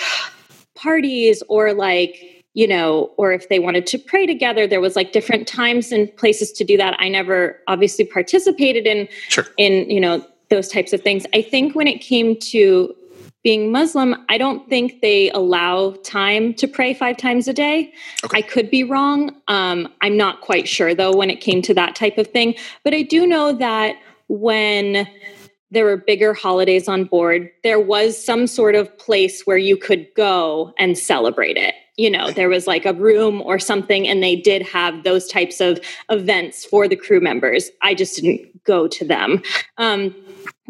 parties 0.76 1.44
or 1.48 1.74
like 1.74 2.44
you 2.54 2.68
know 2.68 3.12
or 3.18 3.32
if 3.32 3.48
they 3.48 3.60
wanted 3.60 3.86
to 3.88 3.98
pray 3.98 4.26
together 4.26 4.66
there 4.66 4.82
was 4.82 4.96
like 4.96 5.12
different 5.12 5.48
times 5.48 5.92
and 5.92 6.14
places 6.18 6.52
to 6.54 6.64
do 6.64 6.78
that. 6.78 6.96
I 7.00 7.10
never 7.10 7.60
obviously 7.68 8.06
participated 8.06 8.88
in 8.88 9.08
sure. 9.30 9.46
in 9.58 9.90
you 9.90 10.02
know 10.02 10.26
those 10.50 10.68
types 10.68 10.94
of 10.94 11.02
things. 11.02 11.26
I 11.34 11.44
think 11.44 11.76
when 11.76 11.88
it 11.88 12.02
came 12.02 12.36
to 12.40 12.94
being 13.44 13.72
Muslim, 13.72 14.16
I 14.28 14.38
don't 14.38 14.70
think 14.70 15.02
they 15.02 15.32
allow 15.32 15.92
time 16.04 16.54
to 16.56 16.68
pray 16.68 16.94
five 16.94 17.18
times 17.18 17.48
a 17.48 17.54
day. 17.54 17.94
Okay. 18.24 18.38
I 18.38 18.42
could 18.42 18.70
be 18.70 18.84
wrong. 18.84 19.36
Um, 19.48 19.88
I'm 20.02 20.18
not 20.18 20.42
quite 20.42 20.68
sure 20.68 20.94
though 20.94 21.16
when 21.16 21.30
it 21.30 21.40
came 21.40 21.62
to 21.64 21.74
that 21.76 21.96
type 21.96 22.18
of 22.18 22.28
thing. 22.28 22.56
But 22.84 22.94
I 22.94 23.02
do 23.02 23.26
know 23.26 23.54
that 23.54 23.96
when 24.28 25.08
there 25.72 25.86
were 25.86 25.98
bigger 25.98 26.34
holidays 26.34 26.88
on 26.88 27.06
board, 27.06 27.50
there 27.64 27.80
was 27.80 28.24
some 28.24 28.48
sort 28.48 28.76
of 28.76 28.96
place 28.98 29.44
where 29.44 29.58
you 29.58 29.78
could 29.78 30.08
go 30.16 30.74
and 30.80 30.98
celebrate 30.98 31.58
it. 31.58 31.76
You 31.96 32.10
know, 32.10 32.32
there 32.32 32.50
was 32.50 32.66
like 32.66 32.86
a 32.86 32.94
room 32.94 33.42
or 33.42 33.60
something, 33.60 34.08
and 34.08 34.24
they 34.24 34.36
did 34.36 34.62
have 34.64 35.04
those 35.04 35.28
types 35.28 35.62
of 35.62 35.80
events 36.10 36.66
for 36.66 36.88
the 36.88 36.96
crew 36.96 37.20
members. 37.20 37.70
I 37.82 37.94
just 37.94 38.16
didn't 38.16 38.64
go 38.64 38.88
to 38.88 39.06
them. 39.06 39.44
Um, 39.78 40.16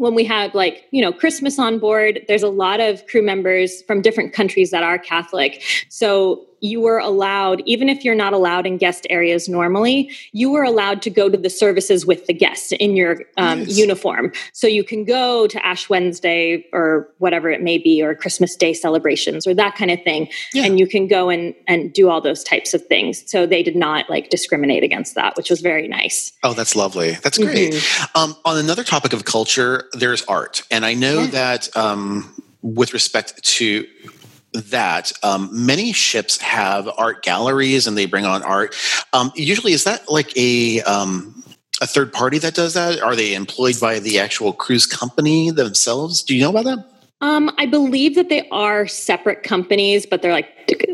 when 0.00 0.14
we 0.14 0.24
have 0.24 0.54
like 0.54 0.86
you 0.90 1.02
know 1.02 1.12
christmas 1.12 1.58
on 1.58 1.78
board 1.78 2.20
there's 2.26 2.42
a 2.42 2.48
lot 2.48 2.80
of 2.80 3.06
crew 3.06 3.22
members 3.22 3.82
from 3.82 4.00
different 4.00 4.32
countries 4.32 4.70
that 4.70 4.82
are 4.82 4.98
catholic. 4.98 5.62
So 5.88 6.46
you 6.60 6.80
were 6.80 6.98
allowed, 6.98 7.62
even 7.66 7.88
if 7.88 8.04
you're 8.04 8.14
not 8.14 8.32
allowed 8.32 8.66
in 8.66 8.76
guest 8.76 9.06
areas 9.10 9.48
normally, 9.48 10.10
you 10.32 10.50
were 10.50 10.62
allowed 10.62 11.02
to 11.02 11.10
go 11.10 11.28
to 11.28 11.36
the 11.36 11.50
services 11.50 12.06
with 12.06 12.26
the 12.26 12.34
guests 12.34 12.72
in 12.72 12.96
your 12.96 13.22
um, 13.36 13.64
uniform. 13.66 14.32
So 14.52 14.66
you 14.66 14.84
can 14.84 15.04
go 15.04 15.46
to 15.46 15.66
Ash 15.66 15.88
Wednesday 15.88 16.66
or 16.72 17.08
whatever 17.18 17.50
it 17.50 17.62
may 17.62 17.78
be, 17.78 18.02
or 18.02 18.14
Christmas 18.14 18.56
Day 18.56 18.72
celebrations 18.74 19.46
or 19.46 19.54
that 19.54 19.74
kind 19.76 19.90
of 19.90 20.02
thing. 20.02 20.28
Yeah. 20.52 20.64
And 20.64 20.78
you 20.78 20.86
can 20.86 21.06
go 21.06 21.30
and, 21.30 21.54
and 21.66 21.92
do 21.92 22.08
all 22.08 22.20
those 22.20 22.44
types 22.44 22.74
of 22.74 22.84
things. 22.86 23.28
So 23.30 23.46
they 23.46 23.62
did 23.62 23.76
not 23.76 24.08
like 24.10 24.30
discriminate 24.30 24.82
against 24.82 25.14
that, 25.14 25.36
which 25.36 25.50
was 25.50 25.60
very 25.60 25.88
nice. 25.88 26.32
Oh, 26.42 26.52
that's 26.52 26.76
lovely. 26.76 27.12
That's 27.22 27.38
great. 27.38 27.74
Mm-hmm. 27.74 28.18
Um, 28.18 28.36
on 28.44 28.58
another 28.58 28.84
topic 28.84 29.12
of 29.12 29.24
culture, 29.24 29.88
there's 29.92 30.22
art. 30.24 30.62
And 30.70 30.84
I 30.84 30.94
know 30.94 31.22
yeah. 31.22 31.26
that 31.28 31.76
um, 31.76 32.42
with 32.62 32.92
respect 32.92 33.42
to 33.44 33.86
that 34.52 35.12
um, 35.22 35.48
many 35.52 35.92
ships 35.92 36.38
have 36.38 36.88
art 36.96 37.22
galleries 37.22 37.86
and 37.86 37.96
they 37.96 38.06
bring 38.06 38.24
on 38.24 38.42
art 38.42 38.74
um, 39.12 39.32
usually 39.34 39.72
is 39.72 39.84
that 39.84 40.10
like 40.10 40.36
a 40.36 40.80
um, 40.82 41.42
a 41.80 41.86
third 41.86 42.12
party 42.12 42.38
that 42.38 42.54
does 42.54 42.74
that 42.74 43.00
are 43.00 43.16
they 43.16 43.34
employed 43.34 43.78
by 43.80 43.98
the 43.98 44.18
actual 44.18 44.52
cruise 44.52 44.86
company 44.86 45.50
themselves 45.50 46.22
do 46.22 46.34
you 46.34 46.42
know 46.42 46.50
about 46.50 46.64
that 46.64 46.90
um, 47.22 47.50
I 47.58 47.66
believe 47.66 48.14
that 48.14 48.30
they 48.30 48.48
are 48.48 48.86
separate 48.86 49.42
companies, 49.42 50.06
but 50.06 50.22
they're 50.22 50.32
like 50.32 50.48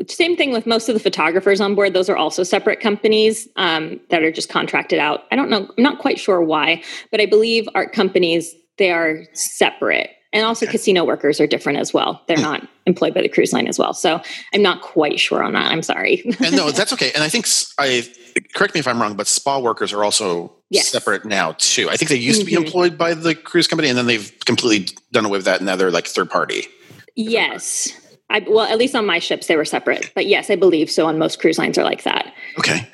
same 0.08 0.36
thing 0.36 0.52
with 0.52 0.66
most 0.66 0.88
of 0.88 0.94
the 0.94 1.00
photographers 1.00 1.60
on 1.60 1.74
board. 1.74 1.94
Those 1.94 2.08
are 2.08 2.16
also 2.16 2.42
separate 2.42 2.80
companies 2.80 3.48
um, 3.56 4.00
that 4.10 4.22
are 4.22 4.32
just 4.32 4.48
contracted 4.48 4.98
out. 4.98 5.24
I 5.30 5.36
don't 5.36 5.50
know. 5.50 5.70
I'm 5.76 5.82
not 5.82 5.98
quite 5.98 6.18
sure 6.18 6.40
why, 6.40 6.82
but 7.12 7.20
I 7.20 7.26
believe 7.26 7.68
art 7.74 7.92
companies 7.92 8.54
they 8.78 8.90
are 8.90 9.22
separate 9.32 10.10
and 10.32 10.44
also 10.44 10.66
okay. 10.66 10.72
casino 10.72 11.04
workers 11.04 11.40
are 11.40 11.46
different 11.46 11.78
as 11.78 11.94
well 11.94 12.22
they're 12.26 12.36
hmm. 12.36 12.42
not 12.42 12.68
employed 12.86 13.14
by 13.14 13.22
the 13.22 13.28
cruise 13.28 13.52
line 13.52 13.66
as 13.66 13.78
well 13.78 13.94
so 13.94 14.20
i'm 14.54 14.62
not 14.62 14.82
quite 14.82 15.18
sure 15.18 15.42
on 15.42 15.52
that 15.52 15.70
i'm 15.70 15.82
sorry 15.82 16.22
and 16.44 16.56
no 16.56 16.70
that's 16.70 16.92
okay 16.92 17.12
and 17.14 17.22
i 17.22 17.28
think 17.28 17.46
i 17.78 18.06
correct 18.54 18.74
me 18.74 18.80
if 18.80 18.88
i'm 18.88 19.00
wrong 19.00 19.14
but 19.14 19.26
spa 19.26 19.58
workers 19.58 19.92
are 19.92 20.04
also 20.04 20.52
yes. 20.70 20.88
separate 20.88 21.24
now 21.24 21.52
too. 21.58 21.88
I 21.90 21.96
think 21.96 22.10
they 22.10 22.16
used 22.16 22.40
mm-hmm. 22.40 22.44
to 22.44 22.50
be 22.50 22.56
mm-hmm. 22.56 22.66
employed 22.66 22.98
by 22.98 23.14
the 23.14 23.34
cruise 23.34 23.66
company, 23.66 23.88
and 23.88 23.98
then 23.98 24.06
they've 24.06 24.32
completely 24.44 24.94
done 25.12 25.24
away 25.24 25.38
with 25.38 25.44
that, 25.46 25.58
and 25.58 25.66
now 25.66 25.76
they're 25.76 25.90
like 25.90 26.06
third 26.06 26.30
party. 26.30 26.66
Yes. 27.14 27.92
I, 28.28 28.40
well, 28.48 28.66
at 28.66 28.76
least 28.76 28.96
on 28.96 29.06
my 29.06 29.20
ships, 29.20 29.46
they 29.46 29.56
were 29.56 29.64
separate. 29.64 30.10
But 30.14 30.26
yes, 30.26 30.50
I 30.50 30.56
believe 30.56 30.90
so. 30.90 31.06
On 31.06 31.16
most 31.16 31.40
cruise 31.40 31.58
lines 31.58 31.78
are 31.78 31.84
like 31.84 32.02
that. 32.02 32.34
Okay. 32.58 32.88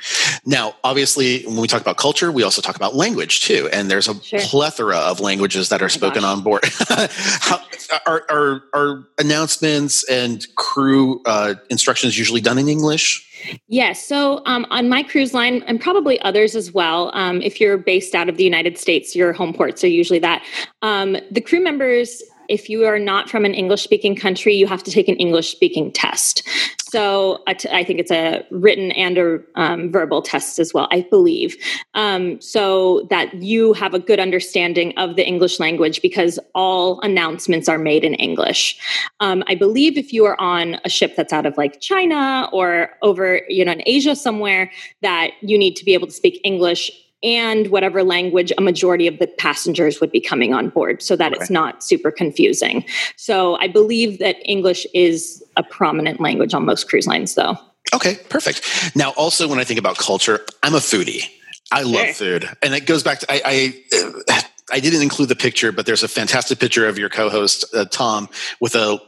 Now, 0.44 0.74
obviously, 0.84 1.42
when 1.44 1.56
we 1.56 1.68
talk 1.68 1.80
about 1.80 1.96
culture, 1.96 2.30
we 2.30 2.42
also 2.42 2.60
talk 2.60 2.76
about 2.76 2.94
language 2.94 3.40
too. 3.40 3.68
And 3.72 3.90
there's 3.90 4.08
a 4.08 4.20
sure. 4.22 4.40
plethora 4.40 4.98
of 4.98 5.20
languages 5.20 5.70
that 5.70 5.80
are 5.80 5.86
oh 5.86 5.88
spoken 5.88 6.22
gosh. 6.22 6.36
on 6.36 6.42
board. 6.42 6.64
How, 6.88 7.62
are, 8.06 8.24
are, 8.28 8.62
are, 8.74 9.08
announcements 9.18 10.04
and 10.10 10.46
crew 10.56 11.22
uh, 11.24 11.54
instructions 11.70 12.18
usually 12.18 12.40
done 12.40 12.58
in 12.58 12.68
English? 12.68 13.26
Yes. 13.68 14.06
So 14.06 14.42
um, 14.44 14.66
on 14.70 14.88
my 14.88 15.02
cruise 15.02 15.32
line, 15.32 15.62
and 15.66 15.80
probably 15.80 16.20
others 16.20 16.54
as 16.54 16.72
well, 16.72 17.10
um, 17.14 17.40
if 17.40 17.60
you're 17.60 17.78
based 17.78 18.14
out 18.14 18.28
of 18.28 18.36
the 18.36 18.44
United 18.44 18.76
States, 18.78 19.16
your 19.16 19.32
home 19.32 19.54
ports 19.54 19.82
are 19.82 19.88
usually 19.88 20.18
that. 20.18 20.44
Um, 20.82 21.16
the 21.30 21.40
crew 21.40 21.60
members 21.60 22.22
if 22.52 22.68
you 22.68 22.84
are 22.84 22.98
not 22.98 23.30
from 23.30 23.46
an 23.46 23.54
English 23.54 23.82
speaking 23.82 24.14
country, 24.14 24.54
you 24.54 24.66
have 24.66 24.82
to 24.82 24.90
take 24.90 25.08
an 25.08 25.16
English 25.16 25.50
speaking 25.50 25.90
test. 25.90 26.46
So 26.92 27.42
I 27.46 27.54
think 27.84 28.00
it's 28.00 28.10
a 28.10 28.44
written 28.50 28.90
and 28.92 29.16
a 29.16 29.38
um, 29.54 29.90
verbal 29.90 30.20
test 30.20 30.58
as 30.58 30.74
well, 30.74 30.86
I 30.90 31.06
believe, 31.08 31.56
um, 31.94 32.38
so 32.42 33.06
that 33.08 33.32
you 33.42 33.72
have 33.72 33.94
a 33.94 33.98
good 33.98 34.20
understanding 34.20 34.92
of 34.98 35.16
the 35.16 35.26
English 35.26 35.58
language 35.58 36.02
because 36.02 36.38
all 36.54 37.00
announcements 37.00 37.66
are 37.66 37.78
made 37.78 38.04
in 38.04 38.12
English. 38.16 38.78
Um, 39.20 39.42
I 39.46 39.54
believe 39.54 39.96
if 39.96 40.12
you 40.12 40.26
are 40.26 40.38
on 40.38 40.78
a 40.84 40.90
ship 40.90 41.16
that's 41.16 41.32
out 41.32 41.46
of 41.46 41.56
like 41.56 41.80
China 41.80 42.50
or 42.52 42.90
over, 43.00 43.40
you 43.48 43.64
know, 43.64 43.72
in 43.72 43.82
Asia 43.86 44.14
somewhere, 44.14 44.70
that 45.00 45.30
you 45.40 45.56
need 45.56 45.76
to 45.76 45.86
be 45.86 45.94
able 45.94 46.08
to 46.08 46.12
speak 46.12 46.42
English 46.44 46.90
and 47.22 47.68
whatever 47.68 48.02
language 48.02 48.52
a 48.58 48.61
majority 48.61 49.06
of 49.06 49.18
the 49.18 49.26
passengers 49.26 50.00
would 50.00 50.11
be 50.11 50.20
coming 50.20 50.52
on 50.52 50.68
board 50.68 51.02
so 51.02 51.16
that 51.16 51.32
okay. 51.32 51.40
it's 51.40 51.50
not 51.50 51.82
super 51.82 52.11
confusing. 52.11 52.85
So 53.16 53.56
I 53.56 53.68
believe 53.68 54.18
that 54.18 54.37
English 54.44 54.87
is 54.94 55.42
a 55.56 55.62
prominent 55.62 56.20
language 56.20 56.54
on 56.54 56.64
most 56.64 56.88
cruise 56.88 57.06
lines, 57.06 57.35
though. 57.35 57.56
Okay, 57.94 58.18
perfect. 58.28 58.96
Now, 58.96 59.11
also, 59.16 59.48
when 59.48 59.58
I 59.58 59.64
think 59.64 59.78
about 59.78 59.98
culture, 59.98 60.40
I'm 60.62 60.74
a 60.74 60.78
foodie. 60.78 61.24
I 61.70 61.82
love 61.82 62.06
sure. 62.06 62.14
food. 62.14 62.48
And 62.62 62.74
it 62.74 62.87
goes 62.87 63.02
back 63.02 63.20
to, 63.20 63.32
I, 63.32 63.40
I, 63.44 64.44
I, 64.70 64.80
didn't 64.80 65.02
include 65.02 65.28
the 65.28 65.37
picture, 65.37 65.72
but 65.72 65.87
there's 65.87 66.02
a 66.02 66.08
fantastic 66.08 66.58
picture 66.58 66.87
of 66.87 66.98
your 66.98 67.08
co 67.08 67.30
host, 67.30 67.64
uh, 67.74 67.87
Tom, 67.87 68.28
with 68.61 68.74
a 68.74 69.00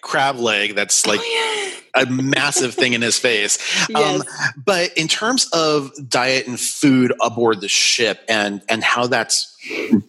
crab 0.00 0.36
leg 0.36 0.74
that's 0.74 1.06
like 1.06 1.20
oh, 1.22 1.63
yeah. 1.63 1.63
A 1.94 2.06
massive 2.06 2.74
thing 2.74 2.92
in 2.92 3.02
his 3.02 3.18
face. 3.18 3.58
Yes. 3.94 4.20
Um, 4.20 4.22
but 4.56 4.96
in 4.96 5.08
terms 5.08 5.48
of 5.52 5.92
diet 6.08 6.46
and 6.46 6.58
food 6.58 7.12
aboard 7.20 7.60
the 7.60 7.68
ship 7.68 8.24
and 8.28 8.62
and 8.68 8.82
how 8.82 9.06
that's 9.06 9.56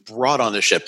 brought 0.05 0.39
on 0.39 0.53
the 0.53 0.61
ship, 0.61 0.87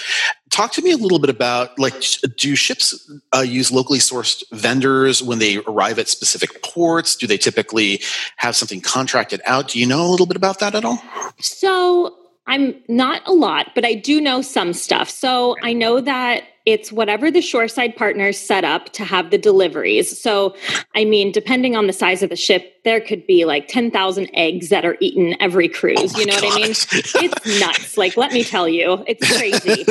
talk 0.50 0.72
to 0.74 0.82
me 0.82 0.92
a 0.92 0.98
little 0.98 1.20
bit 1.20 1.30
about 1.30 1.78
like 1.78 2.02
do 2.38 2.56
ships 2.56 3.10
uh, 3.36 3.42
use 3.42 3.72
locally 3.72 4.00
sourced 4.00 4.44
vendors 4.52 5.22
when 5.22 5.40
they 5.40 5.58
arrive 5.58 6.00
at 6.00 6.08
specific 6.08 6.64
ports? 6.64 7.16
Do 7.16 7.28
they 7.28 7.38
typically 7.38 8.02
have 8.38 8.56
something 8.56 8.82
contracted 8.82 9.42
out? 9.46 9.70
Do 9.70 9.80
you 9.80 9.86
know 9.86 10.06
a 10.06 10.10
little 10.10 10.28
bit 10.28 10.38
about 10.38 10.60
that 10.60 10.74
at 10.74 10.86
all? 10.86 11.02
So 11.40 12.16
I'm 12.48 12.76
not 12.88 13.22
a 13.28 13.34
lot, 13.34 13.72
but 13.76 13.86
I 13.86 13.94
do 13.94 14.22
know 14.22 14.42
some 14.42 14.74
stuff. 14.74 15.10
So 15.10 15.56
I 15.62 15.74
know 15.74 16.00
that 16.00 16.44
it's 16.68 16.92
whatever 16.92 17.32
the 17.32 17.40
shoreside 17.40 17.96
partners 17.96 18.38
set 18.38 18.66
up 18.66 18.92
to 18.92 19.06
have 19.06 19.32
the 19.32 19.38
deliveries. 19.38 20.22
So, 20.22 20.54
I 20.96 21.06
mean, 21.06 21.32
depending 21.32 21.78
on 21.78 21.88
the 21.88 21.94
size 21.94 22.22
of 22.22 22.30
the 22.30 22.36
ship, 22.36 22.74
there 22.84 23.00
could 23.00 23.26
be 23.26 23.46
like 23.46 23.70
10,000 23.70 24.30
eggs 24.34 24.68
that 24.68 24.84
are 24.86 24.98
eaten 25.00 25.36
every 25.42 25.70
cruise. 25.70 26.14
Oh 26.14 26.20
you 26.20 26.26
know 26.26 26.36
what 26.36 26.44
I 26.44 26.56
mean? 26.56 26.72
it's 26.72 27.60
nuts. 27.62 27.98
Like, 27.98 28.18
let 28.18 28.34
me 28.34 28.44
tell 28.44 28.68
you, 28.68 29.02
it's 29.08 29.26
crazy. 29.38 29.86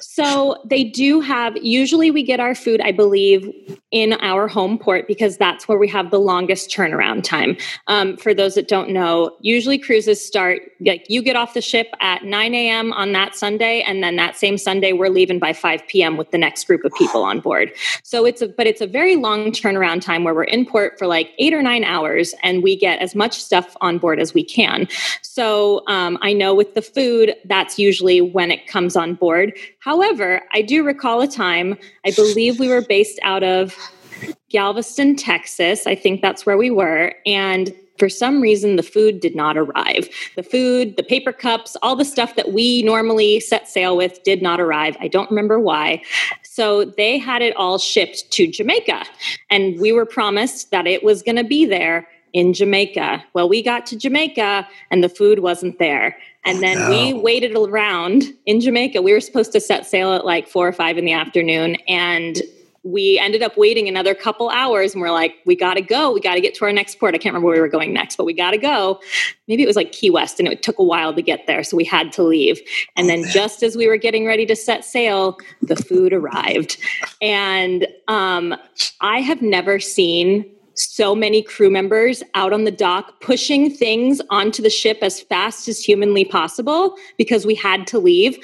so, 0.00 0.62
they 0.66 0.84
do 0.84 1.20
have, 1.20 1.56
usually 1.56 2.10
we 2.10 2.22
get 2.22 2.38
our 2.38 2.54
food, 2.54 2.82
I 2.82 2.92
believe, 2.92 3.50
in 3.90 4.12
our 4.14 4.46
home 4.46 4.78
port 4.78 5.06
because 5.08 5.38
that's 5.38 5.66
where 5.68 5.78
we 5.78 5.88
have 5.88 6.10
the 6.10 6.20
longest 6.20 6.70
turnaround 6.70 7.24
time. 7.24 7.56
Um, 7.86 8.18
for 8.18 8.34
those 8.34 8.56
that 8.56 8.68
don't 8.68 8.90
know, 8.90 9.36
usually 9.40 9.78
cruises 9.78 10.24
start 10.24 10.60
like 10.80 11.06
you 11.08 11.22
get 11.22 11.34
off 11.34 11.54
the 11.54 11.62
ship 11.62 11.88
at 12.00 12.24
9 12.24 12.54
a.m. 12.54 12.92
on 12.92 13.12
that 13.12 13.34
Sunday, 13.34 13.80
and 13.80 14.02
then 14.02 14.16
that 14.16 14.36
same 14.36 14.58
Sunday, 14.58 14.92
we're 14.92 15.08
leaving 15.08 15.38
by 15.38 15.54
5 15.54 15.86
p.m 15.88 16.09
p.m. 16.10 16.16
with 16.16 16.30
the 16.30 16.38
next 16.38 16.66
group 16.66 16.84
of 16.84 16.92
people 16.94 17.22
on 17.22 17.40
board. 17.40 17.72
So 18.02 18.24
it's 18.26 18.42
a, 18.42 18.48
but 18.48 18.66
it's 18.66 18.80
a 18.80 18.86
very 18.86 19.16
long 19.16 19.52
turnaround 19.52 20.02
time 20.02 20.24
where 20.24 20.34
we're 20.34 20.44
in 20.44 20.66
port 20.66 20.98
for 20.98 21.06
like 21.06 21.30
eight 21.38 21.54
or 21.54 21.62
nine 21.62 21.84
hours 21.84 22.34
and 22.42 22.62
we 22.62 22.76
get 22.76 23.00
as 23.00 23.14
much 23.14 23.42
stuff 23.42 23.76
on 23.80 23.98
board 23.98 24.20
as 24.20 24.34
we 24.34 24.44
can. 24.44 24.88
So 25.22 25.82
um, 25.86 26.18
I 26.20 26.32
know 26.32 26.54
with 26.54 26.74
the 26.74 26.82
food, 26.82 27.34
that's 27.44 27.78
usually 27.78 28.20
when 28.20 28.50
it 28.50 28.66
comes 28.66 28.96
on 28.96 29.14
board. 29.14 29.52
However, 29.80 30.42
I 30.52 30.62
do 30.62 30.84
recall 30.84 31.20
a 31.20 31.28
time, 31.28 31.78
I 32.04 32.10
believe 32.10 32.58
we 32.58 32.68
were 32.68 32.82
based 32.82 33.18
out 33.22 33.42
of 33.42 33.76
Galveston, 34.50 35.16
Texas. 35.16 35.86
I 35.86 35.94
think 35.94 36.20
that's 36.20 36.44
where 36.44 36.58
we 36.58 36.70
were. 36.70 37.14
And 37.24 37.74
for 38.00 38.08
some 38.08 38.40
reason 38.40 38.74
the 38.74 38.82
food 38.82 39.20
did 39.20 39.36
not 39.36 39.56
arrive. 39.56 40.08
The 40.34 40.42
food 40.42 40.96
the 40.96 41.02
paper 41.04 41.32
cups 41.32 41.76
all 41.82 41.94
the 41.94 42.04
stuff 42.04 42.34
that 42.34 42.52
we 42.52 42.82
normally 42.82 43.38
set 43.38 43.68
sail 43.68 43.96
with 43.96 44.22
did 44.24 44.42
not 44.42 44.60
arrive. 44.60 44.96
I 45.00 45.06
don't 45.06 45.30
remember 45.30 45.60
why. 45.60 46.02
So 46.42 46.86
they 46.86 47.18
had 47.18 47.42
it 47.42 47.54
all 47.56 47.78
shipped 47.78 48.30
to 48.32 48.46
jamaica 48.48 49.04
and 49.50 49.78
we 49.78 49.92
were 49.92 50.06
promised 50.06 50.70
that 50.70 50.86
it 50.86 51.04
was 51.04 51.22
going 51.22 51.36
to 51.36 51.44
be 51.44 51.66
there 51.66 52.08
in 52.32 52.54
jamaica. 52.54 53.22
Well 53.34 53.48
we 53.48 53.62
got 53.62 53.84
to 53.86 53.96
jamaica 53.96 54.66
and 54.90 55.04
the 55.04 55.10
food 55.10 55.40
wasn't 55.40 55.78
there. 55.78 56.16
And 56.44 56.56
oh, 56.56 56.60
then 56.62 56.78
no. 56.78 56.88
we 56.88 57.12
waited 57.12 57.54
around 57.54 58.24
in 58.46 58.60
jamaica. 58.60 59.02
We 59.02 59.12
were 59.12 59.20
supposed 59.20 59.52
to 59.52 59.60
set 59.60 59.84
sail 59.84 60.14
at 60.14 60.24
like 60.24 60.48
four 60.48 60.66
or 60.66 60.72
five 60.72 60.96
in 60.96 61.04
the 61.04 61.12
afternoon 61.12 61.76
and 61.86 62.40
we 62.82 63.18
ended 63.18 63.42
up 63.42 63.58
waiting 63.58 63.88
another 63.88 64.14
couple 64.14 64.48
hours 64.48 64.94
and 64.94 65.02
we're 65.02 65.10
like, 65.10 65.34
we 65.44 65.54
got 65.54 65.74
to 65.74 65.82
go. 65.82 66.12
We 66.12 66.20
got 66.20 66.34
to 66.34 66.40
get 66.40 66.54
to 66.54 66.64
our 66.64 66.72
next 66.72 66.98
port. 66.98 67.14
I 67.14 67.18
can't 67.18 67.34
remember 67.34 67.46
where 67.46 67.56
we 67.56 67.60
were 67.60 67.68
going 67.68 67.92
next, 67.92 68.16
but 68.16 68.24
we 68.24 68.32
got 68.32 68.52
to 68.52 68.58
go. 68.58 69.00
Maybe 69.48 69.62
it 69.62 69.66
was 69.66 69.76
like 69.76 69.92
Key 69.92 70.10
West 70.10 70.38
and 70.38 70.48
it 70.48 70.62
took 70.62 70.78
a 70.78 70.84
while 70.84 71.14
to 71.14 71.20
get 71.20 71.46
there. 71.46 71.62
So 71.62 71.76
we 71.76 71.84
had 71.84 72.10
to 72.12 72.22
leave. 72.22 72.60
And 72.96 73.08
then 73.08 73.24
just 73.30 73.62
as 73.62 73.76
we 73.76 73.86
were 73.86 73.98
getting 73.98 74.26
ready 74.26 74.46
to 74.46 74.56
set 74.56 74.84
sail, 74.84 75.36
the 75.60 75.76
food 75.76 76.12
arrived. 76.12 76.78
And 77.20 77.86
um, 78.08 78.54
I 79.02 79.20
have 79.20 79.42
never 79.42 79.78
seen 79.78 80.50
so 80.74 81.14
many 81.14 81.42
crew 81.42 81.70
members 81.70 82.22
out 82.34 82.52
on 82.52 82.64
the 82.64 82.70
dock 82.70 83.20
pushing 83.20 83.70
things 83.70 84.20
onto 84.30 84.62
the 84.62 84.70
ship 84.70 84.98
as 85.02 85.20
fast 85.20 85.68
as 85.68 85.78
humanly 85.78 86.24
possible 86.24 86.96
because 87.18 87.44
we 87.44 87.54
had 87.54 87.86
to 87.88 87.98
leave. 87.98 88.38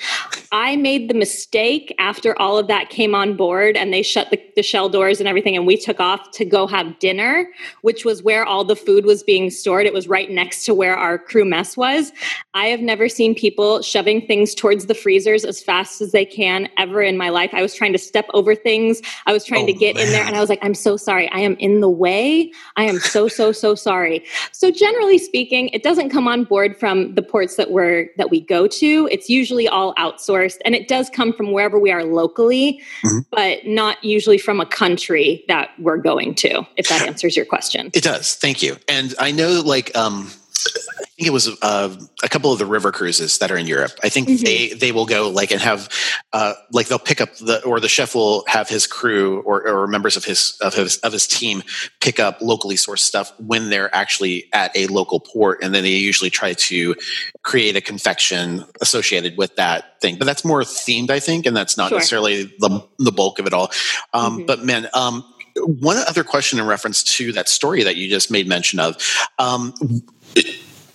I 0.53 0.77
made 0.77 1.09
the 1.09 1.15
mistake 1.15 1.95
after 1.99 2.39
all 2.41 2.59
of 2.59 2.67
that 2.69 2.91
came 2.91 3.15
on 3.15 3.37
board 3.37 3.77
and 3.77 3.93
they 3.93 4.03
shut 4.03 4.31
the, 4.31 4.41
the, 4.55 4.63
shell 4.67 4.89
doors 4.89 5.21
and 5.21 5.29
everything, 5.29 5.57
and 5.57 5.65
we 5.67 5.77
took 5.77 6.01
off 6.01 6.33
to 6.33 6.45
go 6.45 6.67
have 6.67 6.99
dinner, 6.99 7.49
which 7.83 8.05
was 8.05 8.23
where 8.23 8.45
all 8.45 8.65
the 8.65 8.75
food 8.75 9.07
was 9.07 9.23
being 9.23 9.49
stored. 9.49 9.87
It 9.87 9.93
was 9.93 10.09
right 10.09 10.31
next 10.31 10.65
to 10.65 10.75
where 10.75 10.97
our 10.97 11.19
crew 11.19 11.45
mess 11.45 11.77
was. 11.77 12.13
I 12.55 12.67
have 12.67 12.81
never 12.81 13.09
seen 13.09 13.35
people 13.35 13.81
shoving 13.83 14.27
things 14.27 14.55
towards 14.55 14.87
the 14.87 14.95
freezers 14.95 15.45
as 15.45 15.63
fast 15.63 16.01
as 16.01 16.11
they 16.11 16.25
can 16.25 16.69
ever 16.79 17.01
in 17.01 17.17
my 17.17 17.29
life. 17.29 17.51
I 17.53 17.63
was 17.63 17.75
trying 17.75 17.93
to 17.93 17.99
step 17.99 18.27
over 18.35 18.55
things, 18.55 19.03
I 19.27 19.33
was 19.33 19.45
trying 19.45 19.65
oh, 19.65 19.69
to 19.69 19.73
get 19.73 19.95
man. 19.95 20.07
in 20.07 20.13
there, 20.13 20.25
and 20.25 20.35
I 20.37 20.41
was 20.41 20.49
like, 20.49 20.59
I'm 20.63 20.75
so 20.75 20.97
sorry. 20.97 21.31
I 21.31 21.41
am 21.41 21.55
in 21.59 21.81
the 21.81 21.89
way 21.89 22.16
way. 22.17 22.53
I 22.77 22.85
am 22.85 22.99
so 22.99 23.29
so 23.29 23.53
so 23.53 23.75
sorry. 23.75 24.25
So 24.53 24.71
generally 24.71 25.19
speaking, 25.19 25.69
it 25.69 25.83
doesn't 25.83 26.11
come 26.11 26.29
on 26.29 26.45
board 26.45 26.79
from 26.79 27.15
the 27.15 27.23
ports 27.23 27.57
that 27.57 27.71
we're 27.71 28.09
that 28.17 28.31
we 28.31 28.41
go 28.41 28.67
to. 28.67 29.09
It's 29.11 29.29
usually 29.29 29.69
all 29.69 29.95
outsourced 29.95 30.59
and 30.65 30.75
it 30.75 30.89
does 30.89 31.11
come 31.11 31.33
from 31.33 31.53
wherever 31.53 31.79
we 31.79 31.91
are 31.91 32.05
locally, 32.05 32.81
mm-hmm. 33.05 33.19
but 33.31 33.67
not 33.67 34.03
usually 34.03 34.39
from 34.39 34.61
a 34.61 34.67
country 34.67 35.45
that 35.49 35.71
we're 35.79 35.99
going 35.99 36.35
to. 36.37 36.67
If 36.77 36.89
that 36.89 37.03
answers 37.07 37.37
your 37.37 37.47
question. 37.47 37.91
It 37.95 38.03
does. 38.03 38.35
Thank 38.35 38.63
you. 38.63 38.77
And 38.89 39.15
I 39.19 39.31
know 39.33 39.63
like 39.65 39.97
um 39.97 40.31
I 40.65 41.05
think 41.17 41.29
it 41.29 41.33
was 41.33 41.49
uh, 41.63 41.97
a 42.23 42.29
couple 42.29 42.53
of 42.53 42.59
the 42.59 42.67
river 42.67 42.93
cruises 42.93 43.39
that 43.39 43.51
are 43.51 43.57
in 43.57 43.67
Europe. 43.67 43.93
I 44.03 44.09
think 44.09 44.29
mm-hmm. 44.29 44.45
they 44.45 44.69
they 44.75 44.93
will 44.93 45.07
go 45.07 45.31
like 45.31 45.51
and 45.51 45.61
have 45.61 45.89
uh, 46.33 46.55
like 46.73 46.89
they'll 46.89 46.99
pick 46.99 47.21
up 47.21 47.35
the 47.37 47.65
or 47.65 47.81
the 47.81 47.89
chef 47.89 48.15
will 48.15 48.45
have 48.47 48.69
his 48.69 48.87
crew 48.87 49.41
or, 49.43 49.67
or 49.67 49.87
members 49.87 50.17
of 50.17 50.25
his 50.25 50.59
of 50.61 50.75
his 50.75 50.99
of 50.99 51.13
his 51.13 51.27
team 51.27 51.63
pick 52.01 52.21
up 52.21 52.41
locally 52.41 52.75
sourced 52.75 53.01
stuff 53.01 53.33
when 53.39 53.71
they're 53.71 53.95
actually 53.95 54.49
at 54.53 54.77
a 54.77 54.87
local 54.89 55.21
port, 55.21 55.63
and 55.63 55.75
then 55.75 55.83
they 55.83 55.91
usually 55.91 56.31
try 56.31 56.53
to 56.53 56.95
create 57.43 57.77
a 57.77 57.81
confection 57.81 58.65
associated 58.81 59.39
with 59.39 59.57
that 59.57 60.01
thing. 60.01 60.17
But 60.19 60.27
that's 60.27 60.45
more 60.45 60.63
themed, 60.63 61.11
I 61.11 61.21
think, 61.21 61.47
and 61.47 61.57
that's 61.57 61.77
not 61.77 61.89
sure. 61.89 61.99
necessarily 61.99 62.45
the 62.59 62.87
the 62.99 63.13
bulk 63.13 63.39
of 63.39 63.47
it 63.47 63.55
all. 63.55 63.71
Um, 64.13 64.39
mm-hmm. 64.39 64.47
But 64.47 64.65
man. 64.65 64.89
Um, 64.93 65.25
one 65.59 65.97
other 65.97 66.25
question 66.25 66.59
in 66.59 66.67
reference 66.67 67.03
to 67.03 67.33
that 67.33 67.49
story 67.49 67.83
that 67.83 67.97
you 67.97 68.09
just 68.09 68.31
made 68.31 68.47
mention 68.47 68.79
of. 68.79 68.97
Um, 69.39 69.73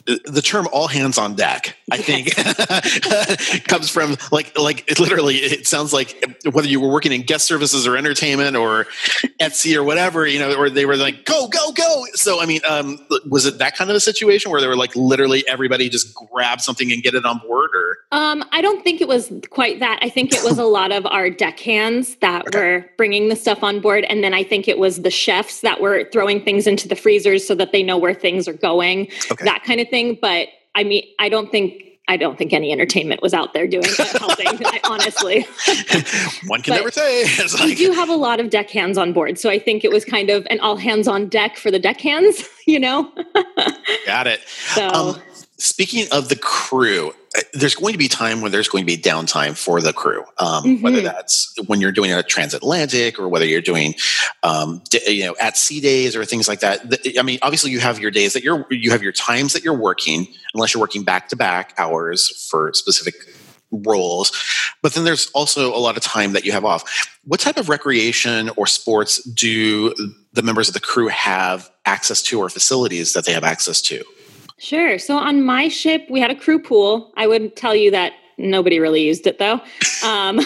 the 0.06 0.42
term 0.44 0.68
all 0.72 0.88
hands 0.88 1.18
on 1.18 1.36
deck 1.36 1.76
i 1.92 1.98
think 1.98 2.36
comes 3.68 3.90
from 3.90 4.16
like 4.32 4.58
like 4.58 4.90
it 4.90 5.00
literally 5.00 5.36
it 5.38 5.68
sounds 5.68 5.94
like 5.94 6.24
whether 6.52 6.68
you 6.68 6.80
were 6.80 6.90
working 6.90 7.12
in 7.12 7.22
guest 7.22 7.46
services 7.46 7.88
or 7.88 7.98
entertainment 7.98 8.56
or 8.56 8.86
etsy 9.40 9.76
or 9.76 9.84
whatever 9.84 10.26
you 10.26 10.40
know 10.40 10.54
or 10.56 10.69
they 10.69 10.86
were 10.86 10.96
like 10.96 11.25
go 11.25 11.48
go 11.48 11.71
go. 11.71 12.06
So 12.13 12.42
i 12.42 12.46
mean 12.46 12.62
um, 12.67 13.00
was 13.28 13.46
it 13.46 13.58
that 13.60 13.75
kind 13.75 13.90
of 13.90 13.96
a 13.96 14.00
situation 14.00 14.52
where 14.52 14.62
they 14.62 14.67
were 14.67 14.75
like 14.75 14.96
literally 14.96 15.48
everybody 15.48 15.90
just 15.90 16.13
grab 16.15 16.62
something 16.62 16.92
and 16.92 17.04
get 17.04 17.13
it 17.13 17.25
on 17.25 17.40
board 17.40 17.71
or 17.73 17.90
um, 18.12 18.44
i 18.52 18.62
don't 18.62 18.84
think 18.84 19.02
it 19.02 19.08
was 19.08 19.32
quite 19.50 19.80
that 19.80 20.00
i 20.02 20.10
think 20.10 20.34
it 20.34 20.44
was 20.44 20.58
a 20.58 20.66
lot 20.66 20.92
of 20.92 21.06
our 21.06 21.30
deck 21.30 21.60
hands 21.60 22.16
that 22.16 22.48
okay. 22.48 22.60
were 22.60 22.86
bringing 22.98 23.30
the 23.30 23.36
stuff 23.36 23.64
on 23.64 23.80
board 23.80 24.04
and 24.06 24.24
then 24.24 24.34
i 24.34 24.44
think 24.44 24.68
it 24.68 24.78
was 24.78 25.02
the 25.02 25.12
chefs 25.12 25.62
that 25.62 25.82
were 25.82 26.06
throwing 26.12 26.44
things 26.44 26.68
into 26.68 26.88
the 26.88 26.96
freezers 26.96 27.48
so 27.48 27.56
that 27.56 27.72
they 27.72 27.84
know 27.84 27.98
where 27.98 28.14
things 28.14 28.48
are 28.48 28.54
going 28.54 29.08
okay. 29.32 29.46
that 29.46 29.64
kind 29.64 29.80
of 29.82 29.90
thing. 29.90 30.18
But 30.22 30.48
I 30.76 30.84
mean, 30.84 31.04
I 31.20 31.30
don't 31.30 31.52
think 31.52 31.84
I 32.08 32.18
don't 32.18 32.38
think 32.38 32.52
any 32.52 32.72
entertainment 32.72 33.22
was 33.22 33.34
out 33.34 33.54
there 33.54 33.68
doing 33.68 33.86
helping. 34.20 34.48
I, 34.66 34.80
honestly, 34.84 35.42
one 36.48 36.62
can 36.62 36.74
but 36.74 36.78
never 36.78 36.92
say. 36.92 37.26
Like... 37.54 37.64
We 37.64 37.76
do 37.76 37.92
have 37.92 38.10
a 38.10 38.16
lot 38.16 38.40
of 38.40 38.50
deck 38.50 38.70
hands 38.70 38.98
on 38.98 39.14
board, 39.14 39.38
so 39.38 39.50
I 39.50 39.60
think 39.60 39.84
it 39.84 39.92
was 39.92 40.04
kind 40.06 40.30
of 40.30 40.46
an 40.50 40.60
all 40.60 40.78
hands 40.78 41.08
on 41.08 41.30
deck 41.30 41.58
for 41.58 41.72
the 41.72 41.80
deck 41.80 42.02
hands. 42.02 42.48
You 42.68 42.80
know, 42.80 43.12
got 44.06 44.28
it. 44.28 44.42
So. 44.48 44.88
Um, 44.88 45.22
speaking 45.62 46.08
of 46.12 46.30
the 46.30 46.36
crew, 46.36 47.14
uh, 47.38 47.42
there's 47.54 47.76
going 47.76 47.94
to 47.94 47.98
be 47.98 48.08
time 48.08 48.42
when 48.42 48.52
there's 48.52 48.68
going 48.68 48.82
to 48.82 48.86
be 48.86 48.98
downtime 48.98 49.56
for 49.56 49.80
the 49.80 49.94
crew, 49.94 50.24
um, 50.40 50.64
mm-hmm. 50.64 50.82
whether 50.82 51.02
that's 51.02 51.54
when 51.68 51.80
you're 51.80 51.92
doing 51.92 52.12
a 52.12 52.24
transatlantic 52.24 53.20
or 53.20 53.30
whether 53.30 53.46
you're 53.46 53.62
doing, 53.62 53.94
um, 54.44 54.82
you 55.08 55.24
know, 55.24 55.36
at 55.40 55.58
sea 55.58 55.80
days 55.80 56.16
or 56.16 56.26
things 56.26 56.48
like 56.48 56.62
that. 56.62 56.82
I 57.18 57.22
mean, 57.22 57.40
obviously 57.42 57.72
you 57.72 57.80
have 57.80 58.00
your 58.00 58.12
days 58.12 58.34
that 58.34 58.44
you're, 58.44 58.66
you 58.72 58.92
have 58.92 59.04
your 59.04 59.12
times 59.12 59.54
that 59.54 59.64
you're 59.64 59.78
working, 59.78 60.28
unless 60.54 60.74
you're 60.74 60.82
working 60.82 61.04
back 61.04 61.30
to 61.30 61.36
back 61.36 61.74
hours 61.78 62.30
for 62.50 62.74
specific 62.74 63.16
roles. 63.72 64.32
But 64.82 64.94
then 64.94 65.06
there's 65.06 65.30
also 65.32 65.74
a 65.74 65.80
lot 65.80 65.96
of 65.96 66.04
time 66.04 66.34
that 66.34 66.44
you 66.44 66.52
have 66.52 66.66
off. 66.66 67.08
What 67.24 67.40
type 67.40 67.58
of 67.58 67.70
recreation 67.70 68.50
or 68.58 68.68
sports 68.68 69.24
do 69.24 69.94
the 70.34 70.42
members 70.42 70.68
of 70.68 70.74
the 70.74 70.80
crew 70.80 71.08
have 71.08 71.70
access 71.86 72.22
to 72.24 72.40
or 72.40 72.50
facilities 72.50 73.14
that 73.14 73.26
they 73.26 73.32
have 73.32 73.44
access 73.44 73.80
to? 73.84 74.04
Sure. 74.62 75.00
So 75.00 75.18
on 75.18 75.44
my 75.44 75.70
ship, 75.70 76.06
we 76.08 76.20
had 76.20 76.30
a 76.30 76.36
crew 76.36 76.62
pool. 76.62 77.12
I 77.18 77.26
would 77.26 77.56
tell 77.56 77.76
you 77.76 77.90
that 77.90 78.14
nobody 78.38 78.78
really 78.78 79.04
used 79.04 79.26
it 79.26 79.40
though. 79.40 79.60
Um, 80.06 80.40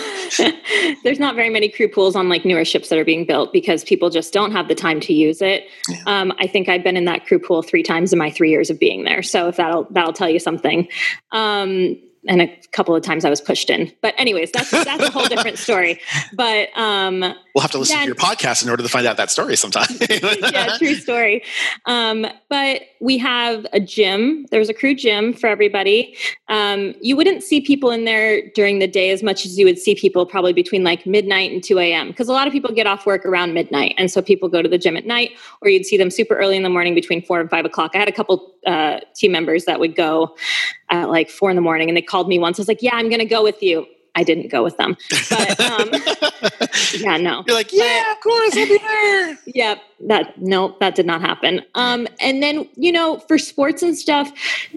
there's 1.03 1.19
not 1.19 1.35
very 1.35 1.49
many 1.49 1.67
crew 1.67 1.89
pools 1.89 2.15
on 2.15 2.29
like 2.29 2.45
newer 2.45 2.63
ships 2.63 2.87
that 2.87 2.97
are 2.97 3.03
being 3.03 3.25
built 3.25 3.51
because 3.51 3.83
people 3.83 4.09
just 4.09 4.31
don't 4.31 4.53
have 4.53 4.69
the 4.69 4.75
time 4.75 5.01
to 5.01 5.13
use 5.13 5.41
it. 5.41 5.65
Yeah. 5.89 5.97
Um, 6.07 6.31
I 6.39 6.47
think 6.47 6.69
I've 6.69 6.81
been 6.81 6.95
in 6.95 7.03
that 7.05 7.25
crew 7.25 7.39
pool 7.39 7.61
three 7.61 7.83
times 7.83 8.13
in 8.13 8.19
my 8.19 8.31
three 8.31 8.51
years 8.51 8.69
of 8.69 8.79
being 8.79 9.03
there. 9.03 9.21
So 9.21 9.49
if 9.49 9.57
that'll 9.57 9.85
that'll 9.91 10.13
tell 10.13 10.29
you 10.29 10.39
something. 10.39 10.87
Um, 11.33 11.97
and 12.27 12.41
a 12.41 12.47
couple 12.71 12.95
of 12.95 13.03
times 13.03 13.25
I 13.25 13.29
was 13.29 13.41
pushed 13.41 13.69
in. 13.69 13.91
But 14.01 14.13
anyways, 14.17 14.51
that's 14.51 14.71
that's 14.71 15.03
a 15.03 15.11
whole 15.11 15.27
different 15.27 15.57
story. 15.57 15.99
But 16.33 16.69
um, 16.77 17.19
we'll 17.19 17.61
have 17.61 17.71
to 17.71 17.77
listen 17.77 17.99
to 17.99 18.05
your 18.05 18.15
podcast 18.15 18.63
in 18.63 18.69
order 18.69 18.83
to 18.83 18.89
find 18.89 19.05
out 19.05 19.17
that 19.17 19.29
story 19.29 19.55
sometime. 19.55 19.87
yeah, 20.09 20.77
true 20.77 20.95
story. 20.95 21.43
Um, 21.85 22.25
but 22.49 22.81
we 23.05 23.19
have 23.19 23.67
a 23.71 23.79
gym. 23.79 24.47
There's 24.49 24.67
a 24.67 24.73
crew 24.73 24.95
gym 24.95 25.31
for 25.31 25.45
everybody. 25.45 26.17
Um, 26.49 26.95
you 27.01 27.15
wouldn't 27.15 27.43
see 27.43 27.61
people 27.61 27.91
in 27.91 28.03
there 28.05 28.49
during 28.55 28.79
the 28.79 28.87
day 28.87 29.11
as 29.11 29.21
much 29.21 29.45
as 29.45 29.59
you 29.59 29.65
would 29.65 29.77
see 29.77 29.93
people 29.93 30.25
probably 30.25 30.53
between 30.53 30.83
like 30.83 31.05
midnight 31.05 31.51
and 31.51 31.63
2 31.63 31.77
a.m. 31.77 32.07
because 32.07 32.27
a 32.27 32.33
lot 32.33 32.47
of 32.47 32.53
people 32.53 32.73
get 32.73 32.87
off 32.87 33.05
work 33.05 33.23
around 33.23 33.53
midnight, 33.53 33.93
and 33.99 34.09
so 34.09 34.23
people 34.23 34.49
go 34.49 34.63
to 34.63 34.67
the 34.67 34.79
gym 34.79 34.97
at 34.97 35.05
night, 35.05 35.33
or 35.61 35.69
you'd 35.69 35.85
see 35.85 35.97
them 35.97 36.09
super 36.09 36.35
early 36.35 36.57
in 36.57 36.63
the 36.63 36.69
morning 36.69 36.95
between 36.95 37.21
four 37.21 37.39
and 37.39 37.49
five 37.49 37.63
o'clock. 37.63 37.91
I 37.93 37.99
had 37.99 38.09
a 38.09 38.11
couple 38.11 38.51
uh, 38.65 39.01
team 39.15 39.31
members 39.31 39.65
that 39.65 39.79
would 39.79 39.95
go 39.95 40.35
at 40.89 41.07
like 41.07 41.29
four 41.29 41.51
in 41.51 41.55
the 41.55 41.61
morning 41.61 41.89
and 41.89 41.95
they 41.95 42.01
called 42.01 42.27
me 42.27 42.39
once. 42.39 42.57
I 42.57 42.61
was 42.61 42.67
like, 42.67 42.81
yeah, 42.81 42.95
I'm 42.95 43.07
going 43.09 43.19
to 43.19 43.25
go 43.25 43.43
with 43.43 43.61
you. 43.61 43.85
I 44.15 44.23
didn't 44.23 44.49
go 44.49 44.63
with 44.63 44.77
them. 44.77 44.97
But 45.29 45.59
um, 45.59 45.89
yeah, 46.93 47.17
no. 47.17 47.43
You're 47.47 47.55
like, 47.55 47.71
yeah, 47.71 48.03
but, 48.05 48.17
of 48.17 48.23
course, 48.23 48.57
I'll 48.57 48.67
be 48.67 48.77
there. 48.77 49.37
Yep 49.45 49.81
that 50.01 50.39
no 50.41 50.75
that 50.79 50.93
did 50.95 51.05
not 51.05 51.21
happen 51.21 51.61
um 51.75 52.05
and 52.19 52.43
then 52.43 52.67
you 52.75 52.91
know 52.91 53.17
for 53.19 53.37
sports 53.37 53.81
and 53.81 53.97
stuff 53.97 54.31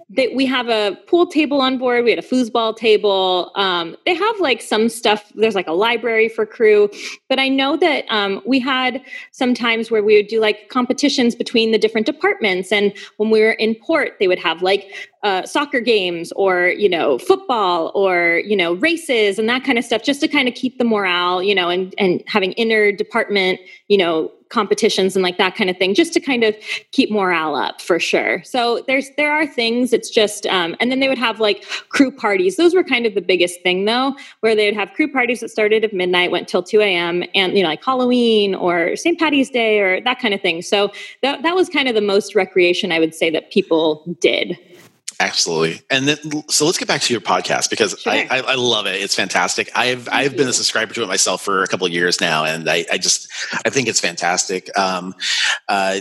that 0.09 0.35
we 0.35 0.47
have 0.47 0.69
a 0.69 0.97
pool 1.07 1.27
table 1.27 1.61
on 1.61 1.77
board 1.77 2.05
we 2.05 2.11
had 2.11 2.19
a 2.19 2.27
foosball 2.27 2.77
table 2.77 3.51
um 3.57 3.97
they 4.07 4.15
have 4.15 4.41
like 4.41 4.63
some 4.63 4.89
stuff 4.89 5.33
there's 5.35 5.57
like 5.57 5.67
a 5.67 5.73
library 5.73 6.29
for 6.29 6.47
crew 6.47 6.89
but 7.29 7.39
i 7.39 7.49
know 7.49 7.77
that 7.77 8.05
um 8.11 8.41
we 8.47 8.61
had 8.61 9.03
some 9.33 9.55
times 9.55 9.91
where 9.91 10.05
we 10.05 10.17
would 10.17 10.29
do 10.29 10.41
like 10.41 10.69
competitions 10.69 11.35
between 11.35 11.73
the 11.73 11.79
different 11.79 12.07
departments 12.07 12.71
and 12.71 12.93
when 13.17 13.29
we 13.31 13.41
were 13.41 13.53
in 13.53 13.75
port 13.75 14.17
they 14.21 14.29
would 14.29 14.39
have 14.39 14.63
like 14.63 15.09
uh, 15.25 15.45
soccer 15.45 15.81
games 15.81 16.31
or 16.37 16.69
you 16.69 16.89
know 16.89 17.19
football 17.19 17.91
or 17.97 18.41
you 18.45 18.57
know 18.57 18.75
races 18.75 19.37
and 19.37 19.49
that 19.49 19.65
kind 19.65 19.77
of 19.77 19.85
stuff 19.85 20.05
just 20.05 20.21
to 20.21 20.29
kind 20.29 20.47
of 20.47 20.55
keep 20.55 20.79
the 20.79 20.85
morale 20.85 21.43
you 21.49 21.55
know 21.55 21.69
and 21.69 21.95
and 21.99 22.23
having 22.27 22.53
inner 22.53 22.93
department 22.93 23.59
you 23.89 23.99
know 23.99 24.31
competitions 24.49 25.15
and 25.15 25.23
like 25.23 25.37
that 25.39 25.55
kind 25.55 25.69
of 25.69 25.77
thing 25.77 25.95
just 25.95 26.13
to 26.13 26.21
kind 26.21 26.43
of 26.43 26.55
keep 26.93 27.11
morale 27.11 27.55
up 27.55 27.81
for 27.81 27.99
sure. 28.01 28.43
So 28.45 28.83
there's 28.87 29.11
there 29.17 29.33
are 29.33 29.47
things 29.47 29.93
it's 29.93 30.11
just 30.11 30.47
um, 30.47 30.75
and 30.81 30.91
then 30.91 31.01
they 31.01 31.09
would 31.09 31.19
have 31.19 31.41
like 31.41 31.65
crew 31.91 32.11
parties. 32.11 32.57
Those 32.57 32.75
were 32.75 32.85
kind 32.85 33.07
of 33.07 33.15
the 33.15 33.21
biggest 33.21 33.63
thing 33.63 33.85
though 33.85 34.15
where 34.41 34.55
they 34.55 34.67
would 34.67 34.75
have 34.75 34.93
crew 34.95 35.11
parties 35.11 35.41
that 35.41 35.51
started 35.51 35.85
at 35.85 35.93
midnight 35.93 36.31
went 36.31 36.49
till 36.49 36.63
2 36.63 36.81
a.m 36.81 37.25
and 37.35 37.57
you 37.57 37.63
know 37.63 37.69
like 37.69 37.85
halloween 37.85 38.55
or 38.55 38.97
st 38.97 39.19
patty's 39.19 39.51
day 39.51 39.81
or 39.81 40.01
that 40.01 40.19
kind 40.19 40.35
of 40.35 40.41
thing. 40.41 40.63
So 40.63 40.93
that, 41.23 41.43
that 41.43 41.55
was 41.55 41.69
kind 41.69 41.89
of 41.89 41.95
the 41.95 42.01
most 42.01 42.35
recreation 42.35 42.93
i 42.93 42.99
would 42.99 43.15
say 43.15 43.31
that 43.31 43.51
people 43.51 44.05
did 44.21 44.59
Absolutely. 45.21 45.83
And 45.91 46.07
then, 46.07 46.49
so 46.49 46.65
let's 46.65 46.79
get 46.79 46.87
back 46.87 47.01
to 47.03 47.13
your 47.13 47.21
podcast 47.21 47.71
because 47.71 47.99
sure. 47.99 48.13
I, 48.13 48.29
I, 48.31 48.39
I, 48.39 48.55
love 48.55 48.87
it. 48.87 49.03
It's 49.03 49.17
fantastic. 49.17 49.69
I've, 49.75 50.05
Thank 50.05 50.17
I've 50.17 50.33
you. 50.33 50.39
been 50.39 50.49
a 50.49 50.53
subscriber 50.53 50.95
to 50.95 51.03
it 51.03 51.09
myself 51.09 51.43
for 51.43 51.65
a 51.65 51.67
couple 51.67 51.89
of 51.89 51.93
years 51.93 52.21
now. 52.21 52.45
And 52.45 52.71
I, 52.71 52.85
I 52.93 52.99
just, 52.99 53.29
I 53.65 53.71
think 53.71 53.89
it's 53.89 53.99
fantastic. 53.99 54.71
Um, 54.79 55.17
uh, 55.69 56.01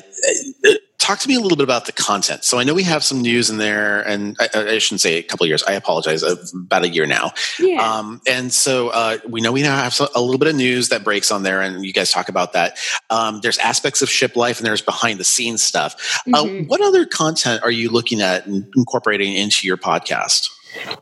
talk 0.99 1.19
to 1.19 1.27
me 1.27 1.35
a 1.35 1.39
little 1.39 1.55
bit 1.55 1.63
about 1.63 1.85
the 1.85 1.91
content. 1.91 2.43
So 2.43 2.59
I 2.59 2.63
know 2.63 2.73
we 2.73 2.83
have 2.83 3.03
some 3.03 3.21
news 3.21 3.49
in 3.49 3.57
there, 3.57 4.01
and 4.01 4.35
I, 4.39 4.49
I 4.53 4.77
shouldn't 4.79 5.01
say 5.01 5.15
a 5.15 5.23
couple 5.23 5.43
of 5.43 5.47
years. 5.47 5.63
I 5.63 5.73
apologize. 5.73 6.23
Uh, 6.23 6.35
about 6.53 6.83
a 6.83 6.89
year 6.89 7.05
now. 7.05 7.31
Yeah. 7.59 7.81
Um, 7.81 8.21
and 8.27 8.51
so 8.51 8.89
uh, 8.89 9.17
we 9.27 9.41
know 9.41 9.51
we 9.51 9.61
now 9.61 9.75
have 9.75 9.99
a 10.15 10.21
little 10.21 10.37
bit 10.37 10.47
of 10.47 10.55
news 10.55 10.89
that 10.89 11.03
breaks 11.03 11.31
on 11.31 11.43
there, 11.43 11.61
and 11.61 11.85
you 11.85 11.93
guys 11.93 12.11
talk 12.11 12.29
about 12.29 12.53
that. 12.53 12.77
Um, 13.09 13.39
there's 13.41 13.57
aspects 13.59 14.01
of 14.01 14.09
ship 14.09 14.35
life, 14.35 14.57
and 14.57 14.65
there's 14.65 14.81
behind 14.81 15.19
the 15.19 15.23
scenes 15.23 15.63
stuff. 15.63 16.21
Uh, 16.27 16.43
mm-hmm. 16.43 16.63
Uh, 16.63 16.67
what 16.67 16.81
other 16.81 17.05
content 17.05 17.63
are 17.63 17.71
you 17.71 17.89
looking 17.89 18.21
at 18.21 18.45
and 18.45 18.67
incorporating 18.75 19.33
into 19.33 19.67
your 19.67 19.77
podcast? 19.77 20.49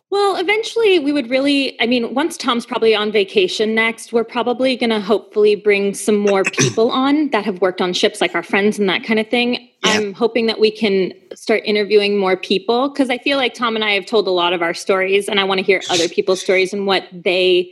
Well, 0.10 0.38
eventually 0.38 1.00
we 1.00 1.12
would 1.12 1.30
really, 1.30 1.80
I 1.82 1.86
mean, 1.86 2.14
once 2.14 2.38
Tom's 2.38 2.66
probably 2.66 2.96
on 2.96 3.12
vacation 3.12 3.76
next, 3.76 4.14
we're 4.14 4.24
probably 4.24 4.76
going 4.76 4.90
to 4.90 5.02
hopefully 5.02 5.56
bring 5.56 5.94
some 5.94 6.18
more 6.18 6.44
people 6.58 6.92
on 6.92 7.30
that 7.30 7.46
have 7.46 7.62
worked 7.62 7.82
on 7.82 7.94
ships, 7.94 8.22
like 8.22 8.36
our 8.36 8.44
friends 8.44 8.80
and 8.80 8.88
that 8.90 9.04
kind 9.04 9.20
of 9.20 9.30
thing. 9.30 9.54
Yeah. 9.54 9.92
I'm 9.92 10.14
hoping 10.14 10.48
that 10.48 10.60
we 10.60 10.72
can 10.72 11.14
start 11.34 11.62
interviewing 11.66 12.18
more 12.18 12.38
people 12.38 12.90
because 12.90 13.10
I 13.10 13.18
feel 13.18 13.38
like 13.38 13.54
Tom 13.54 13.76
and 13.76 13.84
I 13.84 13.92
have 13.92 14.06
told 14.06 14.28
a 14.28 14.32
lot 14.32 14.54
of 14.54 14.62
our 14.62 14.74
stories 14.74 15.28
and 15.28 15.40
I 15.40 15.44
want 15.44 15.60
to 15.60 15.66
hear 15.66 15.82
other 15.90 16.08
people's 16.08 16.42
stories 16.42 16.74
and 16.74 16.88
what 16.88 17.08
they, 17.12 17.72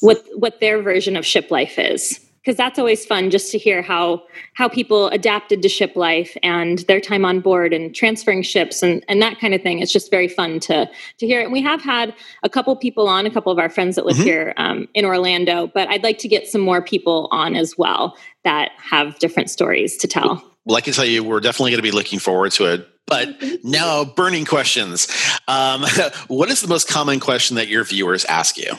what, 0.00 0.22
what 0.34 0.60
their 0.60 0.82
version 0.82 1.16
of 1.16 1.24
ship 1.24 1.50
life 1.50 1.78
is 1.78 2.20
because 2.42 2.56
that's 2.56 2.78
always 2.78 3.06
fun 3.06 3.30
just 3.30 3.52
to 3.52 3.58
hear 3.58 3.82
how 3.82 4.22
how 4.54 4.68
people 4.68 5.08
adapted 5.08 5.62
to 5.62 5.68
ship 5.68 5.94
life 5.96 6.36
and 6.42 6.80
their 6.80 7.00
time 7.00 7.24
on 7.24 7.40
board 7.40 7.72
and 7.72 7.94
transferring 7.94 8.42
ships 8.42 8.82
and, 8.82 9.04
and 9.08 9.22
that 9.22 9.38
kind 9.38 9.54
of 9.54 9.62
thing. 9.62 9.78
It's 9.78 9.92
just 9.92 10.10
very 10.10 10.28
fun 10.28 10.60
to 10.60 10.90
to 11.18 11.26
hear 11.26 11.40
and 11.40 11.52
we 11.52 11.62
have 11.62 11.82
had 11.82 12.14
a 12.42 12.48
couple 12.48 12.74
people 12.76 13.08
on 13.08 13.26
a 13.26 13.30
couple 13.30 13.52
of 13.52 13.58
our 13.58 13.68
friends 13.68 13.96
that 13.96 14.06
live 14.06 14.16
mm-hmm. 14.16 14.24
here 14.24 14.54
um, 14.56 14.88
in 14.94 15.04
orlando 15.04 15.66
but 15.66 15.88
i'd 15.88 16.02
like 16.02 16.18
to 16.18 16.28
get 16.28 16.46
some 16.46 16.60
more 16.60 16.82
people 16.82 17.28
on 17.30 17.54
as 17.56 17.76
well 17.76 18.16
that 18.44 18.72
have 18.76 19.18
different 19.18 19.48
stories 19.48 19.96
to 19.96 20.08
tell. 20.08 20.42
Well 20.64 20.76
i 20.76 20.80
can 20.80 20.92
tell 20.92 21.04
you 21.04 21.22
we're 21.24 21.40
definitely 21.40 21.72
going 21.72 21.78
to 21.78 21.82
be 21.82 21.90
looking 21.90 22.18
forward 22.18 22.52
to 22.52 22.66
it 22.66 22.88
but 23.06 23.28
now 23.64 24.04
burning 24.04 24.44
questions. 24.44 25.08
Um, 25.48 25.82
what 26.28 26.50
is 26.50 26.60
the 26.60 26.68
most 26.68 26.88
common 26.88 27.20
question 27.20 27.56
that 27.56 27.68
your 27.68 27.84
viewers 27.84 28.24
ask 28.24 28.56
you 28.56 28.72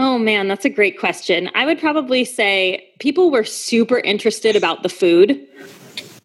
Oh 0.00 0.16
man, 0.16 0.46
that's 0.46 0.64
a 0.64 0.70
great 0.70 0.96
question. 0.96 1.50
I 1.56 1.66
would 1.66 1.80
probably 1.80 2.24
say 2.24 2.88
people 3.00 3.32
were 3.32 3.42
super 3.42 3.98
interested 3.98 4.54
about 4.54 4.84
the 4.84 4.88
food 4.88 5.44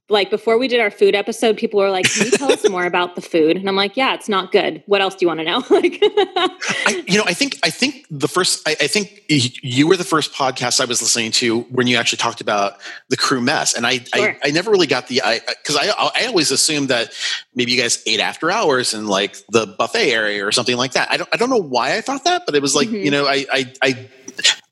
like 0.09 0.29
before 0.29 0.57
we 0.57 0.67
did 0.67 0.81
our 0.81 0.91
food 0.91 1.15
episode, 1.15 1.57
people 1.57 1.79
were 1.79 1.89
like, 1.89 2.05
"Can 2.11 2.25
you 2.25 2.31
tell 2.31 2.51
us 2.51 2.67
more 2.69 2.85
about 2.85 3.15
the 3.15 3.21
food?" 3.21 3.55
And 3.55 3.69
I'm 3.69 3.75
like, 3.75 3.95
"Yeah, 3.95 4.13
it's 4.13 4.27
not 4.27 4.51
good. 4.51 4.83
What 4.85 5.01
else 5.01 5.15
do 5.15 5.23
you 5.23 5.27
want 5.27 5.39
to 5.39 5.45
know?" 5.45 5.59
like, 5.69 5.99
I, 6.01 7.03
you 7.07 7.17
know, 7.17 7.23
I 7.25 7.33
think 7.33 7.57
I 7.63 7.69
think 7.69 8.05
the 8.11 8.27
first, 8.27 8.67
I, 8.67 8.71
I, 8.81 8.87
think 8.87 9.23
you 9.29 9.87
were 9.87 9.95
the 9.95 10.03
first 10.03 10.33
podcast 10.33 10.81
I 10.81 10.85
was 10.85 11.01
listening 11.01 11.31
to 11.33 11.61
when 11.63 11.87
you 11.87 11.95
actually 11.95 12.17
talked 12.17 12.41
about 12.41 12.81
the 13.09 13.17
crew 13.17 13.39
mess, 13.39 13.75
and 13.75 13.87
I 13.87 13.99
sure. 13.99 14.35
I, 14.43 14.49
I, 14.49 14.51
never 14.51 14.71
really 14.71 14.87
got 14.87 15.07
the 15.07 15.21
I 15.23 15.39
because 15.39 15.77
I 15.77 15.89
I 16.15 16.25
always 16.25 16.51
assumed 16.51 16.89
that 16.89 17.13
maybe 17.55 17.71
you 17.71 17.81
guys 17.81 18.03
ate 18.05 18.19
after 18.19 18.51
hours 18.51 18.93
in 18.93 19.07
like 19.07 19.37
the 19.49 19.67
buffet 19.77 20.11
area 20.11 20.45
or 20.45 20.51
something 20.51 20.75
like 20.75 20.93
that. 20.93 21.09
I 21.11 21.17
don't 21.17 21.29
I 21.31 21.37
don't 21.37 21.49
know 21.49 21.61
why 21.61 21.95
I 21.95 22.01
thought 22.01 22.25
that, 22.25 22.43
but 22.45 22.55
it 22.55 22.61
was 22.61 22.75
like 22.75 22.89
mm-hmm. 22.89 22.97
you 22.97 23.11
know 23.11 23.25
I 23.25 23.45
I. 23.51 23.73
I 23.81 24.09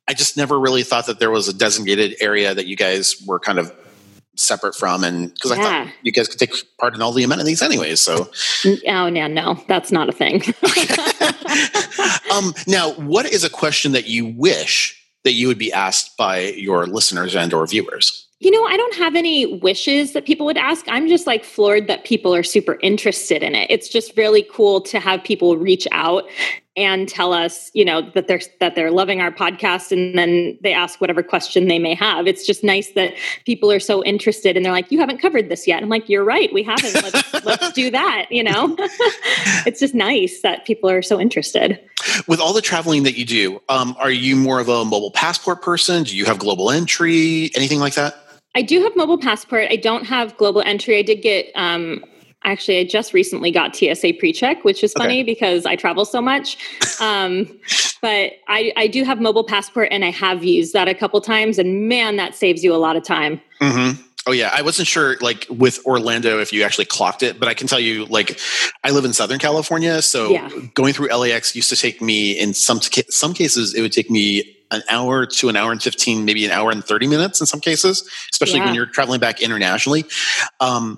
I 0.08 0.14
just 0.14 0.36
never 0.36 0.60
really 0.60 0.84
thought 0.84 1.06
that 1.06 1.20
there 1.20 1.32
was 1.32 1.48
a 1.48 1.54
designated 1.54 2.16
area 2.20 2.54
that 2.54 2.66
you 2.66 2.76
guys 2.76 3.24
were 3.26 3.40
kind 3.40 3.60
of 3.60 3.72
separate 4.36 4.76
from 4.76 5.04
and 5.04 5.34
because 5.34 5.52
I 5.52 5.58
thought 5.58 5.88
you 6.04 6.12
guys 6.12 6.28
could 6.28 6.40
take 6.40 6.54
part 6.80 6.96
in 6.96 7.02
all 7.02 7.12
the 7.12 7.24
amenities 7.24 7.62
anyways. 7.62 8.00
So 8.00 8.30
Oh, 8.88 9.10
no, 9.10 9.28
no, 9.28 9.64
that's 9.68 9.92
not 9.92 10.10
a 10.10 10.12
thing. 10.12 10.42
um, 12.32 12.54
now 12.68 12.92
what 12.94 13.26
is 13.26 13.44
a 13.44 13.50
question 13.50 13.92
that 13.92 14.08
you 14.08 14.28
wish 14.28 14.98
that 15.24 15.34
you 15.34 15.48
would 15.48 15.58
be 15.58 15.72
asked 15.72 16.18
by 16.18 16.40
your 16.40 16.86
listeners 16.88 17.36
and 17.36 17.54
or 17.54 17.68
viewers? 17.68 18.28
You 18.40 18.50
know, 18.50 18.66
I 18.66 18.76
don't 18.76 18.96
have 18.96 19.16
any 19.16 19.60
wishes 19.60 20.14
that 20.14 20.26
people 20.26 20.48
would 20.48 20.58
ask. 20.58 20.86
I'm 20.88 21.08
just 21.08 21.28
like 21.28 21.44
floored 21.44 21.88
that 21.88 22.06
people 22.06 22.34
are 22.34 22.42
super 22.42 22.80
interested 22.82 23.44
in 23.44 23.54
it. 23.54 23.70
It's 23.70 23.88
just 23.88 24.18
really 24.18 24.48
cool 24.52 24.82
to 24.82 25.00
have 25.00 25.24
people 25.24 25.58
reach 25.58 25.88
out 25.92 26.24
and 26.78 27.10
tell 27.10 27.34
us, 27.34 27.70
you 27.74 27.84
know, 27.84 28.10
that 28.14 28.28
they're 28.28 28.42
that 28.60 28.76
they're 28.76 28.92
loving 28.92 29.20
our 29.20 29.32
podcast 29.32 29.92
and 29.92 30.18
then 30.18 30.58
they 30.62 30.74
ask 30.74 31.02
whatever 31.02 31.22
question 31.22 31.68
they 31.68 31.80
may 31.80 31.94
have. 31.94 32.28
It's 32.28 32.46
just 32.46 32.64
nice 32.64 32.92
that 32.92 33.14
people 33.46 33.72
are 33.72 33.80
so 33.80 34.04
interested 34.06 34.56
and 34.56 34.66
they're 34.66 34.72
like, 34.72 34.92
"You 34.92 35.00
haven't 35.00 35.20
covered 35.20 35.50
this 35.50 35.68
yet." 35.68 35.84
I'm 35.84 35.90
like, 35.90 36.08
"You're 36.08 36.24
right. 36.24 36.52
We 36.54 36.64
haven't. 36.64 36.94
Let's 37.04 37.34
let's 37.46 37.72
do 37.74 37.92
that." 37.92 38.28
You 38.32 38.44
know, 38.44 38.76
it's 39.66 39.82
just 39.82 39.94
nice 39.94 40.42
that 40.42 40.66
people 40.66 40.90
are 40.90 41.02
so 41.02 41.20
interested. 41.20 41.80
With 42.28 42.40
all 42.40 42.54
the 42.54 42.62
traveling 42.62 43.04
that 43.04 43.18
you 43.18 43.26
do, 43.26 43.62
um, 43.68 43.96
are 44.00 44.12
you 44.12 44.36
more 44.36 44.60
of 44.60 44.70
a 44.70 44.86
mobile 44.86 45.12
passport 45.12 45.62
person? 45.62 46.04
Do 46.04 46.16
you 46.16 46.26
have 46.26 46.40
global 46.40 46.72
entry? 46.72 47.52
Anything 47.54 47.80
like 47.80 47.96
that? 47.96 48.16
I 48.56 48.62
do 48.62 48.82
have 48.82 48.96
mobile 48.96 49.18
passport. 49.18 49.68
I 49.70 49.76
don't 49.76 50.06
have 50.06 50.36
global 50.38 50.62
entry. 50.62 50.98
I 50.98 51.02
did 51.02 51.22
get 51.22 51.52
um 51.56 52.04
actually 52.44 52.80
I 52.80 52.84
just 52.86 53.14
recently 53.14 53.52
got 53.52 53.76
TSA 53.76 54.14
pre-check, 54.20 54.64
which 54.64 54.84
is 54.84 54.94
funny 54.94 55.24
because 55.24 55.66
I 55.66 55.76
travel 55.76 56.06
so 56.06 56.22
much. 56.22 56.58
Um 57.00 57.48
but 58.02 58.34
I 58.48 58.74
I 58.76 58.88
do 58.88 59.04
have 59.04 59.22
mobile 59.22 59.44
passport 59.44 59.90
and 59.92 60.04
I 60.04 60.12
have 60.12 60.44
used 60.44 60.74
that 60.74 60.88
a 60.88 60.94
couple 60.94 61.22
times 61.22 61.58
and 61.60 61.88
man 61.88 62.16
that 62.18 62.36
saves 62.36 62.64
you 62.64 62.74
a 62.74 62.78
lot 62.78 62.96
of 62.96 63.04
time. 63.04 63.42
Mm-hmm. 63.62 64.02
Oh 64.28 64.32
yeah, 64.32 64.52
I 64.54 64.62
wasn't 64.62 64.88
sure 64.88 65.18
like 65.20 65.48
with 65.50 65.84
Orlando 65.86 66.40
if 66.40 66.54
you 66.54 66.62
actually 66.64 66.86
clocked 66.86 67.24
it, 67.24 67.40
but 67.40 67.48
I 67.50 67.56
can 67.56 67.68
tell 67.68 67.80
you 67.80 68.06
like 68.06 68.40
I 68.84 68.92
live 68.92 69.04
in 69.04 69.14
Southern 69.14 69.40
California, 69.40 70.02
so 70.02 70.30
Yeah. 70.30 70.50
going 70.76 70.94
through 70.94 71.08
LAX 71.08 71.56
used 71.56 71.70
to 71.70 71.76
take 71.76 72.02
me 72.02 72.32
in 72.32 72.54
some 72.54 72.80
some 73.10 73.34
cases 73.34 73.74
it 73.74 73.82
would 73.82 73.92
take 73.92 74.12
me 74.12 74.58
an 74.70 74.84
hour 74.90 75.26
to 75.26 75.50
an 75.50 75.56
hour 75.58 75.72
and 75.72 75.84
15 75.84 76.24
maybe 76.24 76.46
an 76.46 76.52
hour 76.52 76.72
and 76.72 76.84
30 76.84 77.08
minutes 77.08 77.42
in 77.42 77.46
some 77.46 77.60
cases 77.60 78.10
especially 78.32 78.62
when 78.62 78.74
you're 78.74 78.86
traveling 78.86 79.20
back 79.20 79.42
internationally 79.42 80.06
um, 80.62 80.98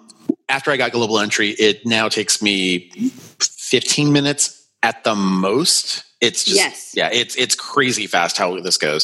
after 0.54 0.72
i 0.72 0.78
got 0.78 0.92
global 0.92 1.20
entry 1.20 1.50
it 1.50 1.86
now 1.86 2.08
takes 2.08 2.42
me 2.42 2.92
15 3.74 4.14
minutes 4.14 4.64
at 4.84 5.04
the 5.04 5.16
most. 5.16 6.04
It's 6.22 6.44
just 6.44 6.58
Yes. 6.58 6.94
yeah 6.96 7.10
it's 7.12 7.36
it's 7.36 7.56
crazy 7.56 8.06
fast 8.06 8.38
how 8.38 8.60
this 8.60 8.78
goes. 8.78 9.04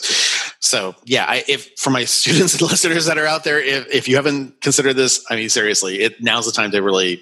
So 0.60 0.95
yeah 1.06 1.26
I, 1.28 1.43
if 1.47 1.72
for 1.78 1.89
my 1.89 2.06
students 2.20 2.54
and 2.54 2.62
listeners 2.62 3.06
that 3.08 3.18
are 3.18 3.26
out 3.26 3.43
there 3.43 3.60
if, 3.60 3.88
if 3.88 4.08
you 4.08 4.16
haven't 4.16 4.62
considered 4.62 4.93
this 4.93 5.26
i 5.30 5.36
mean 5.36 5.50
seriously 5.50 6.02
it 6.02 6.22
now's 6.22 6.45
the 6.45 6.52
time 6.52 6.72
to 6.72 6.82
really 6.82 7.22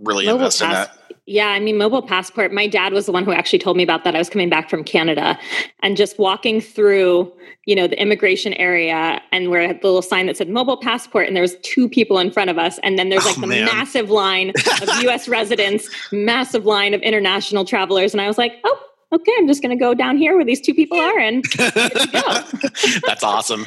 really 0.00 0.26
Mobile 0.26 0.40
invest 0.46 0.62
in 0.62 0.70
that 0.70 0.96
Yeah, 1.26 1.46
I 1.48 1.58
mean, 1.60 1.78
mobile 1.78 2.02
passport. 2.02 2.52
My 2.52 2.66
dad 2.66 2.92
was 2.92 3.06
the 3.06 3.12
one 3.12 3.24
who 3.24 3.32
actually 3.32 3.58
told 3.58 3.78
me 3.78 3.82
about 3.82 4.04
that. 4.04 4.14
I 4.14 4.18
was 4.18 4.28
coming 4.28 4.50
back 4.50 4.68
from 4.68 4.84
Canada 4.84 5.38
and 5.82 5.96
just 5.96 6.18
walking 6.18 6.60
through, 6.60 7.32
you 7.64 7.74
know, 7.74 7.86
the 7.86 7.98
immigration 7.98 8.52
area 8.54 9.22
and 9.32 9.48
where 9.48 9.66
the 9.68 9.80
little 9.82 10.02
sign 10.02 10.26
that 10.26 10.36
said 10.36 10.50
mobile 10.50 10.76
passport, 10.76 11.26
and 11.26 11.34
there 11.34 11.40
was 11.42 11.56
two 11.62 11.88
people 11.88 12.18
in 12.18 12.30
front 12.30 12.50
of 12.50 12.58
us, 12.58 12.78
and 12.82 12.98
then 12.98 13.08
there's 13.08 13.24
like 13.24 13.38
Oh, 13.38 13.40
the 13.40 13.46
man. 13.46 13.64
massive 13.64 14.10
line 14.10 14.50
of 14.82 14.88
U.S. 15.02 15.26
residents, 15.26 15.88
massive 16.12 16.66
line 16.66 16.92
of 16.92 17.00
international 17.00 17.64
travelers, 17.64 18.12
and 18.12 18.20
I 18.20 18.26
was 18.28 18.36
like, 18.38 18.52
oh. 18.64 18.80
Okay, 19.12 19.32
I'm 19.38 19.46
just 19.46 19.62
going 19.62 19.70
to 19.70 19.80
go 19.80 19.94
down 19.94 20.16
here 20.18 20.34
where 20.34 20.44
these 20.44 20.60
two 20.60 20.74
people 20.74 20.98
are, 20.98 21.18
and 21.20 21.44
go. 21.56 21.70
That's 23.06 23.22
awesome. 23.22 23.64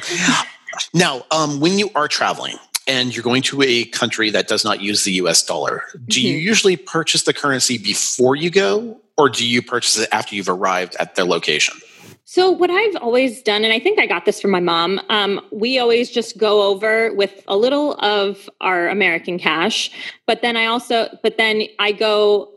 Now, 0.92 1.24
um, 1.30 1.58
when 1.58 1.78
you 1.78 1.90
are 1.94 2.06
traveling 2.06 2.56
and 2.88 3.14
you're 3.14 3.22
going 3.22 3.42
to 3.42 3.62
a 3.62 3.84
country 3.84 4.30
that 4.30 4.48
does 4.48 4.64
not 4.64 4.80
use 4.80 5.04
the 5.04 5.12
US 5.12 5.42
dollar, 5.42 5.84
do 6.08 6.20
you 6.20 6.36
Mhm. 6.36 6.42
usually 6.42 6.76
purchase 6.76 7.22
the 7.22 7.34
currency 7.34 7.78
before 7.78 8.34
you 8.34 8.50
go, 8.50 8.96
or 9.16 9.28
do 9.28 9.46
you 9.46 9.62
purchase 9.62 9.98
it 9.98 10.08
after 10.10 10.34
you've 10.34 10.48
arrived 10.48 10.96
at 10.98 11.14
their 11.14 11.26
location? 11.26 11.76
So, 12.24 12.50
what 12.50 12.70
I've 12.70 12.96
always 12.96 13.42
done, 13.42 13.64
and 13.64 13.72
I 13.72 13.78
think 13.78 13.98
I 13.98 14.04
got 14.06 14.26
this 14.26 14.38
from 14.38 14.50
my 14.50 14.60
mom, 14.60 15.00
um, 15.08 15.40
we 15.50 15.78
always 15.78 16.10
just 16.10 16.36
go 16.36 16.62
over 16.62 17.14
with 17.14 17.42
a 17.48 17.56
little 17.56 17.94
of 18.00 18.50
our 18.60 18.88
American 18.88 19.38
cash, 19.38 19.90
but 20.26 20.42
then 20.42 20.54
I 20.56 20.66
also, 20.66 21.08
but 21.22 21.38
then 21.38 21.64
I 21.78 21.92
go 21.92 22.50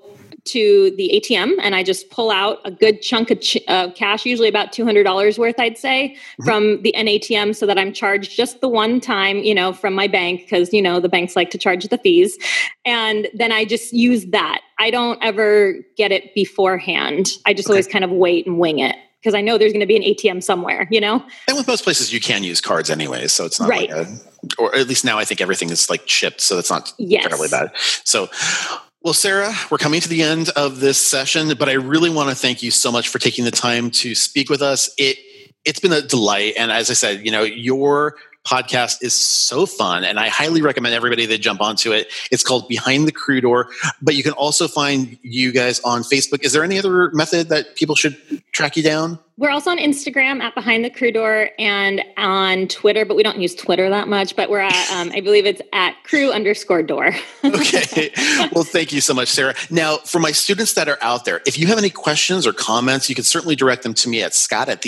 to 0.46 0.92
the 0.98 1.12
ATM 1.14 1.54
and 1.62 1.76
I 1.76 1.84
just 1.84 2.10
pull 2.10 2.32
out 2.32 2.60
a 2.66 2.72
good 2.72 3.02
chunk 3.02 3.32
of 3.32 3.40
ch- 3.42 3.58
uh, 3.68 3.92
cash, 3.92 4.26
usually 4.26 4.48
about 4.50 4.72
$200 4.72 5.38
worth, 5.38 5.60
I'd 5.60 5.78
say, 5.78 6.16
from 6.44 6.82
the 6.82 6.94
NATM 6.98 7.56
so 7.56 7.66
that 7.66 7.78
I'm 7.78 7.94
charged 7.94 8.36
just 8.36 8.62
the 8.62 8.70
one 8.70 9.00
time, 9.00 9.38
you 9.40 9.54
know, 9.54 9.74
from 9.74 9.94
my 9.94 10.08
bank, 10.08 10.42
because, 10.42 10.74
you 10.74 10.82
know, 10.82 11.00
the 11.00 11.10
banks 11.10 11.36
like 11.36 11.52
to 11.52 11.58
charge 11.58 11.86
the 11.88 11.98
fees. 11.98 12.38
And 12.86 13.28
then 13.34 13.52
I 13.52 13.66
just 13.66 13.94
use 13.94 14.26
that. 14.28 14.62
I 14.80 14.90
don't 14.90 15.20
ever 15.24 15.76
get 15.98 16.12
it 16.12 16.34
beforehand. 16.34 17.30
I 17.46 17.54
just 17.54 17.68
Okay. 17.68 17.74
always 17.74 17.88
kind 17.88 18.04
of 18.04 18.10
wait 18.12 18.48
and 18.48 18.58
wing 18.60 18.80
it 18.80 18.96
because 19.22 19.36
I 19.36 19.42
know 19.42 19.60
there's 19.60 19.72
going 19.72 19.82
to 19.82 19.86
be 19.86 19.96
an 19.96 20.02
ATM 20.02 20.42
somewhere, 20.42 20.88
you 20.90 21.00
know? 21.00 21.24
And 21.48 21.56
with 21.56 21.68
most 21.68 21.84
places, 21.84 22.12
you 22.12 22.20
can 22.20 22.44
use 22.44 22.60
cards 22.60 22.90
anyway, 22.90 23.28
so 23.28 23.46
it's 23.46 23.60
not 23.60 23.70
Right. 23.70 23.88
like 23.92 24.08
a, 24.08 24.20
or 24.58 24.74
at 24.76 24.88
least 24.88 25.06
now 25.06 25.20
I 25.20 25.26
think 25.26 25.42
everything 25.42 25.70
is 25.70 25.92
like 25.92 26.08
chipped, 26.08 26.42
so 26.42 26.56
that's 26.56 26.72
not 26.72 26.92
Yes. 26.98 27.24
terribly 27.28 27.48
bad. 27.48 27.72
So, 28.04 28.30
well, 29.04 29.14
Sarah, 29.16 29.52
we're 29.72 29.80
coming 29.80 30.00
to 30.00 30.10
the 30.10 30.22
end 30.22 30.50
of 30.56 30.80
this 30.80 31.06
session, 31.06 31.52
but 31.58 31.68
I 31.68 31.74
really 31.74 32.12
want 32.12 32.30
to 32.30 32.36
thank 32.36 32.62
you 32.62 32.70
so 32.70 32.92
much 32.92 33.10
for 33.10 33.18
taking 33.18 33.46
the 33.46 33.52
time 33.52 33.90
to 33.92 34.14
speak 34.14 34.50
with 34.50 34.62
us. 34.62 34.94
It 34.98 35.18
it's 35.66 35.80
been 35.80 35.94
a 35.94 36.02
delight, 36.02 36.54
and 36.58 36.72
as 36.72 36.90
I 36.90 36.94
said, 36.94 37.26
you 37.26 37.32
know, 37.32 37.44
your 37.44 38.16
podcast 38.46 38.98
is 39.02 39.14
so 39.14 39.66
fun, 39.66 40.04
and 40.04 40.20
I 40.20 40.30
highly 40.30 40.62
recommend 40.62 40.96
everybody 40.96 41.26
that 41.28 41.40
jump 41.40 41.62
onto 41.62 41.92
it. 41.92 42.12
It's 42.32 42.44
called 42.44 42.68
Behind 42.68 43.08
the 43.08 43.12
Crew 43.12 43.42
Door, 43.42 43.70
but 44.02 44.16
you 44.16 44.24
can 44.24 44.34
also 44.34 44.68
find 44.68 45.18
you 45.22 45.52
guys 45.52 45.80
on 45.82 46.02
Facebook. 46.02 46.44
Is 46.44 46.54
there 46.54 46.64
any 46.64 46.80
other 46.80 47.12
method 47.12 47.50
that 47.50 47.76
people 47.76 47.96
should 47.96 48.18
track 48.52 48.76
you 48.76 48.84
down? 48.84 49.20
We're 49.38 49.50
also 49.50 49.72
on 49.72 49.80
Instagram 49.80 50.40
at 50.42 50.54
Behind 50.54 50.86
the 50.86 50.90
Crew 50.92 51.12
Door 51.12 51.50
and 51.58 52.04
on 52.16 52.68
Twitter, 52.68 53.06
but 53.06 53.16
we 53.16 53.24
don't 53.24 53.40
use 53.40 53.56
Twitter 53.56 53.90
that 53.90 54.08
much. 54.08 54.36
But 54.36 54.52
we're 54.52 54.60
at, 54.60 54.92
um, 54.92 55.12
I 55.16 55.22
believe 55.22 55.48
it's 55.48 55.64
at 55.74 55.96
crew 56.04 56.32
underscore 56.32 56.84
door. 56.84 57.08
okay. 57.44 58.12
Well, 58.52 58.64
thank 58.64 58.94
you 58.94 59.02
so 59.02 59.16
much, 59.16 59.30
Sarah. 59.30 59.56
Now, 59.72 59.98
for 59.98 60.20
my 60.20 60.32
students 60.32 60.74
that 60.74 60.88
are 60.88 61.00
out 61.02 61.26
there, 61.26 61.42
if 61.48 61.58
you 61.58 61.66
have 61.68 61.80
any 61.80 61.90
questions 61.90 62.46
or 62.46 62.54
comments, 62.54 63.10
you 63.10 63.16
can 63.16 63.24
certainly 63.24 63.56
direct 63.56 63.82
them 63.82 63.96
to 63.96 64.10
me 64.10 64.22
at 64.22 64.36
scott 64.36 64.70
at 64.70 64.84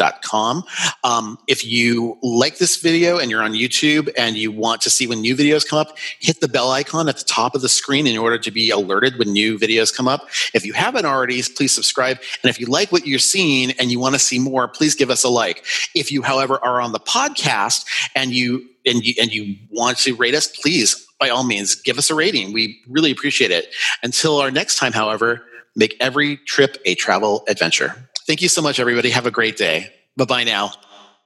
theprofessortravel.com. 0.00 0.64
Um, 1.04 1.38
if 1.46 1.64
you 1.64 2.18
like 2.22 2.58
this 2.58 2.76
video 2.76 3.18
and 3.18 3.30
you're 3.30 3.42
on 3.42 3.52
YouTube 3.52 4.10
and 4.16 4.36
you 4.36 4.50
want 4.52 4.80
to 4.82 4.90
see 4.90 5.06
when 5.06 5.20
new 5.20 5.36
videos 5.36 5.66
come 5.66 5.78
up, 5.78 5.96
hit 6.18 6.40
the 6.40 6.48
bell 6.48 6.70
icon 6.70 7.08
at 7.08 7.18
the 7.18 7.24
top 7.24 7.54
of 7.54 7.62
the 7.62 7.68
screen 7.68 8.06
in 8.06 8.16
order 8.16 8.38
to 8.38 8.50
be 8.50 8.70
alerted 8.70 9.18
when 9.18 9.32
new 9.32 9.58
videos 9.58 9.94
come 9.94 10.08
up. 10.08 10.28
If 10.54 10.64
you 10.64 10.72
haven't 10.72 11.04
already, 11.04 11.42
please 11.42 11.74
subscribe. 11.74 12.18
And 12.42 12.50
if 12.50 12.60
you 12.60 12.66
like 12.66 12.92
what 12.92 13.06
you're 13.06 13.18
seeing 13.18 13.72
and 13.72 13.90
you 13.90 13.98
want 13.98 14.14
to 14.14 14.18
see 14.18 14.38
more, 14.38 14.68
please 14.68 14.94
give 14.94 15.10
us 15.10 15.24
a 15.24 15.28
like. 15.28 15.64
If 15.94 16.10
you, 16.10 16.22
however, 16.22 16.62
are 16.64 16.80
on 16.80 16.92
the 16.92 17.00
podcast 17.00 17.86
and 18.14 18.32
you 18.32 18.66
and 18.86 19.04
you 19.04 19.14
and 19.20 19.32
you 19.32 19.56
want 19.70 19.98
to 19.98 20.14
rate 20.14 20.34
us, 20.34 20.46
please 20.46 21.06
by 21.18 21.28
all 21.28 21.44
means 21.44 21.74
give 21.74 21.98
us 21.98 22.08
a 22.08 22.14
rating. 22.14 22.52
We 22.52 22.80
really 22.88 23.10
appreciate 23.10 23.50
it. 23.50 23.74
Until 24.02 24.38
our 24.38 24.50
next 24.50 24.78
time, 24.78 24.92
however, 24.92 25.44
make 25.76 25.96
every 26.00 26.38
trip 26.46 26.76
a 26.84 26.94
travel 26.94 27.44
adventure. 27.48 28.08
Thank 28.26 28.42
you 28.42 28.48
so 28.48 28.62
much, 28.62 28.78
everybody. 28.78 29.10
Have 29.10 29.26
a 29.26 29.30
great 29.30 29.56
day. 29.56 29.92
Bye 30.16 30.24
bye 30.24 30.44
now. 30.44 30.72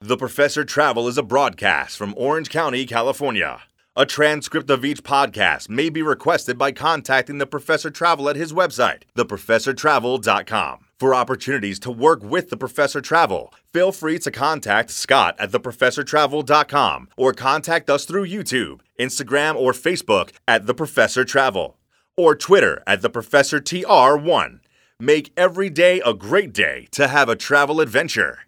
The 0.01 0.17
Professor 0.17 0.65
Travel 0.65 1.09
is 1.09 1.17
a 1.17 1.23
broadcast 1.23 1.97
from 1.97 2.15
Orange 2.17 2.51
County, 2.51 2.85
California. 2.85 3.63
A 3.97 4.05
transcript 4.05 4.71
of 4.71 4.85
each 4.85 5.05
podcast 5.05 5.69
may 5.69 5.89
be 5.89 6.03
requested 6.03 6.59
by 6.59 6.73
contacting 6.73 7.39
the 7.39 7.47
Professor 7.47 7.91
Travel 7.91 8.29
at 8.29 8.37
his 8.37 8.53
website, 8.53 9.03
theprofessortravel.com. 9.17 10.87
For 10.99 11.15
opportunities 11.15 11.79
to 11.81 11.91
work 11.91 12.23
with 12.23 12.51
the 12.51 12.57
Professor 12.57 13.01
Travel, 13.01 13.55
feel 13.73 13.93
free 13.93 14.19
to 14.19 14.31
contact 14.31 14.91
Scott 14.91 15.37
at 15.39 15.53
theprofessortravel.com 15.53 17.09
or 17.17 17.33
contact 17.33 17.89
us 17.89 18.05
through 18.05 18.27
YouTube, 18.27 18.81
Instagram, 18.99 19.55
or 19.55 19.73
Facebook 19.73 20.33
at 20.49 20.67
The 20.67 20.75
Professor 20.75 21.25
Travel 21.25 21.79
or 22.17 22.35
Twitter 22.35 22.83
at 22.87 23.03
The 23.03 23.11
Professor 23.11 23.61
TR1. 23.61 24.61
Make 25.01 25.33
every 25.37 25.71
day 25.71 26.01
a 26.05 26.15
great 26.15 26.53
day 26.53 26.87
to 26.93 27.09
have 27.09 27.29
a 27.29 27.37
travel 27.37 27.81
adventure. 27.81 28.47